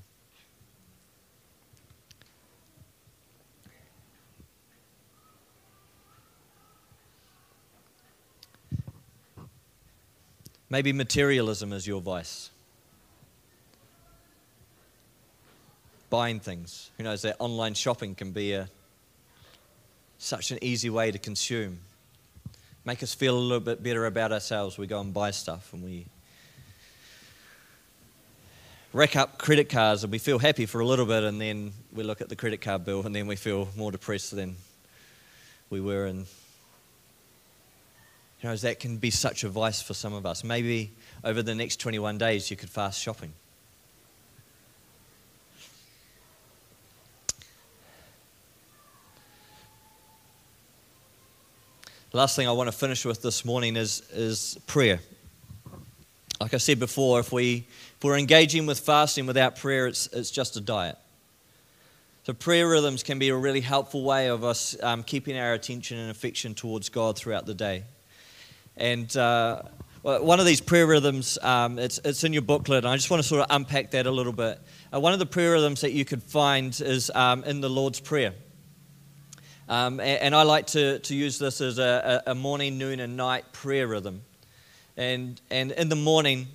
Maybe 10.70 10.92
materialism 10.92 11.72
is 11.72 11.86
your 11.86 12.00
vice. 12.00 12.50
Buying 16.14 16.38
things. 16.38 16.92
Who 16.96 17.02
knows 17.02 17.22
that 17.22 17.34
online 17.40 17.74
shopping 17.74 18.14
can 18.14 18.30
be 18.30 18.52
a, 18.52 18.68
such 20.18 20.52
an 20.52 20.60
easy 20.62 20.88
way 20.88 21.10
to 21.10 21.18
consume. 21.18 21.80
Make 22.84 23.02
us 23.02 23.12
feel 23.12 23.36
a 23.36 23.40
little 23.40 23.58
bit 23.58 23.82
better 23.82 24.06
about 24.06 24.30
ourselves. 24.30 24.78
We 24.78 24.86
go 24.86 25.00
and 25.00 25.12
buy 25.12 25.32
stuff 25.32 25.72
and 25.72 25.82
we 25.82 26.06
rack 28.92 29.16
up 29.16 29.38
credit 29.38 29.68
cards 29.68 30.04
and 30.04 30.12
we 30.12 30.20
feel 30.20 30.38
happy 30.38 30.66
for 30.66 30.78
a 30.78 30.86
little 30.86 31.04
bit 31.04 31.24
and 31.24 31.40
then 31.40 31.72
we 31.92 32.04
look 32.04 32.20
at 32.20 32.28
the 32.28 32.36
credit 32.36 32.60
card 32.60 32.84
bill 32.84 33.04
and 33.04 33.12
then 33.12 33.26
we 33.26 33.34
feel 33.34 33.68
more 33.74 33.90
depressed 33.90 34.36
than 34.36 34.54
we 35.68 35.80
were 35.80 36.06
and 36.06 36.26
you 38.40 38.48
know 38.48 38.54
that 38.54 38.78
can 38.78 38.98
be 38.98 39.10
such 39.10 39.42
a 39.42 39.48
vice 39.48 39.82
for 39.82 39.94
some 39.94 40.14
of 40.14 40.24
us 40.26 40.44
maybe 40.44 40.92
over 41.24 41.42
the 41.42 41.56
next 41.56 41.80
21 41.80 42.18
days 42.18 42.52
you 42.52 42.56
could 42.56 42.70
fast 42.70 43.00
shopping 43.00 43.32
the 52.14 52.18
last 52.18 52.36
thing 52.36 52.46
i 52.46 52.52
want 52.52 52.68
to 52.68 52.76
finish 52.76 53.04
with 53.04 53.22
this 53.22 53.44
morning 53.44 53.74
is, 53.76 54.02
is 54.12 54.56
prayer 54.68 55.00
like 56.40 56.54
i 56.54 56.58
said 56.58 56.78
before 56.78 57.18
if 57.18 57.32
we 57.32 57.66
if 58.04 58.08
we're 58.08 58.18
engaging 58.18 58.66
with 58.66 58.80
fasting 58.80 59.24
without 59.24 59.56
prayer, 59.56 59.86
it's, 59.86 60.08
it's 60.08 60.30
just 60.30 60.56
a 60.56 60.60
diet. 60.60 60.98
So, 62.24 62.34
prayer 62.34 62.68
rhythms 62.68 63.02
can 63.02 63.18
be 63.18 63.30
a 63.30 63.34
really 63.34 63.62
helpful 63.62 64.04
way 64.04 64.28
of 64.28 64.44
us 64.44 64.76
um, 64.82 65.02
keeping 65.02 65.38
our 65.38 65.54
attention 65.54 65.96
and 65.96 66.10
affection 66.10 66.54
towards 66.54 66.90
God 66.90 67.16
throughout 67.16 67.46
the 67.46 67.54
day. 67.54 67.84
And 68.76 69.16
uh, 69.16 69.62
one 70.02 70.38
of 70.38 70.44
these 70.44 70.60
prayer 70.60 70.86
rhythms, 70.86 71.38
um, 71.40 71.78
it's, 71.78 71.98
it's 72.04 72.24
in 72.24 72.34
your 72.34 72.42
booklet, 72.42 72.84
and 72.84 72.88
I 72.88 72.96
just 72.96 73.10
want 73.10 73.22
to 73.22 73.26
sort 73.26 73.40
of 73.40 73.46
unpack 73.48 73.92
that 73.92 74.04
a 74.04 74.10
little 74.10 74.34
bit. 74.34 74.60
Uh, 74.92 75.00
one 75.00 75.14
of 75.14 75.18
the 75.18 75.24
prayer 75.24 75.52
rhythms 75.52 75.80
that 75.80 75.92
you 75.92 76.04
could 76.04 76.22
find 76.22 76.78
is 76.82 77.10
um, 77.14 77.42
in 77.44 77.62
the 77.62 77.70
Lord's 77.70 78.00
Prayer. 78.00 78.34
Um, 79.68 79.98
and, 80.00 80.20
and, 80.20 80.34
I 80.34 80.42
like 80.42 80.66
to, 80.68 80.98
to 80.98 81.14
use 81.14 81.38
this 81.38 81.60
as 81.60 81.78
a, 81.78 82.22
a 82.26 82.34
morning, 82.34 82.76
noon, 82.76 83.00
and 83.00 83.16
night 83.16 83.50
prayer 83.52 83.86
rhythm. 83.86 84.22
And, 84.96 85.40
and 85.50 85.72
in 85.72 85.88
the 85.88 85.96
morning, 85.96 86.48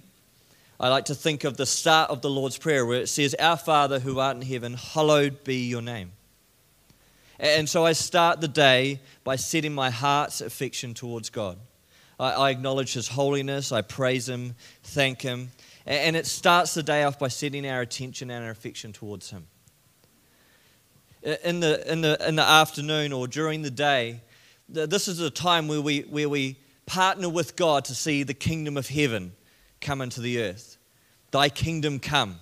I 0.79 0.89
like 0.89 1.05
to 1.05 1.15
think 1.15 1.43
of 1.43 1.57
the 1.57 1.65
start 1.65 2.11
of 2.11 2.21
the 2.21 2.29
Lord's 2.29 2.57
Prayer 2.57 2.85
where 2.85 3.01
it 3.01 3.09
says, 3.09 3.35
Our 3.39 3.57
Father 3.57 3.99
who 3.99 4.19
art 4.19 4.37
in 4.37 4.43
heaven, 4.43 4.75
hallowed 4.75 5.43
be 5.43 5.67
your 5.67 5.81
name. 5.81 6.11
And 7.39 7.67
so 7.67 7.85
I 7.85 7.93
start 7.93 8.41
the 8.41 8.47
day 8.47 8.99
by 9.23 9.37
setting 9.37 9.73
my 9.73 9.89
heart's 9.89 10.39
affection 10.39 10.93
towards 10.93 11.29
God. 11.29 11.57
I, 12.19 12.31
I 12.31 12.49
acknowledge 12.51 12.93
His 12.93 13.07
holiness, 13.07 13.71
I 13.71 13.81
praise 13.81 14.29
Him, 14.29 14.55
thank 14.83 15.21
Him, 15.21 15.49
and 15.85 16.15
it 16.15 16.27
starts 16.27 16.75
the 16.75 16.83
day 16.83 17.03
off 17.03 17.17
by 17.17 17.29
setting 17.29 17.67
our 17.67 17.81
attention 17.81 18.29
and 18.29 18.45
our 18.45 18.51
affection 18.51 18.93
towards 18.93 19.31
Him. 19.31 19.47
In 21.21 21.60
the, 21.60 21.91
in 21.91 22.01
the, 22.01 22.27
in 22.27 22.36
the 22.36 22.43
afternoon 22.43 23.12
or 23.12 23.27
during 23.27 23.62
the 23.62 23.71
day, 23.71 24.21
this 24.69 25.08
is 25.08 25.19
a 25.19 25.29
time 25.29 25.67
where 25.67 25.82
we, 25.82 26.01
where 26.01 26.29
we 26.29 26.58
partner 26.86 27.27
with 27.27 27.55
God 27.55 27.86
to 27.86 27.95
see 27.95 28.23
the 28.23 28.34
kingdom 28.34 28.77
of 28.77 28.88
heaven 28.88 29.34
come 29.82 30.01
into 30.01 30.21
the 30.21 30.41
earth. 30.41 30.77
Thy 31.32 31.49
kingdom 31.49 31.99
come. 31.99 32.39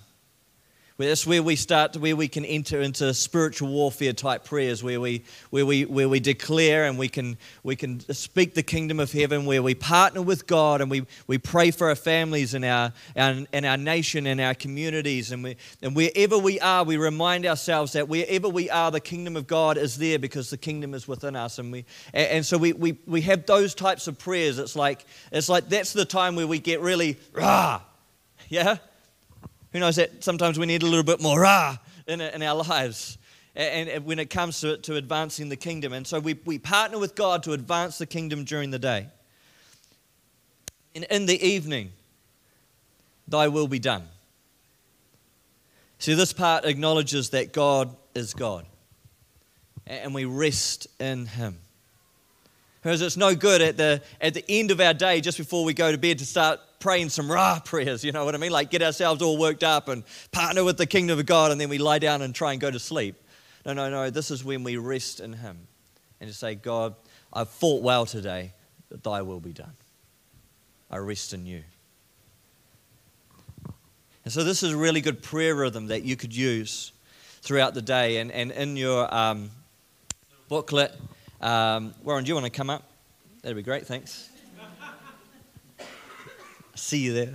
That's 1.06 1.24
where 1.24 1.44
we 1.44 1.54
start, 1.54 1.96
where 1.96 2.16
we 2.16 2.26
can 2.26 2.44
enter 2.44 2.80
into 2.80 3.14
spiritual 3.14 3.68
warfare 3.68 4.12
type 4.12 4.42
prayers, 4.42 4.82
where 4.82 5.00
we, 5.00 5.22
where 5.50 5.64
we, 5.64 5.84
where 5.84 6.08
we 6.08 6.18
declare 6.18 6.86
and 6.86 6.98
we 6.98 7.08
can, 7.08 7.38
we 7.62 7.76
can 7.76 8.00
speak 8.12 8.54
the 8.54 8.64
kingdom 8.64 8.98
of 8.98 9.12
heaven, 9.12 9.46
where 9.46 9.62
we 9.62 9.76
partner 9.76 10.22
with 10.22 10.48
God 10.48 10.80
and 10.80 10.90
we, 10.90 11.06
we 11.28 11.38
pray 11.38 11.70
for 11.70 11.88
our 11.88 11.94
families 11.94 12.52
and 12.52 12.64
our, 12.64 12.92
and, 13.14 13.46
and 13.52 13.64
our 13.64 13.76
nation 13.76 14.26
and 14.26 14.40
our 14.40 14.54
communities. 14.54 15.30
And, 15.30 15.44
we, 15.44 15.56
and 15.82 15.94
wherever 15.94 16.36
we 16.36 16.58
are, 16.58 16.82
we 16.82 16.96
remind 16.96 17.46
ourselves 17.46 17.92
that 17.92 18.08
wherever 18.08 18.48
we 18.48 18.68
are, 18.68 18.90
the 18.90 18.98
kingdom 18.98 19.36
of 19.36 19.46
God 19.46 19.78
is 19.78 19.98
there 19.98 20.18
because 20.18 20.50
the 20.50 20.58
kingdom 20.58 20.94
is 20.94 21.06
within 21.06 21.36
us. 21.36 21.60
And, 21.60 21.70
we, 21.70 21.84
and, 22.12 22.28
and 22.28 22.44
so 22.44 22.58
we, 22.58 22.72
we, 22.72 22.98
we 23.06 23.20
have 23.20 23.46
those 23.46 23.72
types 23.72 24.08
of 24.08 24.18
prayers. 24.18 24.58
It's 24.58 24.74
like, 24.74 25.06
it's 25.30 25.48
like 25.48 25.68
that's 25.68 25.92
the 25.92 26.04
time 26.04 26.34
where 26.34 26.48
we 26.48 26.58
get 26.58 26.80
really, 26.80 27.18
rah, 27.32 27.82
yeah? 28.48 28.78
Who 29.72 29.80
knows 29.80 29.96
that 29.96 30.24
sometimes 30.24 30.58
we 30.58 30.66
need 30.66 30.82
a 30.82 30.86
little 30.86 31.04
bit 31.04 31.20
more 31.20 31.40
rah 31.40 31.76
in, 32.06 32.20
in 32.20 32.42
our 32.42 32.56
lives 32.64 33.18
and, 33.58 33.88
and 33.88 34.04
when 34.06 34.18
it 34.18 34.30
comes 34.30 34.60
to, 34.60 34.78
to 34.78 34.94
advancing 34.94 35.48
the 35.48 35.56
kingdom. 35.56 35.92
And 35.92 36.06
so 36.06 36.20
we, 36.20 36.38
we 36.44 36.58
partner 36.58 36.98
with 36.98 37.14
God 37.14 37.42
to 37.42 37.52
advance 37.52 37.98
the 37.98 38.06
kingdom 38.06 38.44
during 38.44 38.70
the 38.70 38.78
day. 38.78 39.08
And 40.94 41.04
in 41.04 41.26
the 41.26 41.44
evening, 41.44 41.92
thy 43.26 43.48
will 43.48 43.68
be 43.68 43.80
done. 43.80 44.04
See, 45.98 46.14
this 46.14 46.32
part 46.32 46.64
acknowledges 46.64 47.30
that 47.30 47.52
God 47.52 47.94
is 48.14 48.32
God. 48.32 48.64
And 49.86 50.14
we 50.14 50.24
rest 50.24 50.86
in 51.00 51.26
Him. 51.26 51.56
Because 52.80 53.02
it's 53.02 53.16
no 53.16 53.34
good 53.34 53.60
at 53.60 53.76
the, 53.76 54.00
at 54.20 54.34
the 54.34 54.44
end 54.48 54.70
of 54.70 54.80
our 54.80 54.94
day, 54.94 55.20
just 55.20 55.36
before 55.36 55.64
we 55.64 55.74
go 55.74 55.90
to 55.90 55.98
bed, 55.98 56.20
to 56.20 56.26
start 56.26 56.60
praying 56.78 57.08
some 57.08 57.30
rah 57.30 57.60
prayers, 57.64 58.04
you 58.04 58.12
know 58.12 58.24
what 58.24 58.34
I 58.34 58.38
mean? 58.38 58.52
Like 58.52 58.70
get 58.70 58.82
ourselves 58.82 59.22
all 59.22 59.38
worked 59.38 59.64
up 59.64 59.88
and 59.88 60.04
partner 60.32 60.64
with 60.64 60.76
the 60.76 60.86
kingdom 60.86 61.18
of 61.18 61.26
God, 61.26 61.50
and 61.50 61.60
then 61.60 61.68
we 61.68 61.78
lie 61.78 61.98
down 61.98 62.22
and 62.22 62.34
try 62.34 62.52
and 62.52 62.60
go 62.60 62.70
to 62.70 62.78
sleep. 62.78 63.16
No, 63.66 63.72
no, 63.72 63.90
no. 63.90 64.10
This 64.10 64.30
is 64.30 64.44
when 64.44 64.64
we 64.64 64.76
rest 64.76 65.20
in 65.20 65.32
Him 65.32 65.66
and 66.20 66.28
to 66.28 66.34
say, 66.34 66.54
God, 66.54 66.94
I've 67.32 67.48
fought 67.48 67.82
well 67.82 68.06
today, 68.06 68.52
that 68.88 69.02
thy 69.02 69.22
will 69.22 69.40
be 69.40 69.52
done. 69.52 69.74
I 70.90 70.96
rest 70.98 71.34
in 71.34 71.44
you. 71.44 71.62
And 74.24 74.32
so, 74.32 74.44
this 74.44 74.62
is 74.62 74.72
a 74.72 74.76
really 74.76 75.00
good 75.00 75.22
prayer 75.22 75.54
rhythm 75.54 75.86
that 75.88 76.02
you 76.02 76.16
could 76.16 76.34
use 76.34 76.92
throughout 77.42 77.74
the 77.74 77.82
day. 77.82 78.18
And, 78.18 78.30
and 78.30 78.50
in 78.52 78.76
your 78.76 79.12
um, 79.14 79.50
booklet, 80.48 80.94
um, 81.40 81.94
Warren, 82.02 82.24
do 82.24 82.28
you 82.28 82.34
want 82.34 82.46
to 82.46 82.50
come 82.50 82.70
up? 82.70 82.84
That'd 83.42 83.56
be 83.56 83.62
great, 83.62 83.86
thanks. 83.86 84.28
See 86.78 86.98
you 86.98 87.12
there. 87.12 87.34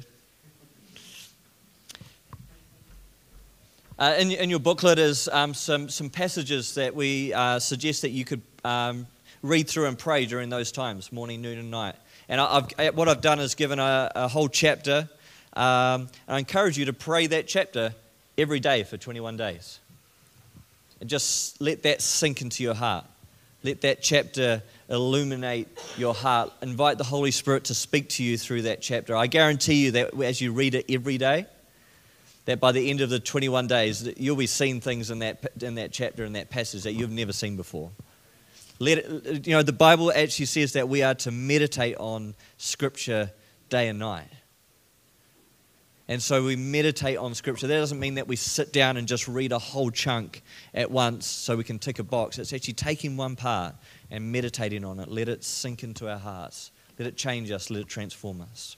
Uh, 4.00 4.16
in, 4.18 4.32
in, 4.32 4.50
your 4.50 4.60
booklet 4.60 4.98
is 4.98 5.28
um, 5.28 5.54
some, 5.54 5.90
some 5.90 6.10
passages 6.10 6.76
that 6.76 6.96
we 6.96 7.34
uh, 7.34 7.60
suggest 7.60 8.04
that 8.04 8.12
you 8.12 8.24
could 8.24 8.42
um, 8.64 9.06
read 9.42 9.68
through 9.68 9.88
and 9.88 10.00
pray 10.00 10.26
during 10.26 10.50
those 10.50 10.72
times, 10.72 11.12
morning, 11.12 11.42
noon, 11.42 11.60
and 11.60 11.70
night. 11.70 11.96
And 12.30 12.40
I, 12.40 12.64
have 12.80 12.96
what 12.96 13.10
I've 13.10 13.22
done 13.22 13.40
is 13.40 13.54
given 13.54 13.80
a, 13.80 14.12
a 14.16 14.28
whole 14.30 14.48
chapter, 14.48 15.10
um, 15.54 16.08
and 16.28 16.36
I 16.36 16.40
encourage 16.40 16.78
you 16.78 16.86
to 16.86 16.94
pray 16.94 17.28
that 17.28 17.46
chapter 17.46 17.94
every 18.38 18.62
day 18.62 18.84
for 18.84 18.96
21 18.96 19.36
days. 19.36 19.80
And 21.02 21.10
just 21.10 21.60
let 21.62 21.84
that 21.84 22.02
sink 22.02 22.42
into 22.42 22.64
your 22.64 22.76
heart. 22.76 23.06
Let 23.62 23.82
that 23.82 24.02
chapter 24.02 24.64
illuminate 24.94 25.68
your 25.98 26.14
heart. 26.14 26.52
Invite 26.62 26.98
the 26.98 27.04
Holy 27.04 27.32
Spirit 27.32 27.66
to 27.66 27.74
speak 27.74 28.10
to 28.10 28.24
you 28.24 28.38
through 28.38 28.64
that 28.64 28.82
chapter. 28.82 29.16
I 29.16 29.28
guarantee 29.28 29.86
you 29.86 29.92
that 29.92 30.14
as 30.22 30.40
you 30.40 30.54
read 30.54 30.76
it 30.76 30.86
every 30.90 31.18
day, 31.18 31.48
that 32.46 32.60
by 32.60 32.72
the 32.72 32.90
end 32.90 33.02
of 33.02 33.10
the 33.10 33.20
21 33.20 33.68
days, 33.68 34.08
you'll 34.18 34.36
be 34.36 34.48
seeing 34.48 34.82
things 34.82 35.10
in 35.12 35.20
that, 35.20 35.46
in 35.62 35.76
that 35.76 35.92
chapter, 35.92 36.24
in 36.24 36.34
that 36.34 36.50
passage 36.50 36.84
that 36.84 36.94
you've 36.94 37.12
never 37.12 37.34
seen 37.34 37.56
before. 37.56 37.92
Let 38.80 38.98
it, 39.00 39.48
you 39.48 39.54
know, 39.54 39.64
the 39.64 39.72
Bible 39.74 40.12
actually 40.12 40.46
says 40.46 40.74
that 40.74 40.90
we 40.90 41.04
are 41.04 41.16
to 41.16 41.32
meditate 41.32 41.96
on 41.98 42.36
Scripture 42.58 43.32
day 43.70 43.88
and 43.88 44.00
night. 44.00 44.28
And 46.08 46.22
so 46.22 46.44
we 46.44 46.58
meditate 46.58 47.18
on 47.18 47.34
Scripture. 47.34 47.68
That 47.68 47.78
doesn't 47.78 48.00
mean 48.00 48.16
that 48.16 48.28
we 48.28 48.36
sit 48.36 48.74
down 48.74 48.98
and 48.98 49.08
just 49.08 49.28
read 49.28 49.54
a 49.54 49.60
whole 49.60 49.90
chunk 49.90 50.44
at 50.74 50.92
once 50.92 51.26
so 51.26 51.56
we 51.56 51.64
can 51.64 51.80
tick 51.80 51.98
a 52.00 52.04
box. 52.04 52.38
It's 52.38 52.52
actually 52.52 52.74
taking 52.74 53.16
one 53.16 53.38
part 53.38 53.76
and 54.12 54.32
meditating 54.32 54.84
on 54.84 55.00
it. 55.00 55.08
Let 55.08 55.30
it 55.30 55.46
sink 55.46 55.84
into 55.84 56.10
our 56.10 56.18
hearts. 56.18 56.72
Let 57.00 57.08
it 57.08 57.16
change 57.16 57.52
us. 57.52 57.70
Let 57.70 57.82
it 57.82 57.88
transform 57.88 58.42
us. 58.42 58.76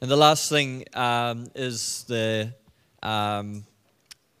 And 0.00 0.10
the 0.10 0.16
last 0.16 0.50
thing 0.50 0.84
um, 0.92 1.46
is 1.54 2.04
the 2.08 2.52
um, 3.02 3.64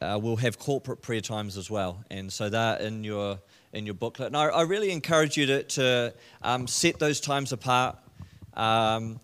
uh, 0.00 0.18
we'll 0.20 0.36
have 0.36 0.58
corporate 0.58 1.00
prayer 1.00 1.22
times 1.22 1.56
as 1.56 1.70
well, 1.70 2.04
and 2.10 2.30
so 2.30 2.50
that 2.50 2.82
in 2.82 3.02
your 3.04 3.38
in 3.74 3.84
your 3.84 3.94
booklet. 3.94 4.28
And 4.28 4.36
I, 4.36 4.46
I 4.46 4.62
really 4.62 4.90
encourage 4.90 5.36
you 5.36 5.46
to, 5.46 5.62
to 5.62 6.14
um, 6.42 6.66
set 6.66 6.98
those 6.98 7.20
times 7.20 7.52
apart. 7.52 7.98
Um, 8.54 9.20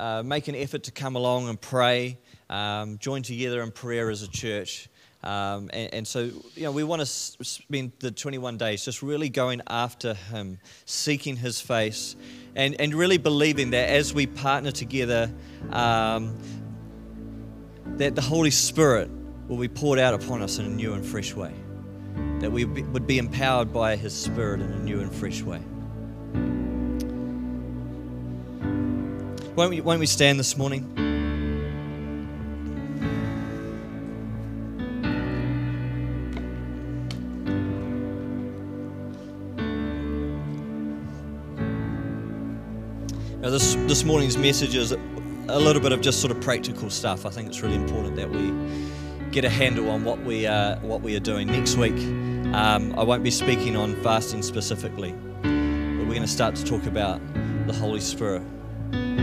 uh, 0.00 0.22
make 0.24 0.48
an 0.48 0.56
effort 0.56 0.82
to 0.84 0.90
come 0.90 1.14
along 1.14 1.48
and 1.48 1.60
pray 1.60 2.18
um, 2.50 2.98
join 2.98 3.22
together 3.22 3.62
in 3.62 3.70
prayer 3.70 4.10
as 4.10 4.22
a 4.22 4.28
church. 4.28 4.88
Um, 5.22 5.70
and, 5.72 5.94
and, 5.94 6.08
so, 6.08 6.24
you 6.54 6.64
know, 6.64 6.72
we 6.72 6.84
want 6.84 7.00
to 7.00 7.06
spend 7.06 7.92
the 7.98 8.10
21 8.10 8.58
days 8.58 8.84
just 8.84 9.02
really 9.02 9.30
going 9.30 9.62
after 9.68 10.14
Him, 10.14 10.58
seeking 10.84 11.36
His 11.36 11.60
face, 11.60 12.14
and, 12.54 12.78
and 12.78 12.94
really 12.94 13.16
believing 13.16 13.70
that 13.70 13.88
as 13.88 14.12
we 14.12 14.26
partner 14.26 14.70
together, 14.70 15.32
um, 15.70 16.36
that 17.96 18.14
the 18.14 18.20
Holy 18.20 18.50
Spirit 18.50 19.10
will 19.48 19.56
be 19.56 19.68
poured 19.68 19.98
out 19.98 20.12
upon 20.12 20.42
us 20.42 20.58
in 20.58 20.66
a 20.66 20.70
new 20.70 20.92
and 20.92 21.04
fresh 21.06 21.34
way. 21.34 21.54
That 22.40 22.50
we 22.52 22.64
would 22.64 23.06
be 23.06 23.18
empowered 23.18 23.72
by 23.72 23.96
His 23.96 24.12
Spirit 24.12 24.60
in 24.60 24.70
a 24.70 24.78
new 24.78 25.00
and 25.00 25.12
fresh 25.12 25.42
way. 25.42 25.60
Won't 29.56 29.70
we, 29.70 29.80
won't 29.80 30.00
we 30.00 30.06
stand 30.06 30.38
this 30.40 30.56
morning? 30.56 30.90
Now, 43.40 43.50
this, 43.50 43.74
this 43.86 44.04
morning's 44.04 44.36
message 44.36 44.74
is 44.74 44.92
a 44.92 45.58
little 45.58 45.80
bit 45.80 45.92
of 45.92 46.00
just 46.00 46.20
sort 46.20 46.30
of 46.30 46.40
practical 46.40 46.90
stuff. 46.90 47.26
I 47.26 47.30
think 47.30 47.46
it's 47.46 47.60
really 47.60 47.76
important 47.76 48.16
that 48.16 48.28
we 48.28 48.50
get 49.34 49.44
a 49.44 49.50
handle 49.50 49.90
on 49.90 50.04
what 50.04 50.20
we 50.20 50.46
are, 50.46 50.76
what 50.76 51.00
we 51.00 51.16
are 51.16 51.20
doing. 51.20 51.48
Next 51.48 51.76
week, 51.76 51.96
um, 52.54 52.94
I 52.96 53.02
won't 53.02 53.24
be 53.24 53.32
speaking 53.32 53.74
on 53.74 53.96
fasting 53.96 54.42
specifically, 54.42 55.10
but 55.42 56.06
we're 56.06 56.14
going 56.14 56.22
to 56.22 56.28
start 56.28 56.54
to 56.54 56.64
talk 56.64 56.86
about 56.86 57.20
the 57.66 57.72
Holy 57.72 57.98
Spirit, 57.98 58.42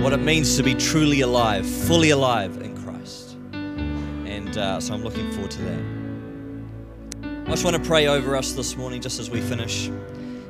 what 0.02 0.12
it 0.12 0.20
means 0.20 0.58
to 0.58 0.64
be 0.64 0.76
truly 0.76 1.22
alive, 1.22 1.66
fully 1.66 2.10
alive 2.10 2.58
in 2.58 2.76
Christ. 2.84 3.38
And 3.54 4.58
uh, 4.58 4.82
so 4.82 4.94
I'm 4.94 5.02
looking 5.02 5.32
forward 5.32 5.52
to 5.52 5.62
that. 5.62 5.82
I 7.48 7.52
just 7.52 7.64
want 7.64 7.78
to 7.78 7.84
pray 7.84 8.08
over 8.08 8.36
us 8.36 8.52
this 8.52 8.76
morning 8.76 9.00
just 9.00 9.18
as 9.18 9.30
we 9.30 9.40
finish, 9.40 9.88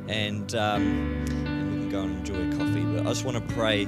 and, 0.08 0.56
um, 0.56 1.24
and 1.46 1.72
we 1.72 1.80
can 1.82 1.90
go 1.90 2.02
and 2.02 2.18
enjoy 2.18 2.50
a 2.50 2.58
coffee. 2.58 2.84
But 2.84 3.02
I 3.02 3.10
just 3.10 3.26
want 3.26 3.38
to 3.38 3.54
pray. 3.54 3.88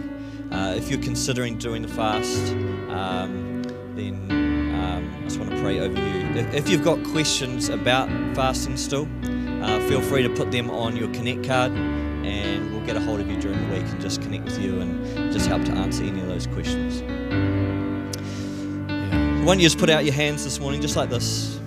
Uh, 0.51 0.75
if 0.77 0.91
you're 0.91 1.01
considering 1.01 1.57
doing 1.57 1.81
the 1.81 1.87
fast, 1.87 2.53
um, 2.89 3.63
then 3.95 4.52
I 5.19 5.23
just 5.23 5.39
want 5.39 5.51
to 5.51 5.61
pray 5.61 5.79
over 5.79 5.99
you. 5.99 6.39
If, 6.39 6.53
if 6.53 6.69
you've 6.69 6.83
got 6.83 7.03
questions 7.03 7.69
about 7.69 8.09
fasting 8.35 8.77
still, 8.77 9.07
uh, 9.63 9.79
feel 9.87 10.01
free 10.01 10.23
to 10.23 10.29
put 10.29 10.51
them 10.51 10.69
on 10.69 10.95
your 10.97 11.09
Connect 11.13 11.45
card 11.45 11.71
and 11.71 12.71
we'll 12.71 12.85
get 12.85 12.95
a 12.95 12.99
hold 12.99 13.19
of 13.19 13.29
you 13.29 13.39
during 13.39 13.59
the 13.67 13.73
week 13.75 13.85
and 13.89 14.01
just 14.01 14.21
connect 14.21 14.45
with 14.45 14.59
you 14.59 14.79
and 14.81 15.31
just 15.31 15.47
help 15.47 15.63
to 15.65 15.71
answer 15.71 16.03
any 16.03 16.21
of 16.21 16.27
those 16.27 16.47
questions. 16.47 17.01
Yeah. 17.01 17.43
Why 19.39 19.47
don't 19.47 19.59
you 19.59 19.65
just 19.65 19.77
put 19.77 19.89
out 19.89 20.05
your 20.05 20.13
hands 20.13 20.43
this 20.43 20.59
morning, 20.59 20.81
just 20.81 20.95
like 20.95 21.09
this, 21.09 21.59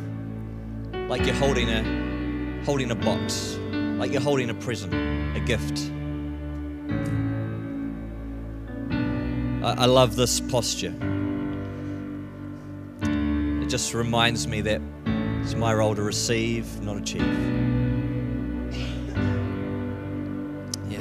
like 1.08 1.26
you're 1.26 1.34
holding 1.34 1.68
a 1.68 2.62
holding 2.64 2.90
a 2.90 2.94
box, 2.94 3.56
like 3.98 4.10
you're 4.12 4.20
holding 4.20 4.48
a 4.50 4.54
present, 4.54 4.92
a 5.36 5.40
gift. 5.40 5.90
I, 9.62 9.82
I 9.82 9.86
love 9.86 10.16
this 10.16 10.40
posture. 10.40 10.94
It 13.66 13.70
just 13.70 13.94
reminds 13.94 14.46
me 14.46 14.60
that 14.60 14.80
it's 15.42 15.56
my 15.56 15.74
role 15.74 15.96
to 15.96 16.02
receive, 16.02 16.80
not 16.82 16.98
achieve. 16.98 17.26
Yeah. 20.88 21.00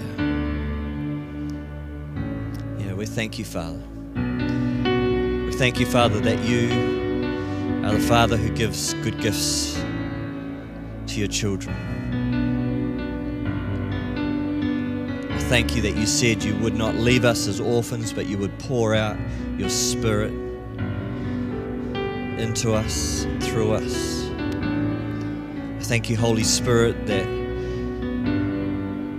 Yeah, 2.79 2.93
we 2.95 3.05
thank 3.05 3.37
you, 3.37 3.45
Father. 3.45 3.83
We 4.15 5.53
thank 5.53 5.79
you, 5.79 5.85
Father, 5.85 6.19
that 6.21 6.43
you 6.43 6.71
are 7.85 7.93
the 7.93 7.99
Father 7.99 8.35
who 8.35 8.49
gives 8.55 8.95
good 8.95 9.21
gifts 9.21 9.75
to 9.75 11.19
your 11.19 11.27
children. 11.27 11.75
I 15.29 15.39
thank 15.49 15.75
you 15.75 15.83
that 15.83 15.95
you 15.95 16.07
said 16.07 16.43
you 16.43 16.55
would 16.63 16.73
not 16.73 16.95
leave 16.95 17.25
us 17.25 17.47
as 17.47 17.59
orphans, 17.59 18.11
but 18.11 18.25
you 18.25 18.39
would 18.39 18.57
pour 18.57 18.95
out 18.95 19.17
your 19.59 19.69
Spirit 19.69 20.44
into 22.39 22.73
us, 22.73 23.25
through 23.39 23.73
us. 23.73 24.29
I 24.29 25.79
thank 25.81 26.09
you, 26.09 26.17
Holy 26.17 26.43
Spirit, 26.43 27.05
that 27.07 27.25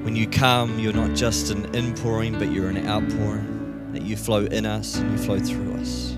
when 0.04 0.14
you 0.16 0.26
come, 0.26 0.78
you're 0.78 0.92
not 0.92 1.14
just 1.14 1.50
an 1.50 1.74
inpouring, 1.74 2.38
but 2.38 2.50
you're 2.50 2.68
an 2.68 2.86
outpouring, 2.86 3.92
that 3.92 4.02
you 4.02 4.16
flow 4.16 4.44
in 4.44 4.66
us 4.66 4.96
and 4.96 5.10
you 5.12 5.18
flow 5.18 5.38
through 5.38 5.74
us. 5.74 6.16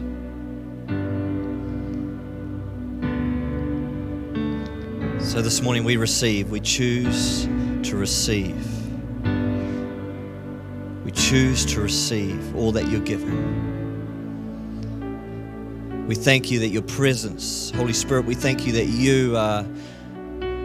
So 5.30 5.42
this 5.42 5.60
morning 5.60 5.84
we 5.84 5.96
receive, 5.96 6.50
we 6.50 6.60
choose 6.60 7.44
to 7.82 7.96
receive. 7.96 8.66
We 11.04 11.10
choose 11.12 11.66
to 11.66 11.80
receive 11.80 12.56
all 12.56 12.72
that 12.72 12.88
you're 12.88 13.00
given. 13.00 13.67
We 16.08 16.14
thank 16.14 16.50
you 16.50 16.58
that 16.60 16.68
your 16.68 16.80
presence, 16.80 17.70
Holy 17.72 17.92
Spirit, 17.92 18.24
we 18.24 18.34
thank 18.34 18.66
you 18.66 18.72
that 18.72 18.86
you 18.86 19.36
are 19.36 19.62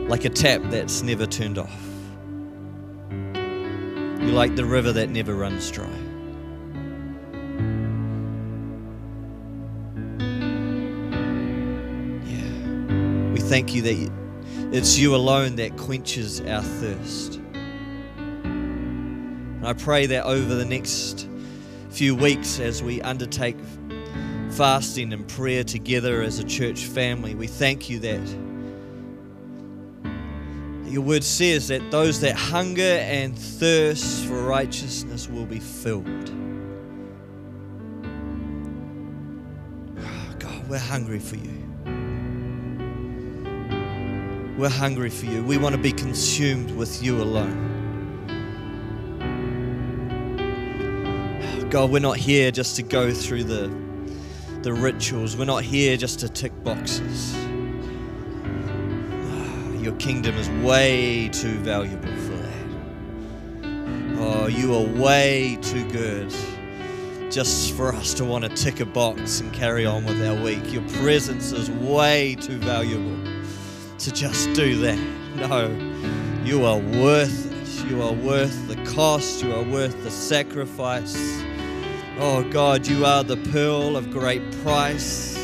like 0.07 0.23
a 0.23 0.29
tap 0.29 0.61
that's 0.71 1.01
never 1.01 1.25
turned 1.25 1.57
off. 1.57 1.69
You're 4.21 4.31
like 4.31 4.55
the 4.55 4.63
river 4.63 4.93
that 4.93 5.09
never 5.09 5.35
runs 5.35 5.69
dry. 5.69 5.85
Yeah. 12.25 13.31
We 13.33 13.41
thank 13.41 13.75
you 13.75 13.81
that 13.81 14.11
it's 14.71 14.97
you 14.97 15.13
alone 15.13 15.57
that 15.57 15.75
quenches 15.75 16.39
our 16.39 16.61
thirst. 16.61 17.41
And 18.45 19.67
I 19.67 19.73
pray 19.73 20.05
that 20.05 20.23
over 20.23 20.55
the 20.55 20.63
next 20.63 21.27
few 21.89 22.15
weeks 22.15 22.61
as 22.61 22.81
we 22.81 23.01
undertake 23.01 23.57
fasting 24.55 25.13
and 25.13 25.27
prayer 25.27 25.63
together 25.63 26.21
as 26.21 26.37
a 26.37 26.43
church 26.43 26.85
family, 26.85 27.33
we 27.33 27.47
thank 27.47 27.89
you 27.89 27.97
that 27.99 28.21
your 30.85 31.01
word 31.01 31.23
says 31.23 31.69
that 31.69 31.89
those 31.89 32.19
that 32.19 32.35
hunger 32.35 32.81
and 32.83 33.35
thirst 33.35 34.25
for 34.25 34.43
righteousness 34.43 35.27
will 35.27 35.47
be 35.47 35.57
filled. 35.57 36.05
Oh, 39.97 40.35
God, 40.37 40.69
we're 40.69 40.77
hungry 40.77 41.17
for 41.17 41.37
you. 41.37 41.63
We're 44.55 44.69
hungry 44.69 45.09
for 45.09 45.25
you. 45.25 45.43
We 45.43 45.57
want 45.57 45.73
to 45.73 45.81
be 45.81 45.91
consumed 45.91 46.69
with 46.77 47.01
you 47.01 47.19
alone. 47.23 47.71
Ah, 51.41 51.65
God, 51.71 51.89
we're 51.89 51.97
not 51.97 52.17
here 52.17 52.51
just 52.51 52.75
to 52.75 52.83
go 52.83 53.11
through 53.11 53.45
the, 53.45 53.82
the 54.63 54.73
rituals. 54.73 55.35
We're 55.35 55.45
not 55.45 55.63
here 55.63 55.97
just 55.97 56.19
to 56.21 56.29
tick 56.29 56.51
boxes. 56.63 57.35
Ah, 59.25 59.71
your 59.73 59.93
kingdom 59.95 60.35
is 60.37 60.49
way 60.65 61.29
too 61.29 61.57
valuable 61.59 62.07
for 62.07 62.35
that. 62.37 62.65
Oh, 64.19 64.47
you 64.47 64.73
are 64.73 65.01
way 65.01 65.57
too 65.61 65.87
good 65.91 66.33
just 67.29 67.73
for 67.73 67.93
us 67.93 68.13
to 68.13 68.23
want 68.23 68.45
to 68.45 68.49
tick 68.51 68.79
a 68.79 68.85
box 68.85 69.41
and 69.41 69.51
carry 69.51 69.85
on 69.85 70.05
with 70.05 70.25
our 70.25 70.41
week. 70.41 70.71
Your 70.71 70.87
presence 71.01 71.51
is 71.51 71.69
way 71.69 72.35
too 72.35 72.57
valuable 72.59 73.19
to 73.97 74.11
just 74.11 74.53
do 74.53 74.77
that. 74.79 74.99
No, 75.35 75.67
you 76.45 76.63
are 76.63 76.77
worth 76.77 77.51
it. 77.51 77.89
You 77.89 78.01
are 78.01 78.13
worth 78.13 78.67
the 78.69 78.77
cost. 78.93 79.43
You 79.43 79.53
are 79.53 79.63
worth 79.63 80.03
the 80.03 80.11
sacrifice. 80.11 81.42
Oh 82.19 82.43
God, 82.43 82.85
you 82.85 83.05
are 83.05 83.23
the 83.23 83.37
pearl 83.37 83.97
of 83.97 84.11
great 84.11 84.43
price. 84.61 85.35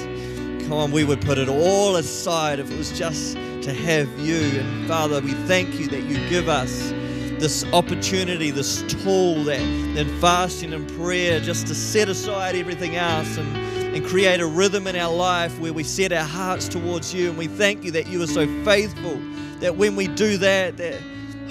Come 0.61 0.73
on, 0.73 0.91
we 0.91 1.03
would 1.03 1.19
put 1.19 1.39
it 1.39 1.49
all 1.49 1.95
aside 1.95 2.59
if 2.59 2.69
it 2.69 2.77
was 2.77 2.91
just 2.91 3.33
to 3.63 3.73
have 3.73 4.07
you. 4.19 4.37
And 4.59 4.87
Father, 4.87 5.19
we 5.19 5.31
thank 5.31 5.79
you 5.79 5.87
that 5.87 6.03
you 6.03 6.17
give 6.29 6.47
us 6.47 6.91
this 7.39 7.65
opportunity, 7.73 8.51
this 8.51 8.83
tool 8.83 9.43
that 9.45 9.59
in 9.59 10.19
fasting 10.19 10.71
and 10.73 10.87
prayer, 10.91 11.39
just 11.39 11.65
to 11.67 11.75
set 11.75 12.07
aside 12.07 12.55
everything 12.55 12.97
else 12.97 13.35
and, 13.37 13.57
and 13.95 14.05
create 14.05 14.39
a 14.39 14.45
rhythm 14.45 14.85
in 14.85 14.95
our 14.95 15.13
life 15.13 15.57
where 15.59 15.73
we 15.73 15.83
set 15.83 16.13
our 16.13 16.23
hearts 16.23 16.67
towards 16.67 17.11
you. 17.15 17.29
And 17.29 17.37
we 17.37 17.47
thank 17.47 17.83
you 17.83 17.89
that 17.91 18.05
you 18.05 18.21
are 18.21 18.27
so 18.27 18.45
faithful 18.63 19.19
that 19.59 19.75
when 19.75 19.95
we 19.95 20.07
do 20.07 20.37
that, 20.37 20.77
that 20.77 21.01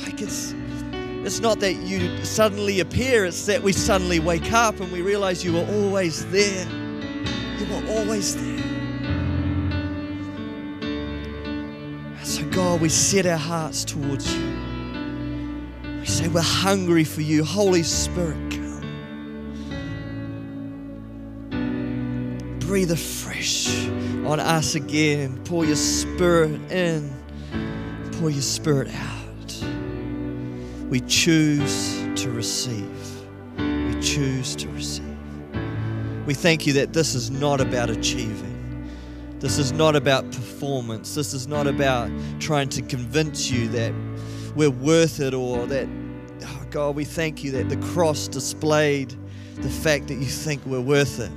like 0.05 0.23
it's 0.23 0.55
it's 1.29 1.41
not 1.41 1.61
that 1.61 1.75
you 1.75 2.25
suddenly 2.25 2.81
appear, 2.81 3.27
it's 3.27 3.45
that 3.45 3.63
we 3.63 3.71
suddenly 3.71 4.19
wake 4.19 4.51
up 4.51 4.81
and 4.81 4.91
we 4.91 5.03
realize 5.03 5.45
you 5.45 5.53
were 5.53 5.67
always 5.67 6.25
there. 6.31 6.67
You 7.59 7.67
were 7.67 7.87
always 7.91 8.35
there. 8.35 8.65
So, 12.25 12.49
God, 12.49 12.81
we 12.81 12.89
set 12.89 13.27
our 13.27 13.37
hearts 13.37 13.85
towards 13.85 14.35
you. 14.35 14.41
We 16.01 16.07
say 16.07 16.29
we're 16.29 16.41
hungry 16.41 17.05
for 17.05 17.21
you. 17.21 17.45
Holy 17.45 17.83
Spirit, 17.83 18.39
come. 18.51 18.81
Breathe 22.61 22.91
afresh 22.91 23.87
on 24.25 24.41
us 24.41 24.75
again. 24.75 25.39
Pour 25.45 25.67
your 25.67 25.77
spirit 25.77 26.59
in, 26.73 27.13
pour 28.13 28.31
your 28.31 28.41
spirit 28.41 28.89
out. 28.95 29.18
We 30.89 31.01
choose 31.01 32.03
to 32.23 32.31
receive. 32.31 33.23
We 33.59 34.01
choose 34.01 34.57
to 34.57 34.69
receive. 34.71 35.05
We 36.27 36.35
thank 36.35 36.67
you 36.67 36.73
that 36.75 36.93
this 36.93 37.15
is 37.15 37.31
not 37.31 37.61
about 37.61 37.91
achieving, 37.91 38.59
this 39.41 39.59
is 39.59 39.71
not 39.73 39.95
about 39.95 40.25
performance. 40.33 41.15
This 41.15 41.33
is 41.33 41.47
not 41.47 41.69
about 41.69 42.11
trying 42.41 42.69
to 42.71 42.83
convince 42.83 43.51
you 43.51 43.69
that 43.69 43.95
we're 44.57 44.71
worth 44.71 45.21
it 45.21 45.33
or 45.33 45.65
that, 45.67 45.89
oh 46.43 46.67
God, 46.71 46.97
we 46.97 47.05
thank 47.05 47.45
you 47.45 47.53
that 47.53 47.69
the 47.69 47.77
cross 47.77 48.27
displayed 48.27 49.15
the 49.55 49.71
fact 49.71 50.09
that 50.09 50.15
you 50.15 50.27
think 50.27 50.61
we're 50.67 50.81
worth 50.81 51.21
it. 51.21 51.31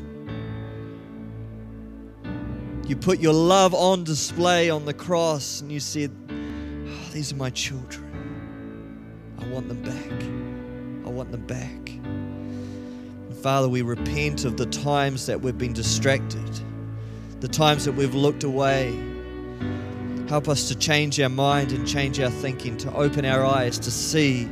You 2.87 2.95
put 2.95 3.19
your 3.19 3.33
love 3.33 3.75
on 3.75 4.03
display 4.03 4.71
on 4.71 4.85
the 4.85 4.93
cross 4.93 5.61
and 5.61 5.71
you 5.71 5.79
said, 5.79 6.11
oh, 6.29 7.09
These 7.13 7.31
are 7.31 7.37
my 7.37 7.51
children. 7.51 8.10
I 9.51 9.53
want 9.53 9.67
them 9.67 9.81
back. 9.81 10.13
I 11.05 11.09
want 11.09 11.29
them 11.33 11.45
back. 11.45 11.89
And 11.89 13.35
Father, 13.35 13.67
we 13.67 13.81
repent 13.81 14.45
of 14.45 14.55
the 14.55 14.65
times 14.67 15.25
that 15.25 15.41
we've 15.41 15.57
been 15.57 15.73
distracted, 15.73 16.49
the 17.41 17.49
times 17.49 17.83
that 17.83 17.91
we've 17.91 18.15
looked 18.15 18.45
away. 18.45 18.97
Help 20.29 20.47
us 20.47 20.69
to 20.69 20.75
change 20.77 21.19
our 21.19 21.27
mind 21.27 21.73
and 21.73 21.85
change 21.85 22.17
our 22.21 22.29
thinking, 22.29 22.77
to 22.77 22.93
open 22.93 23.25
our 23.25 23.43
eyes 23.43 23.77
to 23.79 23.91
see 23.91 24.47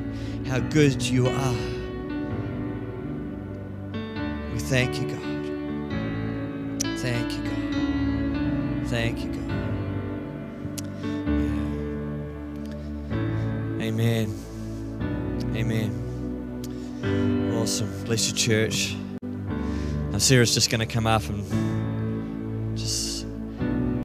how 0.48 0.60
good 0.60 1.02
you 1.02 1.28
are. 1.28 1.56
We 4.52 4.60
thank 4.60 5.00
you, 5.00 5.08
God. 5.08 5.22
Thank 7.00 7.32
you, 7.32 7.44
God. 7.46 7.54
Thank 8.90 9.24
you, 9.24 9.32
God. 9.32 9.40
Amen. 13.82 14.49
Amen. 15.72 17.54
Awesome. 17.56 17.92
Bless 18.06 18.28
you, 18.28 18.36
church. 18.36 18.96
Now, 20.12 20.18
Sarah's 20.18 20.56
just 20.56 20.72
going 20.72 20.80
to 20.80 20.88
come 20.88 21.06
up 21.06 21.22
and 21.30 21.69